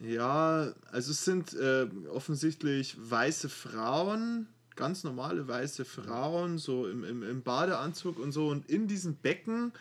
[0.00, 7.22] ja, also es sind äh, offensichtlich weiße Frauen, ganz normale weiße Frauen, so im, im,
[7.22, 8.48] im Badeanzug und so.
[8.48, 9.72] Und in diesem Becken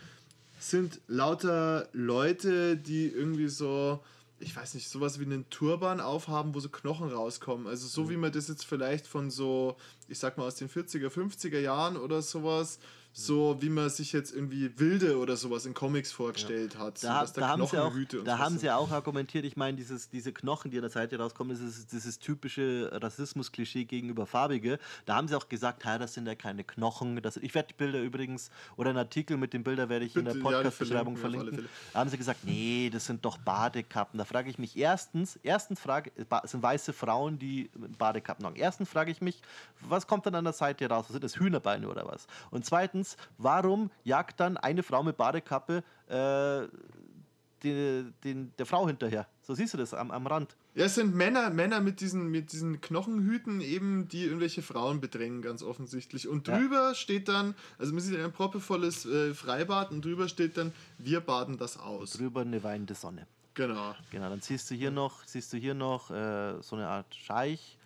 [0.59, 3.99] sind lauter Leute, die irgendwie so,
[4.39, 7.67] ich weiß nicht, sowas wie einen Turban aufhaben, wo so Knochen rauskommen.
[7.67, 9.75] Also so wie man das jetzt vielleicht von so,
[10.07, 12.79] ich sag mal aus den 40er, 50er Jahren oder sowas,
[13.13, 16.97] so wie man sich jetzt irgendwie Wilde oder sowas in Comics vorgestellt hat.
[16.97, 17.93] So, Da, dass da, haben sie auch,
[18.23, 21.57] da haben sie auch argumentiert, ich meine, dieses, diese Knochen, die an der Seite rauskommen,
[21.57, 24.79] das ist dieses typische Rassismus-Klischee gegenüber Farbige.
[25.05, 27.21] Da haben sie auch gesagt, ja, das sind ja keine Knochen.
[27.21, 30.23] Das, ich werde die Bilder übrigens, oder einen Artikel mit den Bildern werde ich in
[30.25, 31.69] der Bitte, ja, Podcast-Beschreibung verlinken verlinken.
[31.93, 34.17] Da haben sie gesagt, nee, das sind doch Badekappen.
[34.17, 38.55] Da frage ich mich erstens, erstens frage, ba- sind weiße Frauen, die Badekappen haben.
[38.55, 39.41] Erstens frage ich mich,
[39.81, 41.07] was kommt dann an der Seite raus?
[41.09, 42.27] Sind das Hühnerbeine oder was?
[42.51, 43.00] Und zweitens,
[43.37, 46.67] warum jagt dann eine Frau mit Badekappe äh,
[47.63, 49.27] den, den, der Frau hinterher?
[49.41, 50.55] So siehst du das am, am Rand.
[50.73, 55.41] Ja, es sind Männer, Männer mit diesen, mit diesen Knochenhüten eben, die irgendwelche Frauen bedrängen,
[55.41, 56.27] ganz offensichtlich.
[56.27, 56.57] Und Ja.
[56.57, 61.19] drüber steht dann, also man sieht ein proppevolles äh, Freibad und drüber steht dann, wir
[61.19, 62.13] baden das aus.
[62.13, 63.27] Drüber eine weinende Sonne.
[63.53, 63.93] Genau.
[64.11, 67.77] Genau, dann siehst du hier noch, siehst du hier noch äh, so eine Art Scheich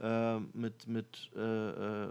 [0.00, 2.08] äh, mit, mit äh, äh,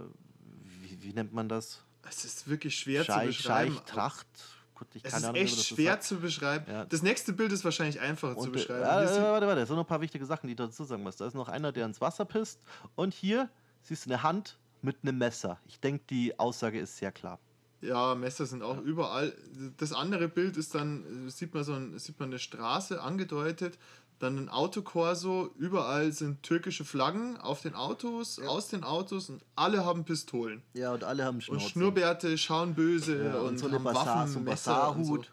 [0.84, 1.84] wie, wie nennt man das?
[2.07, 3.73] Es ist wirklich schwer zu Scheich, beschreiben.
[3.76, 4.28] Scheich, Tracht.
[4.76, 6.03] Gut, ich Es ist Ahnung, echt schwer sagt.
[6.03, 6.65] zu beschreiben.
[6.69, 6.86] Ja.
[6.86, 8.82] Das nächste Bild ist wahrscheinlich einfacher zu Und, äh, beschreiben.
[8.82, 10.84] ja, äh, sieht- warte, warte, es sind noch ein paar wichtige Sachen, die du dazu
[10.84, 11.22] sagen musst.
[11.22, 12.60] Da ist noch einer, der ins Wasser pisst.
[12.95, 13.49] Und hier
[13.84, 15.60] siehst du eine Hand mit einem Messer.
[15.68, 17.40] Ich denke, die Aussage ist sehr klar.
[17.82, 19.36] Ja, Messer sind auch überall.
[19.78, 23.78] Das andere Bild ist dann, äh, sieht man so ein, sieht man eine Straße angedeutet,
[24.22, 29.84] dann ein Autokorso, überall sind türkische Flaggen auf den Autos, aus den Autos und alle
[29.84, 30.61] haben Pistolen.
[30.73, 31.69] Ja, und alle haben Und Schnauze.
[31.69, 34.52] Schnurrbärte, schauen böse ja, und, und so haben Basar, Waffen, so und so.
[34.52, 35.31] Basarhut.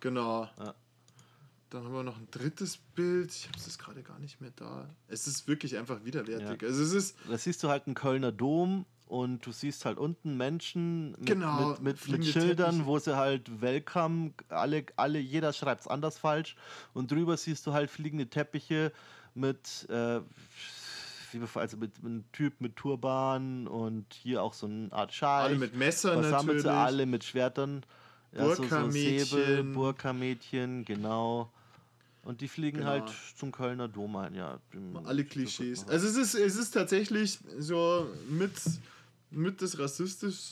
[0.00, 0.48] Genau.
[1.70, 3.32] Dann haben wir noch ein drittes Bild.
[3.32, 4.88] Ich habe es gerade gar nicht mehr da.
[5.08, 6.62] Es ist wirklich einfach widerwärtig.
[6.62, 6.68] Ja.
[6.68, 10.36] Also es ist Da siehst du halt einen Kölner Dom und du siehst halt unten
[10.36, 12.86] Menschen mit, Genau, mit, mit, mit Schildern, Teppiche.
[12.86, 16.54] wo sie halt Welcome, alle, alle, jeder schreibt es anders falsch
[16.94, 18.92] und drüber siehst du halt fliegende Teppiche
[19.34, 20.20] mit, äh,
[21.54, 25.44] also mit, mit einem Typ mit Turban und hier auch so eine Art Scheich.
[25.44, 26.62] alle mit Messern natürlich.
[26.62, 27.82] sie alle mit Schwertern.
[28.32, 29.72] Ja, so, so Burka-Mädchen.
[29.72, 31.50] Burka-Mädchen, genau.
[32.22, 32.90] Und die fliegen Genau.
[32.90, 34.58] halt zum Kölner Dom ein, ja.
[35.04, 35.88] Alle Klischees.
[35.88, 38.52] Also es ist, es ist tatsächlich so mit,
[39.30, 40.50] mit das rassistisch,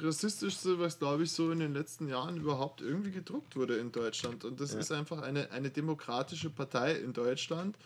[0.00, 4.44] rassistischste, was glaube ich so in den letzten Jahren überhaupt irgendwie gedruckt wurde in Deutschland.
[4.44, 4.80] Und das Ja.
[4.80, 7.76] ist einfach eine, eine demokratische Partei in Deutschland.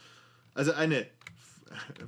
[0.54, 1.06] Also eine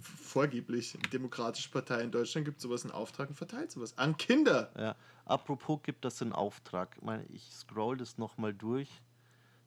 [0.00, 4.70] vorgeblich demokratische Partei in Deutschland gibt sowas in Auftrag und verteilt sowas an Kinder.
[4.76, 4.96] Ja.
[5.24, 6.94] Apropos gibt das in Auftrag.
[6.96, 8.88] Ich meine, ich scroll das nochmal durch.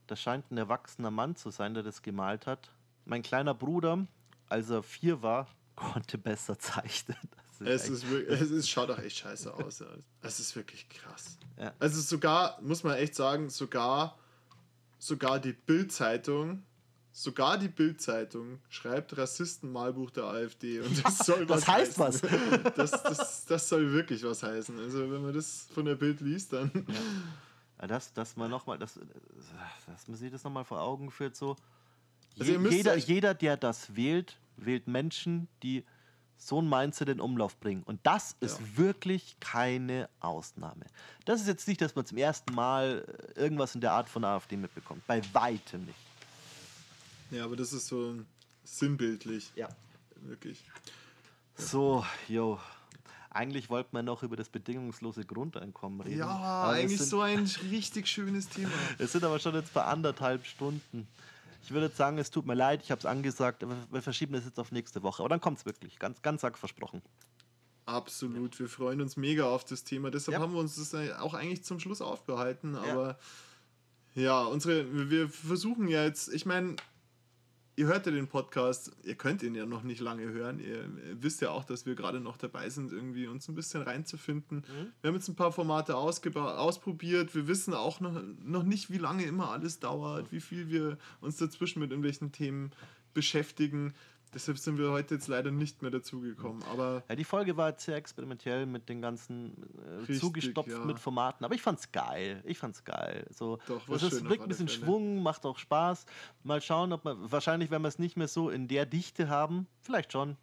[0.06, 2.72] Da scheint ein erwachsener Mann zu sein, der das gemalt hat.
[3.06, 4.06] Mein kleiner Bruder,
[4.48, 7.18] als er vier war, konnte besser zeichnen.
[7.60, 9.84] Das Es ist wirklich, es ist, schaut auch echt scheiße aus.
[10.22, 11.38] Es ist wirklich krass.
[11.60, 11.74] Ja.
[11.80, 14.18] Also sogar, muss man echt sagen, sogar,
[15.00, 16.64] sogar die Bild-Zeitung,
[17.12, 20.82] sogar die Bild-Zeitung schreibt Rassistenmalbuch der AfD.
[20.82, 22.30] Und das soll Das was heißt heißen.
[22.76, 24.78] Das, das, das soll wirklich was heißen.
[24.80, 26.72] Also wenn man das von der Bild liest, dann.
[27.82, 29.00] Ja, dass, dass man nochmal, dass,
[29.88, 31.56] dass man sich das nochmal vor Augen führt, so.
[32.40, 35.84] Also Je, müsst jeder, jeder, der das wählt, wählt Menschen, die
[36.38, 37.84] so ein Mindset in Umlauf bringen.
[37.84, 38.78] Und das ist Ja.
[38.78, 40.86] wirklich keine Ausnahme.
[41.26, 43.04] Das ist jetzt nicht, dass man zum ersten Mal
[43.36, 45.06] äh, irgendwas in der Art von AfD mitbekommt.
[45.08, 45.98] Bei weitem nicht.
[47.32, 48.16] Ja, aber das ist so
[48.64, 49.52] sinnbildlich.
[49.56, 49.68] Ja.
[50.22, 50.64] Wirklich.
[51.56, 52.60] So, jo.
[53.30, 56.20] Eigentlich wollten wir noch über das bedingungslose Grundeinkommen reden.
[56.20, 58.72] Ja, aber eigentlich sind, so ein richtig schönes Thema.
[58.98, 61.08] Es sind aber schon jetzt bei anderthalb Stunden.
[61.68, 64.32] Ich würde jetzt sagen, es tut mir leid, ich habe es angesagt, aber wir verschieben
[64.32, 65.22] das jetzt auf nächste Woche.
[65.22, 66.00] Aber dann kommt es wirklich.
[66.00, 67.02] Ganz, ganz arg versprochen.
[67.86, 70.10] Absolut, wir freuen uns mega auf das Thema.
[70.10, 70.40] Deshalb Ja.
[70.42, 72.76] haben wir uns das auch eigentlich zum Schluss aufbehalten.
[72.76, 72.84] Ja.
[72.94, 73.20] Aber
[74.16, 76.78] ja, unsere, wir versuchen ja jetzt, ich meine,
[77.78, 80.60] ihr hört ja den Podcast, ihr könnt ihn ja noch nicht lange hören.
[80.60, 80.90] Ihr
[81.22, 84.66] wisst ja auch, dass wir gerade noch dabei sind, irgendwie uns ein bisschen reinzufinden.
[85.02, 87.36] Wir haben jetzt ein paar Formate ausprobiert.
[87.36, 91.38] Wir wissen auch noch, noch nicht, wie lange immer alles dauert, wie viel wir uns
[91.38, 92.72] dazwischen mit irgendwelchen Themen
[93.14, 93.94] beschäftigen.
[94.34, 96.64] Deshalb sind wir heute jetzt leider nicht mehr dazugekommen.
[96.64, 99.56] Aber Ja, die Folge war jetzt sehr experimentell mit den ganzen
[99.86, 100.86] äh, Richtig, zugestopft ja.
[100.86, 102.42] mit Formaten, aber ich fand's geil.
[102.46, 103.26] Ich fand's geil.
[103.32, 104.86] So, Doch, war das ist, schön bringt ein bisschen Fälle.
[104.86, 106.06] Schwung, macht auch Spaß.
[106.44, 109.68] Mal schauen, ob wir wahrscheinlich, wenn wir es nicht mehr so in der Dichte haben,
[109.82, 110.38] vielleicht schon.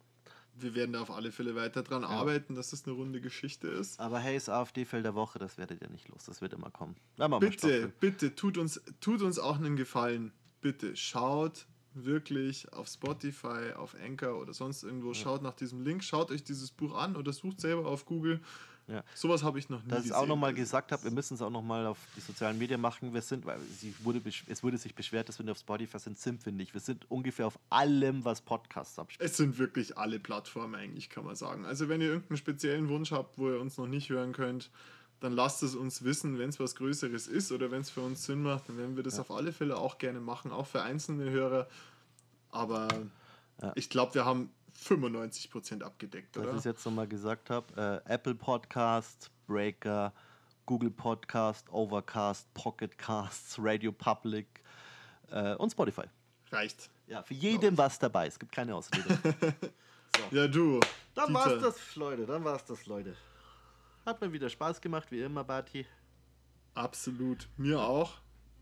[0.57, 3.99] wir werden da auf alle Fälle weiter dran arbeiten, dass das eine runde Geschichte ist.
[3.99, 6.23] Aber hey, das AfD-Fell der Woche, das werdet ihr nicht los.
[6.25, 6.95] Das wird immer kommen.
[7.39, 10.31] Bitte, bitte, tut uns, tut uns auch einen Gefallen.
[10.61, 16.31] Bitte schaut wirklich auf Spotify, auf Anchor oder sonst irgendwo, schaut nach diesem Link, schaut
[16.31, 18.39] euch dieses Buch an oder sucht selber auf Google.
[18.87, 19.03] Ja.
[19.15, 20.17] Sowas habe ich noch nie Dass ich gesehen.
[20.17, 23.13] auch nochmal Also, gesagt habe, wir müssen es auch nochmal auf die sozialen Medien machen.
[23.15, 26.19] Wir sind, weil sie wurde, es wurde sich beschwert, dass wir nicht auf Spotify sind,
[26.19, 26.73] sind wir nicht.
[26.73, 29.27] Wir sind ungefähr auf allem, was Podcasts abspielt.
[29.27, 31.65] Es sind wirklich alle Plattformen eigentlich, kann man sagen.
[31.65, 34.69] Also wenn ihr irgendeinen speziellen Wunsch habt, wo ihr uns noch nicht hören könnt,
[35.19, 38.25] dann lasst es uns wissen, wenn es was Größeres ist oder wenn es für uns
[38.25, 41.29] Sinn macht, dann werden wir das auf alle Fälle auch gerne machen, auch für einzelne
[41.29, 41.67] Hörer.
[42.51, 42.87] Aber
[43.75, 44.51] ich glaube, wir haben
[44.83, 46.51] 95% abgedeckt, Dass oder?
[46.51, 48.01] ich es jetzt nochmal gesagt habe.
[48.07, 50.13] Äh, Apple Podcast, Breaker,
[50.65, 54.47] Google Podcast, Overcast, Pocket Casts, Radio Public
[55.31, 56.03] äh, und Spotify.
[56.51, 56.89] Reicht.
[57.07, 58.27] Ja, für jeden was dabei.
[58.27, 59.17] Es gibt keine Ausrede.
[60.31, 60.79] Ja, du.
[61.13, 61.39] Dann Dieter.
[61.39, 62.25] war's das, Leute.
[62.25, 63.15] Dann war's das, Leute.
[64.05, 65.85] Hat mir wieder Spaß gemacht, wie immer, Barty.
[66.75, 67.49] Absolut.
[67.57, 68.11] Mir auch.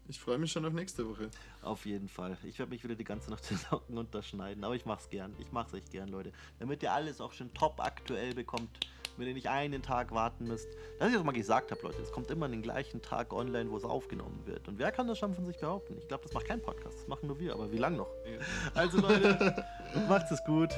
[0.08, 1.30] Ich freue mich schon auf nächste Woche.
[1.62, 2.38] Auf jeden Fall.
[2.44, 5.36] Ich werde mich wieder die ganze Nacht Socken unterschneiden, aber ich mach's gern.
[5.40, 6.32] Ich mach's echt gern, Leute.
[6.60, 8.70] Damit ihr alles auch schon top aktuell bekommt,
[9.18, 10.70] wenn ihr nicht einen Tag warten müsst.
[10.98, 13.70] Dass ich das mal gesagt habe, Leute, es kommt immer an den gleichen Tag online,
[13.70, 14.70] wo es aufgenommen wird.
[14.70, 15.98] Und wer kann das schon von sich behaupten?
[15.98, 18.10] Ich glaube, das macht kein Podcast, das machen nur wir, aber wie lang noch?
[18.76, 19.66] Also Leute,
[20.08, 20.70] macht's es gut.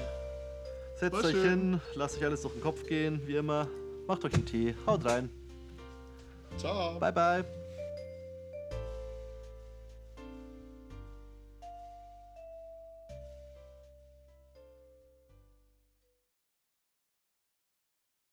[0.96, 3.68] Setzt euch hin, lasst euch alles durch den Kopf gehen, wie immer.
[4.08, 5.30] Macht euch einen Tee, haut rein.
[6.58, 7.00] Ciao.
[7.00, 7.46] Bye bye.